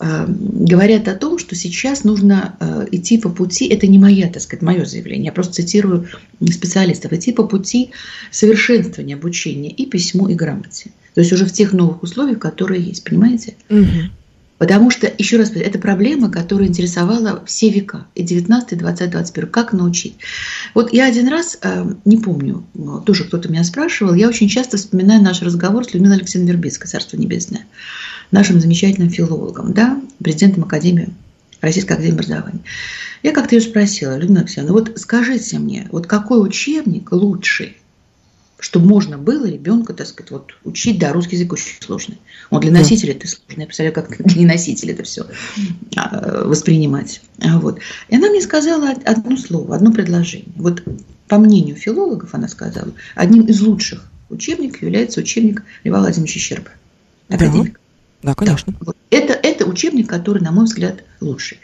э, 0.00 0.24
говорят 0.26 1.08
о 1.08 1.14
том, 1.14 1.38
что 1.38 1.54
сейчас 1.54 2.04
нужно 2.04 2.56
э, 2.58 2.86
идти 2.92 3.18
по 3.18 3.28
пути, 3.28 3.66
это 3.66 3.86
не 3.86 3.98
моя, 3.98 4.30
так 4.30 4.40
сказать, 4.40 4.62
мое 4.62 4.86
заявление, 4.86 5.26
я 5.26 5.32
просто 5.32 5.56
цитирую 5.56 6.08
специалистов, 6.40 7.12
идти 7.12 7.34
по 7.34 7.46
пути 7.46 7.90
совершенствования 8.30 9.16
обучения 9.16 9.70
и 9.70 9.84
письму, 9.84 10.26
и 10.28 10.34
грамоте. 10.34 10.92
То 11.12 11.20
есть 11.20 11.34
уже 11.34 11.44
в 11.44 11.52
тех 11.52 11.74
новых 11.74 12.02
условиях, 12.02 12.38
которые 12.38 12.82
есть, 12.82 13.04
понимаете? 13.04 13.56
Угу. 13.68 14.10
Потому 14.58 14.90
что, 14.90 15.12
еще 15.18 15.36
раз, 15.36 15.50
это 15.50 15.78
проблема, 15.78 16.30
которая 16.30 16.68
интересовала 16.68 17.42
все 17.46 17.68
века, 17.68 18.06
и 18.14 18.22
19, 18.22 18.78
20, 18.78 19.10
21. 19.10 19.50
Как 19.50 19.72
научить? 19.72 20.16
Вот 20.74 20.92
я 20.92 21.06
один 21.06 21.28
раз, 21.28 21.58
э, 21.60 21.84
не 22.04 22.16
помню, 22.16 22.64
тоже 23.04 23.24
кто-то 23.24 23.50
меня 23.50 23.64
спрашивал, 23.64 24.14
я 24.14 24.28
очень 24.28 24.48
часто 24.48 24.78
вспоминаю 24.78 25.22
наш 25.22 25.42
разговор 25.42 25.84
с 25.84 25.92
Людмилой 25.92 26.16
Алексеевной 26.16 26.52
Вербицкой, 26.52 26.88
Царство 26.88 27.18
Небесное, 27.18 27.66
нашим 28.30 28.60
замечательным 28.60 29.10
филологом, 29.10 29.74
да, 29.74 30.00
президентом 30.22 30.64
Академии, 30.64 31.10
Российской 31.60 31.92
Академии 31.92 32.14
образования. 32.14 32.60
Я 33.22 33.32
как-то 33.32 33.56
ее 33.56 33.60
спросила, 33.60 34.16
Людмила 34.16 34.40
Алексеевна, 34.40 34.72
вот 34.72 34.92
скажите 34.96 35.58
мне, 35.58 35.86
вот 35.90 36.06
какой 36.06 36.42
учебник 36.42 37.12
лучший 37.12 37.76
чтобы 38.58 38.86
можно 38.86 39.18
было 39.18 39.46
ребенка, 39.46 39.92
так 39.92 40.06
сказать, 40.06 40.30
вот 40.30 40.52
учить, 40.64 40.98
да, 40.98 41.12
русский 41.12 41.36
язык 41.36 41.52
очень 41.52 41.76
сложный. 41.80 42.18
Он 42.50 42.60
для 42.60 42.70
носителя 42.70 43.12
это 43.12 43.28
сложно. 43.28 43.60
Я 43.60 43.66
представляю, 43.66 43.94
как 43.94 44.16
для 44.24 44.46
носителя 44.46 44.94
это 44.94 45.02
все 45.02 45.26
а, 45.96 46.44
воспринимать. 46.44 47.20
А, 47.42 47.58
вот. 47.58 47.80
И 48.08 48.16
она 48.16 48.30
мне 48.30 48.40
сказала 48.40 48.90
одно 49.04 49.36
слово, 49.36 49.76
одно 49.76 49.92
предложение. 49.92 50.48
Вот 50.56 50.82
по 51.28 51.38
мнению 51.38 51.76
филологов, 51.76 52.34
она 52.34 52.48
сказала, 52.48 52.92
одним 53.14 53.42
из 53.42 53.60
лучших 53.60 54.08
учебников 54.30 54.82
является 54.82 55.20
учебник 55.20 55.62
Льва 55.84 56.00
Владимировича 56.00 56.40
Щерба. 56.40 56.70
Академик. 57.28 57.78
Да, 58.22 58.34
конечно. 58.34 58.72
Да. 58.72 58.78
Вот. 58.86 58.96
Это 59.10 59.35
учебник, 59.76 60.08
который, 60.08 60.42
на 60.42 60.52
мой 60.52 60.64
взгляд, 60.64 61.04
лучший. 61.20 61.58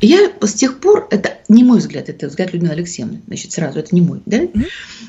Я 0.00 0.32
с 0.40 0.54
тех 0.54 0.80
пор, 0.80 1.06
это 1.10 1.38
не 1.48 1.62
мой 1.62 1.78
взгляд, 1.78 2.08
это 2.08 2.28
взгляд 2.28 2.52
Людмилы 2.52 2.72
Алексеевны, 2.72 3.20
значит, 3.26 3.52
сразу, 3.52 3.78
это 3.78 3.94
не 3.94 4.00
мой, 4.00 4.20
да? 4.24 4.40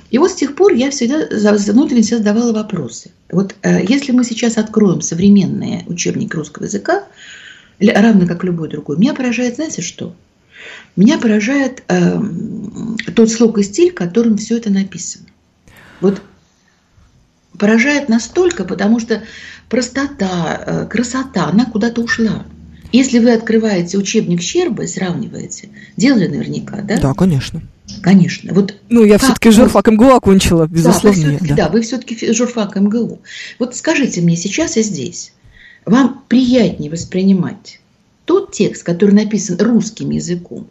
И 0.10 0.18
вот 0.18 0.32
с 0.32 0.36
тех 0.36 0.56
пор 0.56 0.74
я 0.74 0.92
всегда 0.92 1.28
внутренне 1.74 2.04
себе 2.04 2.18
задавала 2.18 2.52
вопросы. 2.52 3.12
Вот 3.32 3.56
э, 3.62 3.86
если 3.88 4.12
мы 4.12 4.26
сейчас 4.26 4.58
откроем 4.58 5.02
современные 5.02 5.86
учебники 5.88 6.36
русского 6.36 6.66
языка, 6.66 7.06
равно 7.80 8.28
как 8.28 8.44
любой 8.44 8.70
другой, 8.70 8.98
меня 8.98 9.14
поражает, 9.14 9.56
знаете 9.56 9.82
что? 9.82 10.14
Меня 10.96 11.18
поражает 11.18 11.84
э, 11.88 12.20
тот 13.16 13.32
слог 13.32 13.58
и 13.58 13.64
стиль, 13.64 13.92
которым 13.92 14.38
все 14.38 14.58
это 14.58 14.70
написано. 14.70 15.26
Вот 16.02 16.22
поражает 17.58 18.10
настолько, 18.10 18.66
потому 18.66 19.00
что 19.00 19.24
простота, 19.72 20.64
э, 20.66 20.86
красота, 20.88 21.48
она 21.48 21.66
куда-то 21.66 22.02
ушла. 22.02 22.46
Если 22.92 23.20
вы 23.20 23.32
открываете 23.32 23.98
учебник 23.98 24.42
Щерба 24.42 24.84
и 24.84 24.88
сравниваете, 24.88 25.70
делали 25.96 26.28
наверняка, 26.28 26.82
да? 26.82 27.00
Да, 27.00 27.14
конечно. 27.14 27.62
Конечно. 28.02 28.54
Вот 28.54 28.76
ну, 28.90 29.06
я 29.06 29.18
все-таки 29.18 29.50
журфак 29.50 29.88
МГУ 29.88 30.10
окончила, 30.10 30.68
безусловно. 30.68 31.24
Да, 31.24 31.38
вы 31.40 31.48
да. 31.48 31.56
да, 31.56 31.70
вы 31.70 31.82
все-таки 31.82 32.34
журфак 32.34 32.76
МГУ. 32.76 33.22
Вот 33.60 33.76
скажите 33.76 34.20
мне 34.20 34.36
сейчас 34.36 34.76
и 34.76 34.84
здесь, 34.84 35.32
вам 35.86 36.22
приятнее 36.28 36.92
воспринимать 36.92 37.80
тот 38.26 38.52
текст, 38.52 38.84
который 38.84 39.16
написан 39.16 39.58
русским 39.58 40.10
языком, 40.10 40.68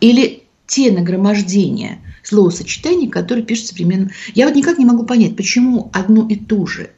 или 0.00 0.44
те 0.68 0.92
нагромождения 0.92 1.98
словосочетаний, 2.22 3.08
которые 3.08 3.44
пишут 3.44 3.66
современным. 3.66 4.10
Я 4.34 4.46
вот 4.46 4.54
никак 4.54 4.78
не 4.78 4.84
могу 4.84 5.04
понять, 5.04 5.36
почему 5.36 5.90
одну 5.92 6.28
и 6.28 6.36
ту 6.36 6.68
же 6.68 6.90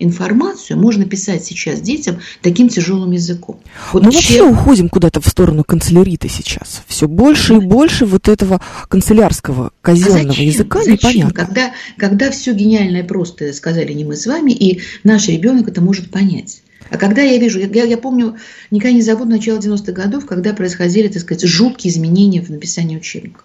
информацию 0.00 0.78
можно 0.78 1.04
писать 1.04 1.44
сейчас 1.44 1.80
детям 1.80 2.18
таким 2.42 2.68
тяжелым 2.68 3.12
языком. 3.12 3.60
Вот 3.92 4.02
Мы 4.02 4.10
вообще 4.10 4.42
уходим 4.42 4.88
куда-то 4.88 5.20
в 5.20 5.26
сторону 5.28 5.62
канцелярита 5.62 6.28
сейчас. 6.28 6.82
Все 6.88 7.06
больше 7.06 7.54
и 7.54 7.58
больше 7.58 8.06
вот 8.06 8.28
этого 8.28 8.60
канцелярского 8.88 9.72
казенного 9.82 10.34
а 10.36 10.42
языка 10.42 10.80
зачем? 10.80 10.94
непонятно. 10.94 11.34
Когда, 11.34 11.72
когда 11.96 12.30
все 12.30 12.52
гениальное 12.52 13.04
просто 13.04 13.52
сказали 13.52 13.92
не 13.92 14.04
мы 14.04 14.16
с 14.16 14.26
вами, 14.26 14.52
и 14.52 14.80
наш 15.04 15.28
ребенок 15.28 15.68
это 15.68 15.80
может 15.80 16.10
понять. 16.10 16.62
А 16.90 16.98
когда 16.98 17.22
я 17.22 17.38
вижу, 17.38 17.60
я, 17.60 17.84
я 17.84 17.96
помню, 17.96 18.36
никогда 18.70 18.94
не 18.94 19.02
забуду 19.02 19.30
начало 19.30 19.58
90-х 19.58 19.92
годов, 19.92 20.26
когда 20.26 20.52
происходили, 20.52 21.08
так 21.08 21.22
сказать, 21.22 21.44
жуткие 21.44 21.92
изменения 21.92 22.42
в 22.42 22.50
написании 22.50 22.96
учебников. 22.96 23.44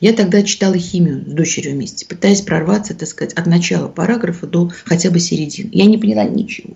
Я 0.00 0.12
тогда 0.12 0.42
читала 0.42 0.76
химию 0.76 1.24
с 1.26 1.32
дочерью 1.32 1.74
вместе, 1.74 2.06
пытаясь 2.06 2.40
прорваться, 2.40 2.94
так 2.94 3.08
сказать, 3.08 3.34
от 3.34 3.46
начала 3.46 3.88
параграфа 3.88 4.46
до 4.46 4.72
хотя 4.84 5.10
бы 5.10 5.20
середины. 5.20 5.70
Я 5.72 5.86
не 5.86 5.98
поняла 5.98 6.24
ничего. 6.24 6.74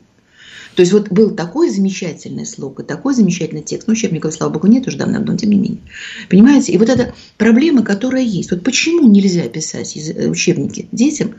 То 0.76 0.80
есть 0.80 0.92
вот 0.92 1.08
был 1.10 1.30
такой 1.30 1.70
замечательный 1.70 2.46
слог 2.46 2.80
и 2.80 2.82
такой 2.82 3.14
замечательный 3.14 3.62
текст. 3.62 3.86
Ну, 3.86 3.92
учебников, 3.92 4.34
слава 4.34 4.52
богу, 4.52 4.66
нет 4.66 4.86
уже 4.86 4.98
давно, 4.98 5.20
но 5.20 5.36
тем 5.36 5.50
не 5.50 5.56
менее. 5.56 5.80
Понимаете? 6.28 6.72
И 6.72 6.78
вот 6.78 6.88
эта 6.88 7.14
проблема, 7.38 7.82
которая 7.82 8.22
есть. 8.22 8.50
Вот 8.50 8.62
почему 8.62 9.08
нельзя 9.08 9.48
писать 9.48 9.96
э, 9.96 10.28
учебники 10.28 10.88
детям 10.90 11.36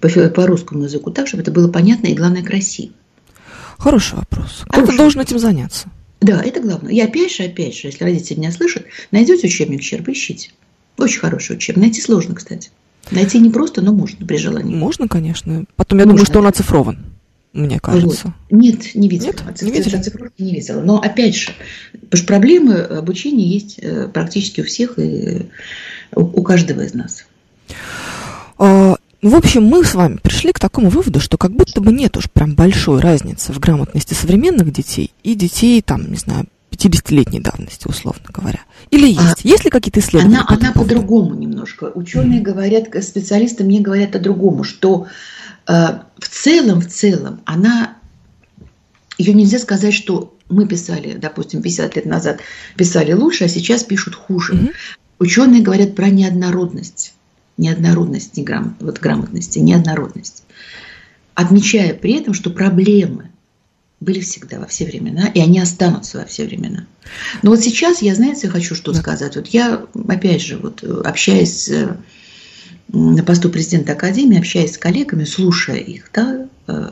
по, 0.00 0.08
по 0.08 0.46
русскому 0.46 0.84
языку 0.84 1.10
так, 1.10 1.28
чтобы 1.28 1.42
это 1.42 1.52
было 1.52 1.68
понятно 1.68 2.08
и, 2.08 2.14
главное, 2.14 2.42
красиво? 2.42 2.92
Хороший 3.82 4.14
вопрос. 4.14 4.62
Кто-то 4.68 4.96
должен 4.96 5.20
этим 5.20 5.40
заняться. 5.40 5.88
Да, 6.20 6.40
это 6.40 6.60
главное. 6.60 6.92
И 6.92 7.00
опять 7.00 7.34
же, 7.34 7.42
опять 7.42 7.76
же, 7.76 7.88
если 7.88 8.04
родители 8.04 8.38
меня 8.38 8.52
слышат, 8.52 8.84
найдете 9.10 9.48
учебник 9.48 9.82
Щерба, 9.82 10.12
ищите. 10.12 10.50
Очень 10.98 11.18
хороший 11.18 11.56
учебник. 11.56 11.82
Найти 11.82 12.00
сложно, 12.00 12.36
кстати. 12.36 12.70
Найти 13.10 13.40
не 13.40 13.50
просто, 13.50 13.82
но 13.82 13.92
можно 13.92 14.24
при 14.24 14.36
желании. 14.36 14.76
Можно, 14.76 15.08
конечно. 15.08 15.64
Потом 15.74 15.98
я 15.98 16.04
можно. 16.04 16.12
думаю, 16.12 16.26
что 16.26 16.38
он 16.38 16.46
оцифрован, 16.46 16.98
мне 17.52 17.80
кажется. 17.80 18.32
Вот. 18.50 18.56
Нет, 18.56 18.94
не 18.94 19.08
видела. 19.08 19.32
Нет, 19.32 19.62
не 19.62 19.72
видела. 19.72 19.98
Оцифровки 19.98 20.40
не 20.42 20.54
видела. 20.54 20.80
Но 20.80 21.00
опять 21.00 21.34
же, 21.34 21.50
потому 21.92 22.18
что 22.18 22.26
проблемы 22.28 22.74
обучения 22.76 23.48
есть 23.48 23.80
э, 23.82 24.06
практически 24.06 24.60
у 24.60 24.64
всех 24.64 24.96
и 25.00 25.48
у 26.14 26.42
каждого 26.44 26.82
из 26.82 26.94
нас. 26.94 27.24
А, 29.22 29.26
ну, 29.26 29.30
в 29.30 29.34
общем, 29.36 29.64
мы 29.64 29.84
с 29.84 29.94
вами 29.94 30.16
пришли 30.16 30.52
к 30.52 30.58
такому 30.58 30.88
выводу, 30.88 31.20
что 31.20 31.38
как 31.38 31.52
будто 31.52 31.80
бы 31.80 31.92
нет 31.92 32.16
уж 32.16 32.30
прям 32.30 32.54
большой 32.54 33.00
разницы 33.00 33.52
в 33.52 33.58
грамотности 33.58 34.14
современных 34.14 34.72
детей 34.72 35.12
и 35.22 35.34
детей, 35.34 35.80
там, 35.80 36.10
не 36.10 36.16
знаю, 36.16 36.46
50-летней 36.72 37.40
давности, 37.40 37.86
условно 37.86 38.24
говоря. 38.28 38.60
Или 38.90 39.08
есть? 39.08 39.20
А, 39.20 39.34
есть 39.48 39.64
ли 39.64 39.70
какие-то 39.70 40.00
исследования? 40.00 40.38
Она, 40.38 40.46
по 40.46 40.54
она 40.54 40.72
по-другому 40.72 41.34
немножко. 41.34 41.84
Ученые 41.94 42.40
mm-hmm. 42.40 42.44
говорят, 42.44 43.04
специалисты 43.04 43.64
мне 43.64 43.80
говорят 43.80 44.16
о 44.16 44.18
другому, 44.18 44.64
что 44.64 45.06
э, 45.68 45.72
в 46.18 46.28
целом, 46.28 46.80
в 46.80 46.88
целом, 46.88 47.42
она, 47.44 47.96
ее 49.18 49.34
нельзя 49.34 49.58
сказать, 49.58 49.94
что 49.94 50.36
мы 50.48 50.66
писали, 50.66 51.14
допустим, 51.14 51.62
50 51.62 51.96
лет 51.96 52.06
назад 52.06 52.40
писали 52.76 53.12
лучше, 53.12 53.44
а 53.44 53.48
сейчас 53.48 53.84
пишут 53.84 54.14
хуже. 54.14 54.54
Mm-hmm. 54.54 54.72
Ученые 55.20 55.62
говорят 55.62 55.94
про 55.94 56.08
неоднородность 56.08 57.14
неоднородность 57.56 58.36
неграм... 58.36 58.76
вот 58.80 58.98
грамотности, 58.98 59.58
неоднородность. 59.58 60.44
Отмечая 61.34 61.94
при 61.94 62.14
этом, 62.14 62.34
что 62.34 62.50
проблемы 62.50 63.30
были 64.00 64.20
всегда, 64.20 64.58
во 64.58 64.66
все 64.66 64.84
времена, 64.84 65.28
и 65.28 65.40
они 65.40 65.60
останутся 65.60 66.18
во 66.18 66.24
все 66.24 66.44
времена. 66.44 66.86
Но 67.42 67.50
вот 67.50 67.60
сейчас 67.60 68.02
я, 68.02 68.14
знаете, 68.14 68.48
хочу 68.48 68.74
что 68.74 68.92
сказать. 68.94 69.36
Вот 69.36 69.46
я, 69.48 69.86
опять 70.08 70.42
же, 70.42 70.56
вот 70.56 70.82
общаясь 70.82 71.70
на 72.88 73.22
посту 73.22 73.48
президента 73.48 73.92
Академии, 73.92 74.38
общаясь 74.38 74.74
с 74.74 74.78
коллегами, 74.78 75.24
слушая 75.24 75.78
их, 75.78 76.10
да, 76.12 76.46
э, 76.66 76.90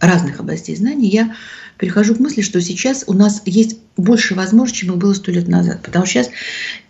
разных 0.00 0.40
областей 0.40 0.74
знаний, 0.74 1.08
я 1.08 1.36
перехожу 1.78 2.14
к 2.14 2.20
мысли, 2.20 2.42
что 2.42 2.60
сейчас 2.60 3.04
у 3.06 3.12
нас 3.12 3.42
есть 3.44 3.78
больше 3.96 4.34
возможностей, 4.34 4.86
чем 4.86 4.98
было 4.98 5.12
сто 5.12 5.30
лет 5.30 5.48
назад. 5.48 5.80
Потому 5.82 6.06
что 6.06 6.14
сейчас 6.14 6.30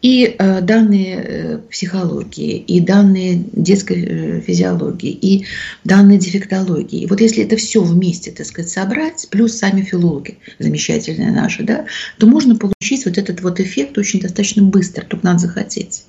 и 0.03 0.37
э, 0.39 0.61
данные 0.61 1.17
э, 1.17 1.59
психологии, 1.71 2.59
и 2.59 2.81
данные 2.81 3.45
детской 3.53 4.05
э, 4.05 4.41
физиологии, 4.41 5.11
и 5.11 5.47
данные 5.85 6.19
дефектологии. 6.19 7.03
И 7.03 7.07
вот 7.07 7.21
если 7.21 7.45
это 7.45 7.57
все 7.57 7.83
вместе, 7.83 8.31
так 8.31 8.47
сказать, 8.47 8.71
собрать, 8.71 9.27
плюс 9.31 9.55
сами 9.55 9.83
филологи 9.83 10.39
замечательные 10.59 11.33
наши, 11.33 11.63
да, 11.63 11.87
то 12.19 12.27
можно 12.27 12.57
получить 12.57 13.05
вот 13.05 13.19
этот 13.19 13.41
вот 13.43 13.61
эффект 13.61 13.99
очень 13.99 14.21
достаточно 14.21 14.63
быстро, 14.63 15.05
только 15.05 15.27
надо 15.27 15.41
захотеть. 15.41 16.05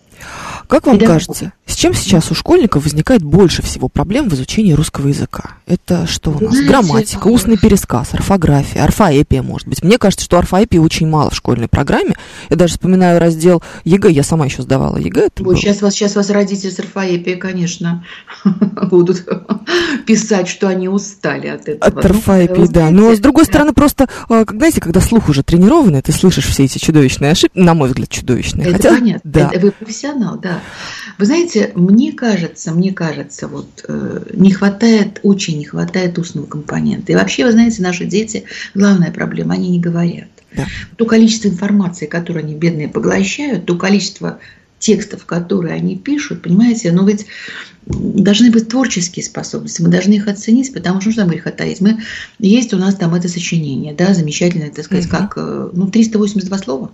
Как 0.67 0.87
вам 0.87 0.99
кажется, 0.99 1.51
с 1.65 1.75
чем 1.75 1.93
сейчас 1.93 2.31
у 2.31 2.35
школьников 2.35 2.83
возникает 2.83 3.23
больше 3.23 3.61
всего 3.61 3.89
проблем 3.89 4.29
в 4.29 4.33
изучении 4.33 4.73
русского 4.73 5.07
языка? 5.09 5.57
Это 5.65 6.07
что 6.07 6.31
у 6.31 6.39
нас? 6.39 6.53
Знаете, 6.53 6.67
Грамматика, 6.67 7.27
устный 7.27 7.57
пересказ, 7.57 8.13
орфография 8.13 8.83
орфоэпия, 8.83 9.41
может 9.41 9.67
быть. 9.67 9.83
Мне 9.83 9.97
кажется, 9.97 10.25
что 10.25 10.37
орфоэпии 10.37 10.77
очень 10.83 11.07
мало 11.07 11.29
в 11.29 11.35
школьной 11.35 11.67
программе. 11.67 12.15
Я 12.49 12.55
даже 12.55 12.73
вспоминаю 12.73 13.19
раздел 13.19 13.61
ЕГЭ, 13.83 14.11
я 14.11 14.23
сама 14.23 14.45
еще 14.45 14.61
сдавала 14.61 14.97
ЕГЭ. 14.97 15.29
Ой, 15.39 15.57
сейчас 15.57 15.81
вас, 15.81 15.93
сейчас 15.93 16.15
вас 16.15 16.29
родители 16.29 16.69
с 16.69 16.79
орфоэпией, 16.79 17.37
конечно, 17.37 18.05
будут 18.89 19.25
писать, 20.05 20.47
что 20.47 20.67
они 20.67 20.87
устали 20.89 21.47
от 21.47 21.67
этого. 21.67 21.99
От 21.99 22.05
орфоэпии, 22.05 22.61
ну, 22.61 22.67
да. 22.67 22.89
Но, 22.89 23.15
с 23.15 23.19
другой 23.19 23.45
стороны, 23.45 23.73
просто, 23.73 24.07
а, 24.29 24.43
знаете, 24.47 24.81
когда 24.81 25.01
слух 25.01 25.29
уже 25.29 25.43
тренированный, 25.43 26.01
ты 26.01 26.11
слышишь 26.11 26.45
все 26.45 26.65
эти 26.65 26.77
чудовищные 26.77 27.31
ошибки, 27.31 27.57
на 27.57 27.73
мой 27.73 27.89
взгляд, 27.89 28.09
чудовищные. 28.09 28.67
Это 28.67 28.75
Хотя, 28.77 28.89
понятно. 28.89 29.31
Да. 29.31 29.49
Это, 29.51 29.65
вы 29.65 29.71
профессионал, 29.71 30.37
да. 30.37 30.59
Вы 31.17 31.25
знаете, 31.25 31.71
мне 31.75 32.11
кажется, 32.11 32.71
мне 32.71 32.91
кажется, 32.91 33.47
вот 33.47 33.85
э, 33.87 34.23
не 34.33 34.51
хватает, 34.51 35.19
очень 35.23 35.57
не 35.57 35.65
хватает 35.65 36.17
устного 36.19 36.45
компонента. 36.45 37.11
И 37.11 37.15
вообще, 37.15 37.45
вы 37.45 37.51
знаете, 37.51 37.81
наши 37.81 38.05
дети, 38.05 38.45
главная 38.73 39.11
проблема, 39.11 39.53
они 39.53 39.69
не 39.69 39.79
говорят. 39.79 40.27
Да. 40.55 40.65
То 40.97 41.05
количество 41.05 41.47
информации, 41.47 42.05
которое 42.05 42.41
они 42.41 42.55
бедные 42.55 42.87
поглощают, 42.87 43.65
то 43.65 43.75
количество 43.75 44.39
текстов, 44.79 45.25
которые 45.25 45.75
они 45.75 45.95
пишут, 45.95 46.41
понимаете, 46.41 46.91
но 46.91 47.05
ведь 47.05 47.25
должны 47.85 48.51
быть 48.51 48.67
творческие 48.67 49.23
способности, 49.23 49.81
мы 49.81 49.89
должны 49.89 50.13
их 50.13 50.27
оценить, 50.27 50.73
потому 50.73 50.99
что 50.99 51.09
нужно 51.09 51.31
их 51.31 51.47
оттаить. 51.47 51.79
Мы, 51.79 51.99
есть 52.39 52.73
у 52.73 52.77
нас 52.77 52.95
там 52.95 53.13
это 53.13 53.29
сочинение, 53.29 53.93
да, 53.93 54.13
замечательное, 54.13 54.71
так 54.71 54.85
сказать, 54.85 55.05
угу. 55.05 55.11
как, 55.11 55.33
э, 55.37 55.69
ну, 55.73 55.87
382 55.87 56.57
слова. 56.57 56.91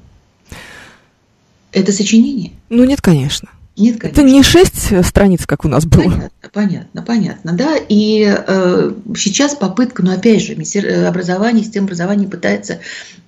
Это 1.72 1.92
сочинение? 1.92 2.54
Ну, 2.70 2.84
нет, 2.84 3.02
конечно. 3.02 3.50
Нет, 3.80 4.00
конечно. 4.00 4.22
Это 4.22 4.30
не 4.30 4.44
шесть 4.44 4.92
э, 4.92 5.02
страниц, 5.04 5.46
как 5.46 5.64
у 5.64 5.70
нас 5.70 5.86
было. 5.86 6.04
Понятно, 6.04 6.50
понятно, 6.52 7.02
понятно, 7.02 7.54
да. 7.54 7.76
И 7.88 8.28
э, 8.28 8.92
сейчас 9.16 9.56
попытка, 9.56 10.04
но 10.04 10.12
опять 10.12 10.42
же, 10.42 10.54
э, 10.54 11.06
образование, 11.06 11.64
система 11.64 11.86
образования 11.86 12.28
пытается 12.28 12.80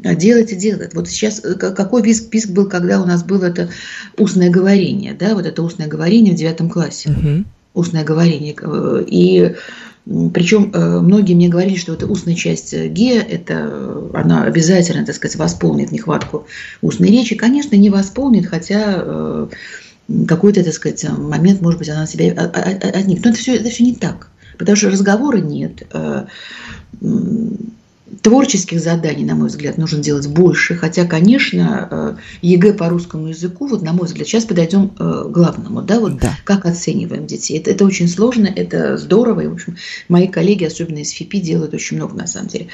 э, 0.03 0.15
делать 0.15 0.51
и 0.51 0.55
делать. 0.55 0.93
Вот 0.93 1.09
сейчас 1.09 1.39
какой 1.39 2.03
писк, 2.03 2.29
писк 2.29 2.49
был, 2.49 2.67
когда 2.67 3.01
у 3.01 3.05
нас 3.05 3.23
было 3.23 3.45
это 3.45 3.69
устное 4.17 4.49
говорение, 4.49 5.13
да, 5.13 5.35
вот 5.35 5.45
это 5.45 5.63
устное 5.63 5.87
говорение 5.87 6.33
в 6.33 6.37
девятом 6.37 6.69
классе. 6.69 7.11
Угу. 7.11 7.45
Устное 7.73 8.03
говорение. 8.03 8.53
И 9.07 9.55
причем 10.33 10.71
многие 10.73 11.35
мне 11.35 11.47
говорили, 11.47 11.77
что 11.77 11.93
это 11.93 12.07
устная 12.07 12.35
часть 12.35 12.75
ГЕ, 12.75 13.19
это 13.19 14.09
она 14.13 14.43
обязательно, 14.43 15.05
так 15.05 15.15
сказать, 15.15 15.37
восполнит 15.37 15.91
нехватку 15.91 16.47
устной 16.81 17.09
речи. 17.09 17.35
Конечно, 17.35 17.77
не 17.77 17.89
восполнит, 17.89 18.47
хотя 18.47 19.47
какой-то, 20.27 20.63
так 20.63 20.73
сказать, 20.73 21.05
момент, 21.17 21.61
может 21.61 21.79
быть, 21.79 21.89
она 21.89 22.05
себя 22.05 22.31
отник. 22.33 23.23
Но 23.23 23.31
это 23.31 23.39
все, 23.39 23.55
это 23.55 23.69
все 23.69 23.83
не 23.83 23.95
так, 23.95 24.29
потому 24.57 24.75
что 24.75 24.89
разговора 24.89 25.37
нет. 25.37 25.83
Э, 25.91 26.25
творческих 28.21 28.79
заданий, 28.79 29.23
на 29.23 29.35
мой 29.35 29.47
взгляд, 29.47 29.77
нужно 29.77 29.99
делать 29.99 30.27
больше. 30.27 30.75
Хотя, 30.75 31.05
конечно, 31.05 31.87
э, 31.89 32.15
ЕГЭ 32.41 32.73
по 32.73 32.89
русскому 32.89 33.27
языку, 33.27 33.67
вот 33.67 33.81
на 33.81 33.93
мой 33.93 34.07
взгляд, 34.07 34.27
сейчас 34.27 34.45
подойдем 34.45 34.89
к 34.89 34.99
э, 34.99 35.29
главному, 35.29 35.81
да, 35.81 35.99
вот 35.99 36.17
да. 36.17 36.35
как 36.43 36.65
оцениваем 36.65 37.25
детей. 37.25 37.57
Это, 37.57 37.71
это 37.71 37.85
очень 37.85 38.07
сложно, 38.07 38.47
это 38.53 38.97
здорово, 38.97 39.41
и, 39.41 39.47
в 39.47 39.53
общем, 39.53 39.77
мои 40.09 40.27
коллеги, 40.27 40.65
особенно 40.65 40.99
из 40.99 41.11
ФИПИ, 41.11 41.39
делают 41.39 41.73
очень 41.73 41.97
много, 41.97 42.15
на 42.15 42.27
самом 42.27 42.47
деле. 42.49 42.67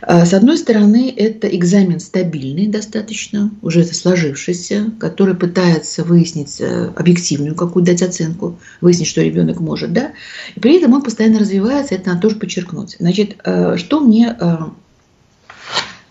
А, 0.00 0.24
с 0.24 0.34
одной 0.34 0.58
стороны, 0.58 1.12
это 1.16 1.48
экзамен 1.48 2.00
стабильный 2.00 2.66
достаточно, 2.66 3.50
уже 3.62 3.82
это 3.82 3.94
сложившийся, 3.94 4.92
который 4.98 5.34
пытается 5.34 6.04
выяснить 6.04 6.60
э, 6.60 6.90
объективную 6.96 7.54
какую 7.54 7.84
дать 7.84 8.02
оценку, 8.02 8.58
выяснить, 8.80 9.08
что 9.08 9.22
ребенок 9.22 9.60
может, 9.60 9.92
да, 9.92 10.12
и 10.54 10.60
при 10.60 10.78
этом 10.78 10.92
он 10.92 11.02
постоянно 11.02 11.38
развивается, 11.38 11.94
это 11.94 12.08
надо 12.10 12.22
тоже 12.22 12.36
подчеркнуть. 12.36 12.96
Значит, 12.98 13.36
что 13.76 14.00
мне 14.00 14.36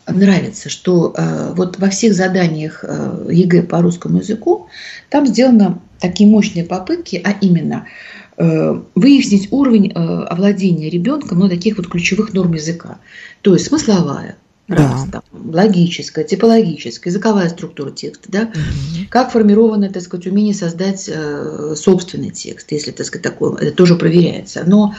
нравится, 0.07 0.69
что 0.69 1.13
э, 1.15 1.53
вот 1.55 1.79
во 1.79 1.89
всех 1.89 2.13
заданиях 2.13 2.83
э, 2.87 3.27
ЕГЭ 3.29 3.63
по 3.63 3.81
русскому 3.81 4.19
языку 4.19 4.67
там 5.09 5.27
сделаны 5.27 5.79
такие 5.99 6.29
мощные 6.29 6.63
попытки, 6.63 7.21
а 7.23 7.31
именно 7.41 7.85
э, 7.85 8.16
выяснить 8.37 9.47
уровень 9.51 9.91
э, 9.91 9.93
овладения 9.95 10.89
ребенком 10.89 11.39
ну, 11.39 11.49
таких 11.49 11.77
вот 11.77 11.87
ключевых 11.87 12.33
норм 12.33 12.53
языка. 12.53 12.99
То 13.41 13.53
есть 13.53 13.67
смысловая, 13.67 14.37
раз, 14.67 15.05
да. 15.05 15.21
там, 15.21 15.51
логическая, 15.51 16.23
типологическая, 16.23 17.11
языковая 17.11 17.49
структура 17.49 17.89
текста, 17.89 18.31
да, 18.31 18.41
угу. 18.43 19.07
как 19.09 19.31
формировано, 19.31 19.89
так 19.89 20.03
сказать, 20.03 20.27
умение 20.27 20.53
создать 20.53 21.09
э, 21.11 21.73
собственный 21.75 22.29
текст, 22.29 22.71
если, 22.71 22.91
так 22.91 23.05
сказать, 23.05 23.23
такое, 23.23 23.55
это 23.55 23.71
тоже 23.71 23.95
проверяется. 23.95 24.63
Но 24.65 24.93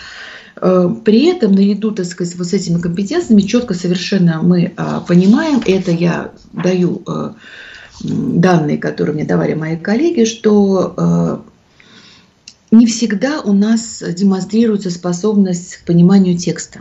Э, 0.60 0.88
при 1.04 1.26
этом, 1.26 1.52
наряду, 1.52 1.92
так 1.92 2.06
сказать, 2.06 2.34
вот 2.36 2.46
с 2.46 2.52
этими 2.52 2.80
компетенциями, 2.80 3.42
четко 3.42 3.74
совершенно 3.74 4.40
мы 4.42 4.72
а, 4.76 5.00
понимаем, 5.00 5.62
это 5.64 5.90
я 5.90 6.32
даю 6.52 7.02
э, 7.06 7.30
данные, 8.02 8.78
которые 8.78 9.14
мне 9.14 9.24
давали 9.24 9.54
мои 9.54 9.76
коллеги, 9.76 10.24
что 10.24 10.94
э, 10.96 11.38
не 12.70 12.86
всегда 12.86 13.40
у 13.40 13.52
нас 13.52 14.02
демонстрируется 14.06 14.90
способность 14.90 15.76
к 15.76 15.84
пониманию 15.84 16.36
текста. 16.36 16.80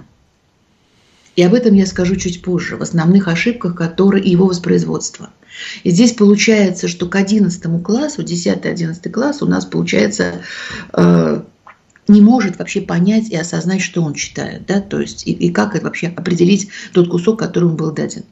И 1.36 1.44
об 1.44 1.54
этом 1.54 1.76
я 1.76 1.86
скажу 1.86 2.16
чуть 2.16 2.42
позже, 2.42 2.78
в 2.78 2.82
основных 2.82 3.28
ошибках, 3.28 3.76
которые 3.76 4.24
и 4.24 4.32
его 4.32 4.48
воспроизводства. 4.48 5.30
И 5.84 5.92
здесь 5.92 6.14
получается, 6.14 6.88
что 6.88 7.08
к 7.08 7.16
11 7.16 7.84
классу, 7.84 8.24
10-11 8.24 9.10
класс 9.10 9.42
у 9.42 9.46
нас 9.46 9.66
получается 9.66 10.42
не 12.08 12.22
может 12.22 12.58
вообще 12.58 12.82
понять 12.82 13.30
и 13.30 13.36
осознать, 13.36 13.82
что 13.82 14.02
он 14.02 14.14
читает, 14.14 14.66
да, 14.66 14.80
то 14.80 15.00
есть 15.02 15.28
и, 15.28 15.32
и 15.32 15.52
как 15.52 15.76
это 15.76 15.86
вообще 15.86 16.08
определить 16.08 16.70
тот 16.94 17.10
кусок, 17.10 17.38
который 17.40 17.66
ему 17.66 17.76
был 17.76 17.92
даден. 17.92 18.24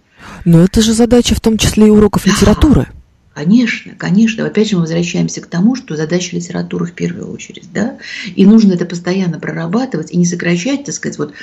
Но 0.45 0.63
это 0.63 0.81
же 0.81 0.93
задача 0.93 1.35
в 1.35 1.41
том 1.41 1.57
числе 1.57 1.87
и 1.87 1.89
уроков 1.89 2.23
да. 2.23 2.31
литературы. 2.31 2.87
Конечно, 3.35 3.91
конечно. 3.97 4.45
Опять 4.45 4.69
же, 4.69 4.75
мы 4.77 4.83
возвращаемся 4.83 5.41
к 5.41 5.47
тому, 5.47 5.75
что 5.75 5.97
задача 5.97 6.37
литературы 6.37 6.85
в 6.85 6.93
первую 6.93 7.29
очередь, 7.33 7.67
да, 7.73 7.97
и 8.33 8.45
нужно 8.45 8.71
это 8.71 8.85
постоянно 8.85 9.41
прорабатывать 9.41 10.09
и 10.11 10.17
не 10.17 10.25
сокращать, 10.25 10.85
так 10.85 10.95
сказать, 10.95 11.17
вот 11.17 11.33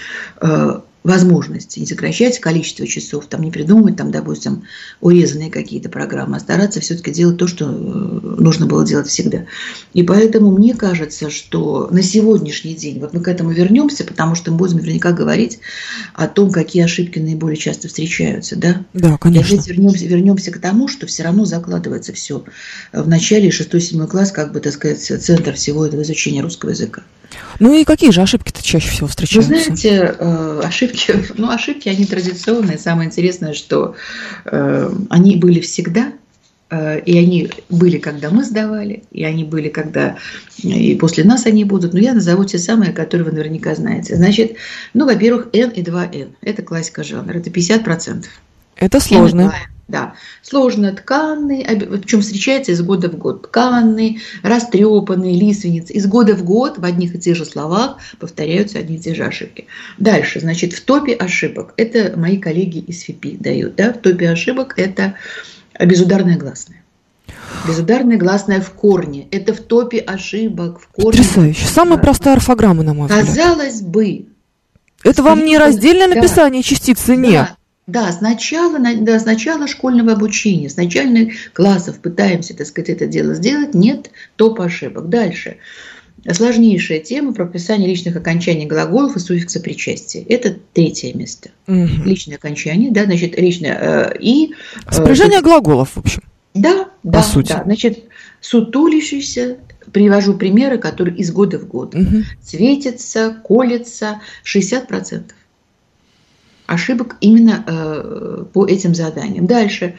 э, 0.40 0.80
возможности, 1.04 1.80
не 1.80 1.86
сокращать 1.86 2.38
количество 2.38 2.86
часов, 2.86 3.26
там 3.26 3.42
не 3.42 3.50
придумывать, 3.50 3.96
там, 3.96 4.10
допустим, 4.10 4.64
урезанные 5.00 5.50
какие-то 5.50 5.88
программы, 5.88 6.36
а 6.36 6.40
стараться 6.40 6.80
все-таки 6.80 7.10
делать 7.10 7.38
то, 7.38 7.48
что 7.48 7.66
э, 7.66 7.68
нужно 7.68 8.66
было 8.66 8.86
делать 8.86 9.08
всегда. 9.08 9.46
И 9.94 10.02
поэтому 10.04 10.52
мне 10.52 10.74
кажется, 10.74 11.28
что 11.30 11.88
на 11.90 12.02
сегодняшний 12.02 12.74
день, 12.74 13.00
вот 13.00 13.14
мы 13.14 13.20
к 13.20 13.28
этому 13.28 13.50
вернемся, 13.50 14.04
потому 14.04 14.36
что 14.36 14.52
мы 14.52 14.58
будем 14.58 14.76
наверняка 14.76 15.12
говорить 15.12 15.58
о 16.14 16.28
том, 16.28 16.50
какие 16.50 16.84
ошибки 16.84 17.18
наиболее 17.18 17.56
часто 17.56 17.88
встречаются, 17.88 18.54
да? 18.56 18.84
Да, 18.92 19.18
конечно. 19.18 19.54
И 19.54 19.56
опять 19.56 19.68
вернемся, 19.68 20.06
вернемся 20.06 20.50
к 20.52 20.58
тому, 20.58 20.86
что 20.86 21.06
все 21.06 21.24
равно 21.24 21.44
закладывается 21.44 22.12
все 22.12 22.44
в 22.92 23.08
начале 23.08 23.48
6-7 23.48 24.06
класс, 24.06 24.30
как 24.30 24.52
бы, 24.52 24.60
так 24.60 24.72
сказать, 24.72 25.00
центр 25.00 25.54
всего 25.54 25.84
этого 25.84 26.02
изучения 26.02 26.42
русского 26.42 26.70
языка. 26.70 27.02
Ну 27.58 27.74
и 27.74 27.84
какие 27.84 28.10
же 28.10 28.22
ошибки-то 28.22 28.62
чаще 28.62 28.90
всего 28.90 29.06
встречаются? 29.06 29.52
Вы 29.52 29.60
знаете, 29.60 30.16
э, 30.18 30.60
ошибки, 30.64 31.14
ну 31.36 31.50
ошибки, 31.50 31.88
они 31.88 32.04
традиционные. 32.04 32.78
Самое 32.78 33.08
интересное, 33.08 33.54
что 33.54 33.94
э, 34.44 34.92
они 35.10 35.36
были 35.36 35.60
всегда, 35.60 36.12
э, 36.70 37.00
и 37.00 37.18
они 37.18 37.50
были, 37.68 37.98
когда 37.98 38.30
мы 38.30 38.44
сдавали, 38.44 39.04
и 39.10 39.24
они 39.24 39.44
были, 39.44 39.68
когда 39.68 40.16
и 40.58 40.94
после 40.96 41.24
нас 41.24 41.46
они 41.46 41.64
будут. 41.64 41.92
Но 41.94 42.00
я 42.00 42.14
назову 42.14 42.44
те 42.44 42.58
самые, 42.58 42.92
которые 42.92 43.26
вы 43.26 43.32
наверняка 43.32 43.74
знаете. 43.74 44.16
Значит, 44.16 44.56
ну, 44.94 45.06
во-первых, 45.06 45.48
N 45.52 45.70
и 45.70 45.82
2N. 45.82 46.32
Это 46.40 46.62
классика 46.62 47.04
жанра, 47.04 47.38
это 47.38 47.50
50%. 47.50 48.24
Это 48.76 49.00
сложно. 49.00 49.54
Да, 49.88 50.14
сложно 50.42 50.92
тканный, 50.92 51.64
причем 51.64 52.20
встречается 52.20 52.72
из 52.72 52.80
года 52.82 53.10
в 53.10 53.16
год. 53.16 53.42
Тканный, 53.42 54.20
растрепанный, 54.42 55.34
лиственниц. 55.34 55.90
Из 55.90 56.06
года 56.06 56.34
в 56.34 56.44
год 56.44 56.78
в 56.78 56.84
одних 56.84 57.14
и 57.14 57.18
тех 57.18 57.36
же 57.36 57.44
словах 57.44 57.96
повторяются 58.18 58.78
одни 58.78 58.96
и 58.96 58.98
те 58.98 59.14
же 59.14 59.24
ошибки. 59.24 59.66
Дальше, 59.98 60.40
значит, 60.40 60.72
в 60.72 60.80
топе 60.82 61.14
ошибок. 61.14 61.74
Это 61.76 62.14
мои 62.16 62.38
коллеги 62.38 62.78
из 62.78 63.02
ФИПИ 63.02 63.36
дают. 63.38 63.74
Да? 63.74 63.92
В 63.92 63.98
топе 63.98 64.30
ошибок 64.30 64.74
это 64.76 65.14
безударная 65.78 66.38
гласная. 66.38 66.82
Безударная 67.66 68.16
гласная 68.16 68.60
в 68.60 68.70
корне. 68.70 69.28
Это 69.30 69.52
в 69.52 69.60
топе 69.60 69.98
ошибок 69.98 70.80
в 70.80 70.88
корне. 70.88 71.10
Потрясающе. 71.10 71.66
Самая 71.66 71.98
простая 71.98 72.34
орфограмма, 72.34 72.82
на 72.82 72.94
мой 72.94 73.08
взгляд. 73.08 73.26
Казалось 73.26 73.82
бы. 73.82 74.26
Это 75.04 75.22
вам 75.22 75.44
не 75.44 75.58
раздельное 75.58 76.08
написание 76.08 76.62
да, 76.62 76.68
частицы 76.68 77.16
«не». 77.16 77.32
Да, 77.32 77.56
да, 77.86 78.12
сначала, 78.12 78.78
да, 78.78 79.18
сначала 79.18 79.66
школьного 79.66 80.12
обучения, 80.12 80.70
с 80.70 80.76
начальных 80.76 81.52
классов 81.52 81.98
пытаемся, 81.98 82.56
так 82.56 82.66
сказать, 82.66 82.90
это 82.90 83.06
дело 83.06 83.34
сделать, 83.34 83.74
нет 83.74 84.10
топ 84.36 84.60
ошибок. 84.60 85.08
Дальше. 85.08 85.56
Сложнейшая 86.30 87.00
тема 87.00 87.34
про 87.34 87.44
прописание 87.44 87.88
личных 87.88 88.14
окончаний 88.14 88.66
глаголов 88.66 89.16
и 89.16 89.18
суффикса 89.18 89.58
причастия. 89.58 90.22
Это 90.28 90.56
третье 90.72 91.12
место. 91.14 91.50
Угу. 91.66 92.04
Личное 92.04 92.36
окончание, 92.36 92.92
да, 92.92 93.04
значит, 93.04 93.36
личное 93.36 94.12
э, 94.12 94.18
и... 94.20 94.54
Э, 94.86 94.92
Спряжение 94.92 95.40
э, 95.40 95.42
глаголов, 95.42 95.96
в 95.96 95.98
общем. 95.98 96.22
Да, 96.54 96.88
да, 97.02 97.18
По 97.18 97.24
сути. 97.24 97.48
да. 97.48 97.64
Значит, 97.64 98.04
сутулящийся, 98.40 99.56
привожу 99.90 100.34
примеры, 100.34 100.78
которые 100.78 101.16
из 101.16 101.32
года 101.32 101.58
в 101.58 101.66
год. 101.66 101.96
Угу. 101.96 102.22
Светится, 102.40 103.36
колется, 103.42 104.20
60%. 104.44 105.24
Ошибок 106.66 107.16
именно 107.20 107.64
э, 107.66 108.44
по 108.52 108.66
этим 108.66 108.94
заданиям. 108.94 109.46
Дальше. 109.46 109.94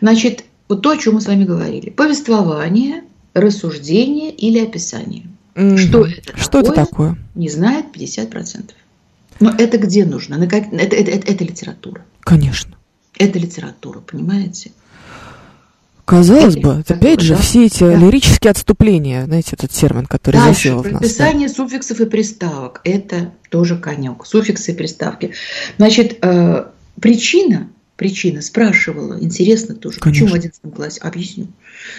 Значит, 0.00 0.44
вот 0.68 0.82
то, 0.82 0.90
о 0.90 0.96
чем 0.96 1.14
мы 1.14 1.20
с 1.20 1.26
вами 1.26 1.44
говорили. 1.44 1.90
Повествование, 1.90 3.04
рассуждение 3.34 4.30
или 4.30 4.58
описание. 4.58 5.24
Мгм. 5.54 5.78
Что 5.78 6.06
это 6.06 6.36
Что 6.36 6.60
это 6.60 6.72
такое? 6.72 6.84
такое? 6.86 7.18
Не 7.34 7.48
знает 7.48 7.86
50%. 7.92 8.70
Но 9.40 9.50
это 9.56 9.78
где 9.78 10.04
нужно? 10.04 10.38
На 10.38 10.46
как- 10.46 10.72
Это, 10.72 10.96
это- 10.96 11.10
это- 11.10 11.32
это 11.32 11.44
литература. 11.44 12.04
Конечно. 12.20 12.76
Это 13.18 13.38
литература, 13.38 14.00
понимаете? 14.00 14.72
Казалось 16.04 16.56
Это 16.56 16.60
бы, 16.60 16.84
опять 16.86 17.20
же, 17.20 17.34
да. 17.34 17.40
все 17.40 17.66
эти 17.66 17.80
Да. 17.80 17.94
лирические 17.94 18.50
отступления, 18.50 19.24
знаете, 19.24 19.50
этот 19.52 19.70
термин, 19.70 20.06
который 20.06 20.36
Дальше, 20.36 20.68
засел 20.68 20.82
в 20.82 20.84
нас. 20.84 20.92
да. 20.92 20.98
прописание 20.98 21.48
суффиксов 21.48 22.00
и 22.00 22.06
приставок. 22.06 22.80
Это 22.84 23.32
тоже 23.48 23.76
конек. 23.78 24.26
Суффиксы 24.26 24.72
и 24.72 24.74
приставки. 24.74 25.32
Значит, 25.78 26.18
э, 26.22 26.66
причина, 27.00 27.70
причина 27.96 28.42
спрашивала, 28.42 29.18
интересно 29.18 29.74
тоже, 29.74 29.98
Конечно. 30.00 30.26
почему 30.26 30.36
в 30.36 30.38
11 30.38 30.74
классе? 30.74 31.00
Объясню. 31.00 31.46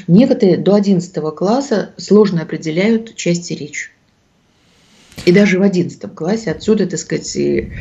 Некоторые 0.08 0.58
до 0.58 0.76
11 0.76 1.32
класса 1.36 1.92
сложно 1.98 2.42
определяют 2.44 3.16
части 3.16 3.54
речи. 3.54 3.90
И 5.26 5.32
даже 5.32 5.58
в 5.58 5.62
11 5.64 6.14
классе 6.14 6.52
отсюда, 6.52 6.86
так 6.86 7.00
сказать, 7.00 7.36
и... 7.36 7.72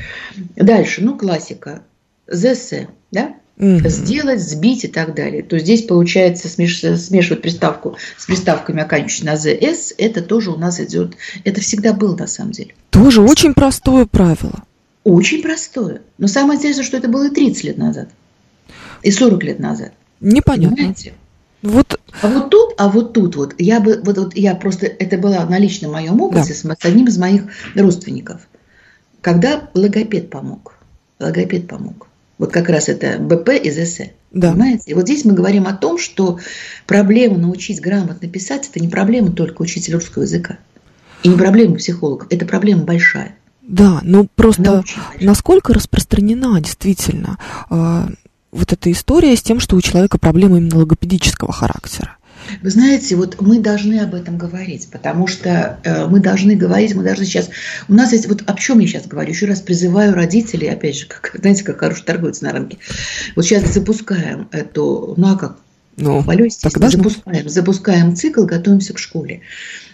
дальше, 0.56 1.02
ну, 1.02 1.18
классика. 1.18 1.82
ЗС, 2.28 2.72
да? 3.10 3.34
Мгм. 3.56 3.88
сделать, 3.88 4.40
сбить 4.40 4.84
и 4.84 4.88
так 4.88 5.14
далее. 5.14 5.42
То 5.42 5.58
здесь 5.58 5.82
получается 5.82 6.48
смеш- 6.48 6.96
смешивать 6.96 7.42
приставку 7.42 7.96
с 8.18 8.26
приставками, 8.26 8.82
оканчивающими 8.82 9.26
на 9.26 9.36
ЗС, 9.36 9.94
это 9.96 10.22
тоже 10.22 10.50
у 10.50 10.56
нас 10.56 10.80
идет, 10.80 11.14
это 11.44 11.60
всегда 11.60 11.92
было 11.92 12.16
на 12.16 12.26
самом 12.26 12.50
деле. 12.50 12.74
Тоже 12.90 13.20
очень 13.20 13.54
простое 13.54 14.06
правило. 14.06 14.64
Очень 15.04 15.42
простое. 15.42 16.02
Но 16.18 16.26
самое 16.26 16.58
интересное, 16.58 16.84
что 16.84 16.96
это 16.96 17.08
было 17.08 17.28
и 17.28 17.30
30 17.30 17.64
лет 17.64 17.78
назад, 17.78 18.08
и 19.02 19.10
40 19.10 19.44
лет 19.44 19.60
назад. 19.60 19.92
Непонятно. 20.20 20.76
Понимаете? 20.76 21.14
Вот 21.62 21.98
А 22.20 22.28
вот 22.28 22.50
тут, 22.50 22.74
а 22.76 22.88
вот 22.88 23.12
тут 23.14 23.36
вот, 23.36 23.54
я 23.58 23.80
бы, 23.80 24.00
вот, 24.04 24.18
вот 24.18 24.36
я 24.36 24.54
просто, 24.54 24.86
это 24.86 25.16
было 25.16 25.46
на 25.48 25.58
личном 25.58 25.92
моем 25.92 26.20
опыте 26.20 26.52
с, 26.52 26.62
с 26.62 26.84
одним 26.84 27.06
из 27.06 27.16
моих 27.18 27.44
родственников. 27.74 28.42
Когда 29.22 29.70
логопед 29.72 30.28
помог, 30.28 30.76
логопед 31.18 31.66
помог. 31.66 32.08
Вот 32.38 32.52
как 32.52 32.68
раз 32.68 32.88
это 32.88 33.18
БП 33.18 33.50
и 33.50 33.70
ЗС. 33.70 34.00
Да. 34.32 34.52
Понимаете? 34.52 34.82
И 34.86 34.94
вот 34.94 35.04
здесь 35.04 35.24
мы 35.24 35.34
говорим 35.34 35.66
о 35.66 35.72
том, 35.72 35.98
что 35.98 36.38
проблема 36.86 37.38
научить 37.38 37.80
грамотно 37.80 38.28
писать, 38.28 38.68
это 38.68 38.80
не 38.80 38.88
проблема 38.88 39.30
только 39.32 39.62
учителя 39.62 39.96
русского 39.96 40.22
языка. 40.24 40.58
И 41.22 41.28
не 41.28 41.36
проблема 41.36 41.76
психологов, 41.76 42.26
это 42.30 42.44
проблема 42.44 42.82
большая. 42.82 43.36
Да, 43.62 44.00
ну 44.02 44.28
просто 44.34 44.84
насколько 45.20 45.72
распространена 45.72 46.60
действительно 46.60 47.38
а, 47.70 48.10
вот 48.52 48.72
эта 48.72 48.92
история 48.92 49.34
с 49.36 49.42
тем, 49.42 49.58
что 49.58 49.76
у 49.76 49.80
человека 49.80 50.18
проблемы 50.18 50.58
именно 50.58 50.78
логопедического 50.78 51.52
характера. 51.52 52.16
Вы 52.62 52.70
знаете, 52.70 53.16
вот 53.16 53.40
мы 53.40 53.60
должны 53.60 54.00
об 54.00 54.14
этом 54.14 54.38
говорить, 54.38 54.88
потому 54.90 55.26
что 55.26 55.78
э, 55.84 56.06
мы 56.06 56.20
должны 56.20 56.54
говорить, 56.56 56.94
мы 56.94 57.02
должны 57.02 57.24
сейчас... 57.24 57.50
У 57.88 57.94
нас 57.94 58.12
есть... 58.12 58.26
Вот 58.28 58.42
о 58.46 58.54
чем 58.54 58.78
я 58.80 58.86
сейчас 58.86 59.06
говорю? 59.06 59.30
Еще 59.30 59.46
раз 59.46 59.60
призываю 59.60 60.14
родителей, 60.14 60.68
опять 60.68 60.96
же, 60.96 61.06
как, 61.08 61.36
знаете, 61.38 61.64
как 61.64 61.80
хороший 61.80 62.04
торговец 62.04 62.40
на 62.40 62.52
рынке. 62.52 62.78
Вот 63.36 63.44
сейчас 63.44 63.72
запускаем 63.72 64.48
эту... 64.52 65.14
Ну, 65.16 65.32
а 65.32 65.36
как? 65.36 65.58
Ну, 65.96 66.22
должно. 66.80 67.02
запускаем, 67.04 67.48
запускаем 67.48 68.16
цикл, 68.16 68.44
готовимся 68.44 68.94
к 68.94 68.98
школе. 68.98 69.42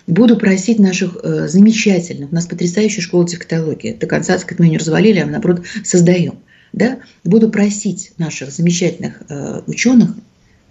Буду 0.06 0.36
просить 0.36 0.78
наших 0.78 1.16
э, 1.22 1.46
замечательных, 1.46 2.32
у 2.32 2.34
нас 2.34 2.46
потрясающая 2.46 3.02
школа 3.02 3.26
дефектологии. 3.26 3.92
До 3.92 4.06
конца, 4.06 4.32
так 4.32 4.42
сказать, 4.42 4.58
мы 4.60 4.66
ее 4.66 4.70
не 4.72 4.78
развалили, 4.78 5.18
а 5.18 5.26
мы, 5.26 5.32
наоборот, 5.32 5.64
создаем. 5.84 6.38
Да? 6.72 6.98
Буду 7.24 7.50
просить 7.50 8.12
наших 8.16 8.50
замечательных 8.50 9.22
э, 9.28 9.62
ученых, 9.66 10.14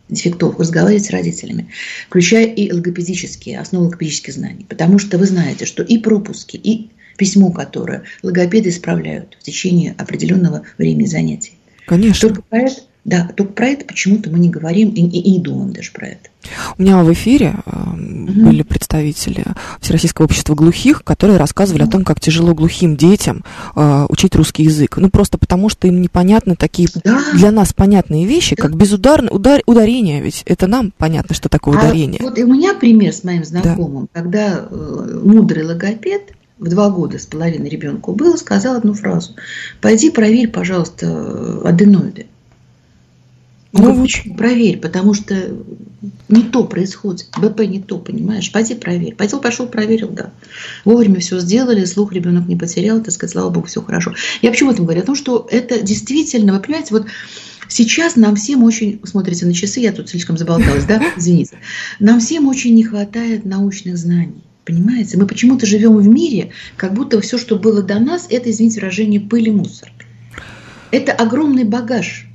дефектологов, 0.09 0.61
разговаривать 0.61 1.05
с 1.05 1.11
родителями, 1.11 1.69
включая 2.07 2.45
и 2.45 2.71
логопедические, 2.71 3.59
основы 3.59 3.85
логопедических 3.85 4.33
знаний. 4.33 4.65
Потому 4.67 4.99
что 4.99 5.17
вы 5.17 5.25
знаете, 5.25 5.65
что 5.65 5.83
и 5.83 5.97
пропуски, 5.97 6.57
и 6.57 6.89
письмо, 7.17 7.51
которое 7.51 8.03
логопеды 8.23 8.69
исправляют 8.69 9.37
в 9.39 9.43
течение 9.43 9.93
определенного 9.97 10.63
времени 10.77 11.05
занятий. 11.05 11.53
конечно. 11.85 12.29
Только 12.29 12.41
про 12.41 12.59
это, 12.59 12.81
да, 13.09 13.29
только 13.35 13.53
про 13.53 13.67
это 13.67 13.85
почему-то 13.85 14.29
мы 14.29 14.39
не 14.39 14.49
говорим 14.49 14.89
и, 14.89 15.01
и- 15.01 15.19
и 15.19 15.31
не 15.31 15.39
думаем 15.39 15.73
даже 15.73 15.91
про 15.91 16.07
это. 16.07 16.29
У 16.77 16.81
меня 16.81 17.03
в 17.03 17.11
эфире 17.11 17.55
э, 17.65 17.71
были 17.95 18.63
представители 18.63 19.43
Всероссийского 19.81 20.25
общества 20.25 20.55
глухих, 20.55 21.03
которые 21.03 21.37
рассказывали 21.37 21.83
о 21.83 21.87
том, 21.87 22.03
как 22.05 22.19
тяжело 22.19 22.53
глухим 22.53 22.95
детям 22.95 23.43
э, 23.75 24.05
учить 24.09 24.35
русский 24.35 24.63
язык. 24.63 24.97
Ну, 24.97 25.09
просто 25.09 25.37
потому, 25.37 25.69
что 25.69 25.87
им 25.87 26.01
непонятны 26.01 26.55
такие 26.55 26.87
Да. 27.03 27.19
для 27.33 27.51
нас 27.51 27.73
понятные 27.73 28.25
вещи, 28.25 28.55
как 28.55 28.75
безударное 28.75 29.31
удар, 29.31 29.61
ударение. 29.65 30.21
Ведь 30.21 30.43
это 30.45 30.67
нам 30.67 30.93
понятно, 30.97 31.35
что 31.35 31.49
такое 31.49 31.77
А 31.77 31.79
ударение. 31.81 32.19
вот 32.21 32.37
и 32.37 32.43
у 32.43 32.47
меня 32.53 32.73
пример 32.73 33.13
с 33.13 33.23
моим 33.23 33.43
знакомым, 33.43 34.07
когда 34.13 34.65
э, 34.69 35.21
мудрый 35.23 35.65
логопед 35.65 36.31
в 36.57 36.67
два 36.69 36.89
года 36.89 37.17
с 37.19 37.25
половиной 37.25 37.69
ребенку 37.69 38.13
был, 38.13 38.37
сказал 38.37 38.75
одну 38.75 38.93
фразу. 38.93 39.33
Пойди 39.81 40.09
проверь, 40.09 40.49
пожалуйста, 40.49 41.61
аденоиды. 41.63 42.27
Ну. 43.71 44.01
«Почему? 44.01 44.35
Проверь, 44.35 44.79
потому 44.79 45.13
что 45.13 45.35
не 46.27 46.43
то 46.43 46.63
происходит. 46.63 47.27
БП 47.37 47.61
не 47.61 47.79
то, 47.79 47.97
понимаешь? 47.97 48.51
Пойди 48.51 48.75
проверь. 48.75 49.15
Пойдел, 49.15 49.39
пошел, 49.39 49.67
проверил, 49.67 50.09
да. 50.09 50.31
Вовремя 50.85 51.19
все 51.19 51.39
сделали, 51.39 51.85
слух 51.85 52.13
ребенок 52.13 52.47
не 52.47 52.55
потерял, 52.55 53.01
так 53.01 53.13
сказать, 53.13 53.33
слава 53.33 53.49
богу, 53.49 53.67
все 53.67 53.81
хорошо. 53.81 54.13
Я 54.41 54.51
почему 54.51 54.69
об 54.69 54.75
этом 54.75 54.85
говорю? 54.85 55.01
О 55.01 55.05
том, 55.05 55.15
что 55.15 55.47
это 55.51 55.81
действительно, 55.81 56.53
вы 56.53 56.59
понимаете, 56.59 56.89
вот 56.91 57.07
сейчас 57.67 58.15
нам 58.15 58.35
всем 58.35 58.63
очень, 58.63 58.99
смотрите 59.03 59.45
на 59.45 59.53
часы, 59.53 59.81
я 59.81 59.91
тут 59.91 60.09
слишком 60.09 60.37
заболталась, 60.37 60.85
да, 60.85 61.01
извините, 61.17 61.57
нам 61.99 62.19
всем 62.19 62.47
очень 62.47 62.73
не 62.75 62.83
хватает 62.83 63.45
научных 63.45 63.97
знаний. 63.97 64.43
Понимаете, 64.65 65.17
мы 65.17 65.25
почему-то 65.25 65.65
живем 65.65 65.97
в 65.97 66.07
мире, 66.07 66.51
как 66.77 66.93
будто 66.93 67.19
все, 67.21 67.37
что 67.37 67.57
было 67.57 67.81
до 67.81 67.99
нас, 67.99 68.27
это, 68.29 68.51
извините 68.51 68.79
выражение, 68.79 69.19
пыль 69.19 69.47
и 69.47 69.51
мусор. 69.51 69.91
Это 70.91 71.11
огромный 71.11 71.63
багаж, 71.63 72.28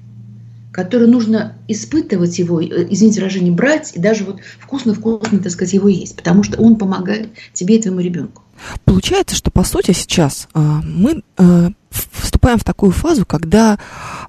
который 0.74 1.06
нужно 1.06 1.56
испытывать 1.68 2.36
его, 2.38 2.60
э, 2.60 2.86
извините 2.90 3.20
выражение, 3.20 3.52
брать 3.52 3.92
и 3.94 4.00
даже 4.00 4.24
вот 4.24 4.40
вкусно-вкусно, 4.58 5.38
так 5.38 5.52
сказать, 5.52 5.72
его 5.72 5.88
есть, 5.88 6.16
потому 6.16 6.42
что 6.42 6.60
он 6.60 6.76
помогает 6.76 7.30
тебе 7.52 7.76
и 7.76 7.82
твоему 7.82 8.00
ребенку. 8.00 8.42
Получается, 8.84 9.36
что 9.36 9.52
по 9.52 9.62
сути 9.62 9.92
сейчас 9.92 10.48
а, 10.52 10.80
мы 10.82 11.22
в- 11.36 11.74
вступаем 12.22 12.58
в 12.58 12.64
такую 12.64 12.92
фазу, 12.92 13.24
когда 13.24 13.78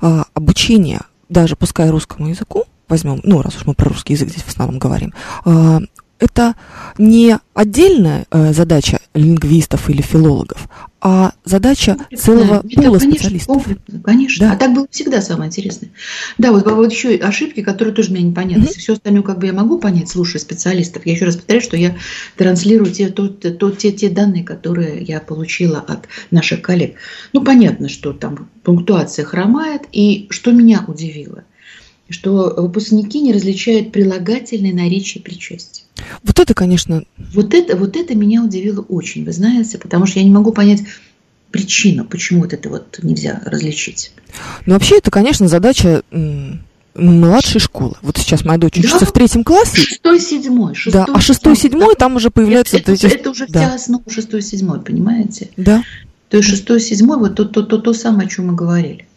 а, 0.01 0.25
обучение, 0.33 1.01
даже 1.29 1.55
пускай 1.55 1.89
русскому 1.89 2.29
языку, 2.29 2.65
возьмем, 2.87 3.21
ну, 3.23 3.41
раз 3.41 3.55
уж 3.55 3.65
мы 3.65 3.73
про 3.73 3.89
русский 3.89 4.13
язык 4.13 4.29
здесь 4.29 4.43
в 4.43 4.47
основном 4.47 4.77
говорим, 4.77 5.13
а, 5.45 5.79
это 6.19 6.55
не 6.97 7.37
отдельная 7.53 8.25
э, 8.31 8.53
задача 8.53 8.99
лингвистов 9.13 9.89
или 9.89 10.01
филологов, 10.01 10.69
а 11.07 11.33
задача 11.43 11.97
целого 12.17 12.63
Это, 12.67 12.81
пула 12.81 12.97
конечно, 12.97 13.11
специалистов. 13.11 13.55
комплексно, 13.63 14.01
конечно. 14.03 14.47
Да. 14.47 14.53
А 14.53 14.55
так 14.55 14.73
было 14.73 14.87
всегда 14.89 15.21
самое 15.21 15.49
интересное. 15.49 15.91
Да, 16.39 16.51
вот, 16.51 16.65
вот 16.65 16.91
еще 16.91 17.13
ошибки, 17.17 17.61
которые 17.61 17.93
тоже 17.93 18.09
мне 18.09 18.23
непонятны. 18.23 18.63
Мгм. 18.63 18.73
Все 18.73 18.93
остальное 18.93 19.21
как 19.21 19.37
бы 19.37 19.45
я 19.45 19.53
могу 19.53 19.77
понять, 19.77 20.09
слушая 20.09 20.41
специалистов. 20.41 21.05
Я 21.05 21.13
еще 21.13 21.25
раз 21.25 21.35
повторяю, 21.35 21.61
что 21.61 21.77
я 21.77 21.95
транслирую 22.37 22.91
те, 22.91 23.09
то, 23.09 23.27
то- 23.27 23.69
те, 23.69 23.91
те 23.91 24.09
данные, 24.09 24.43
которые 24.43 25.03
я 25.03 25.19
получила 25.19 25.77
от 25.77 26.07
наших 26.31 26.63
коллег. 26.63 26.95
Ну, 27.33 27.43
понятно, 27.43 27.87
что 27.87 28.11
там 28.11 28.49
пунктуация 28.63 29.25
хромает. 29.25 29.83
И 29.91 30.25
что 30.31 30.53
меня 30.53 30.85
удивило, 30.87 31.43
что 32.09 32.51
выпускники 32.57 33.21
не 33.21 33.31
различают 33.31 33.91
прилагательные 33.91 34.73
наречия 34.73 35.21
причастия. 35.21 35.74
Вот 36.23 36.39
это, 36.39 36.53
конечно, 36.53 37.03
Вот 37.33 37.53
это, 37.53 37.75
вот 37.77 37.95
это 37.95 38.15
меня 38.15 38.43
удивило 38.43 38.81
очень, 38.81 39.25
вы 39.25 39.31
знаете, 39.31 39.77
потому 39.77 40.05
что 40.05 40.19
я 40.19 40.25
не 40.25 40.31
могу 40.31 40.51
понять 40.51 40.81
причину, 41.51 42.03
почему 42.05 42.41
вот 42.41 42.53
это 42.53 42.69
вот 42.69 42.99
нельзя 43.01 43.41
различить. 43.45 44.11
ну 44.65 44.73
вообще 44.73 44.97
это, 44.97 45.09
конечно, 45.09 45.47
задача 45.47 46.03
младшей 46.95 47.59
школы. 47.61 47.95
Вот 48.01 48.17
сейчас 48.17 48.45
моя 48.45 48.57
дочь 48.59 48.73
Да. 48.75 48.79
учится 48.81 49.05
в 49.05 49.11
третьем 49.11 49.43
классе, 49.43 49.77
Шестой, 49.81 50.19
седьмой. 50.19 50.75
да, 50.87 51.05
а 51.13 51.19
шестой, 51.21 51.55
седьмой 51.55 51.95
там 51.95 52.15
уже 52.15 52.29
появляются 52.29 52.77
это, 52.77 52.93
эти... 52.93 53.05
это, 53.05 53.15
это 53.15 53.29
уже 53.31 53.47
да. 53.47 53.59
вся 53.67 53.75
основа 53.75 54.03
шестой, 54.09 54.41
седьмой, 54.41 54.81
понимаете? 54.81 55.49
Да. 55.57 55.83
То 56.29 56.37
есть 56.37 56.49
шестой, 56.49 56.79
седьмой, 56.81 57.17
вот 57.19 57.35
то, 57.35 57.45
то, 57.45 57.63
то, 57.63 57.77
то 57.77 57.93
самое, 57.93 58.27
о 58.27 58.29
чем 58.29 58.47
мы 58.47 58.55
говорили. 58.55 59.07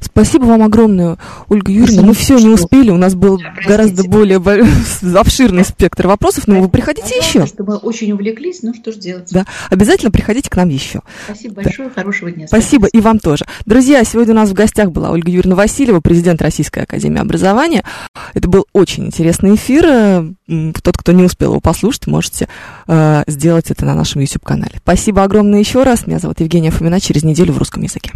Спасибо 0.00 0.44
вам 0.44 0.62
огромное, 0.62 1.16
Ольга 1.48 1.70
Юрьевна. 1.72 2.02
Мы 2.02 2.14
все 2.14 2.38
не 2.38 2.48
успели, 2.48 2.90
у 2.90 2.96
нас 2.96 3.14
был 3.14 3.38
Да, 3.38 3.54
гораздо 3.66 4.04
более 4.04 4.38
бо- 4.38 4.66
обширный 5.18 5.64
спектр 5.64 6.06
вопросов, 6.06 6.46
но 6.46 6.60
вы 6.60 6.68
приходите 6.68 7.16
еще. 7.16 7.46
Что 7.46 7.64
мы 7.64 7.76
очень 7.76 8.12
увлеклись, 8.12 8.62
ну 8.62 8.74
что 8.74 8.92
ж 8.92 8.96
делать. 8.96 9.28
Да, 9.30 9.46
обязательно 9.70 10.10
приходите 10.10 10.50
к 10.50 10.56
нам 10.56 10.68
еще. 10.68 11.00
Спасибо 11.24 11.62
большое, 11.62 11.90
хорошего 11.90 12.30
дня. 12.30 12.46
Спасибо 12.46 12.86
и 12.86 13.00
вам 13.00 13.18
тоже. 13.18 13.44
Друзья, 13.66 14.02
сегодня 14.04 14.34
у 14.34 14.36
нас 14.36 14.50
в 14.50 14.54
гостях 14.54 14.90
была 14.90 15.10
Ольга 15.10 15.30
Юрьевна 15.30 15.56
Васильева, 15.56 16.00
президент 16.00 16.42
Российской 16.42 16.84
Академии 16.84 17.20
Образования. 17.20 17.84
Это 18.34 18.48
был 18.48 18.66
очень 18.72 19.06
интересный 19.06 19.54
эфир. 19.54 20.34
Тот, 20.82 20.96
кто 20.96 21.12
не 21.12 21.22
успел 21.24 21.50
его 21.52 21.60
послушать, 21.60 22.06
можете 22.06 22.48
э, 22.86 23.24
сделать 23.26 23.70
это 23.70 23.84
на 23.84 23.94
нашем 23.94 24.20
YouTube-канале. 24.20 24.72
Спасибо 24.82 25.22
огромное 25.22 25.58
еще 25.60 25.82
раз. 25.82 26.06
Меня 26.06 26.18
зовут 26.18 26.40
Евгения 26.40 26.70
Фомина. 26.70 27.00
Через 27.00 27.22
неделю 27.24 27.52
в 27.52 27.58
русском 27.58 27.82
языке. 27.82 28.12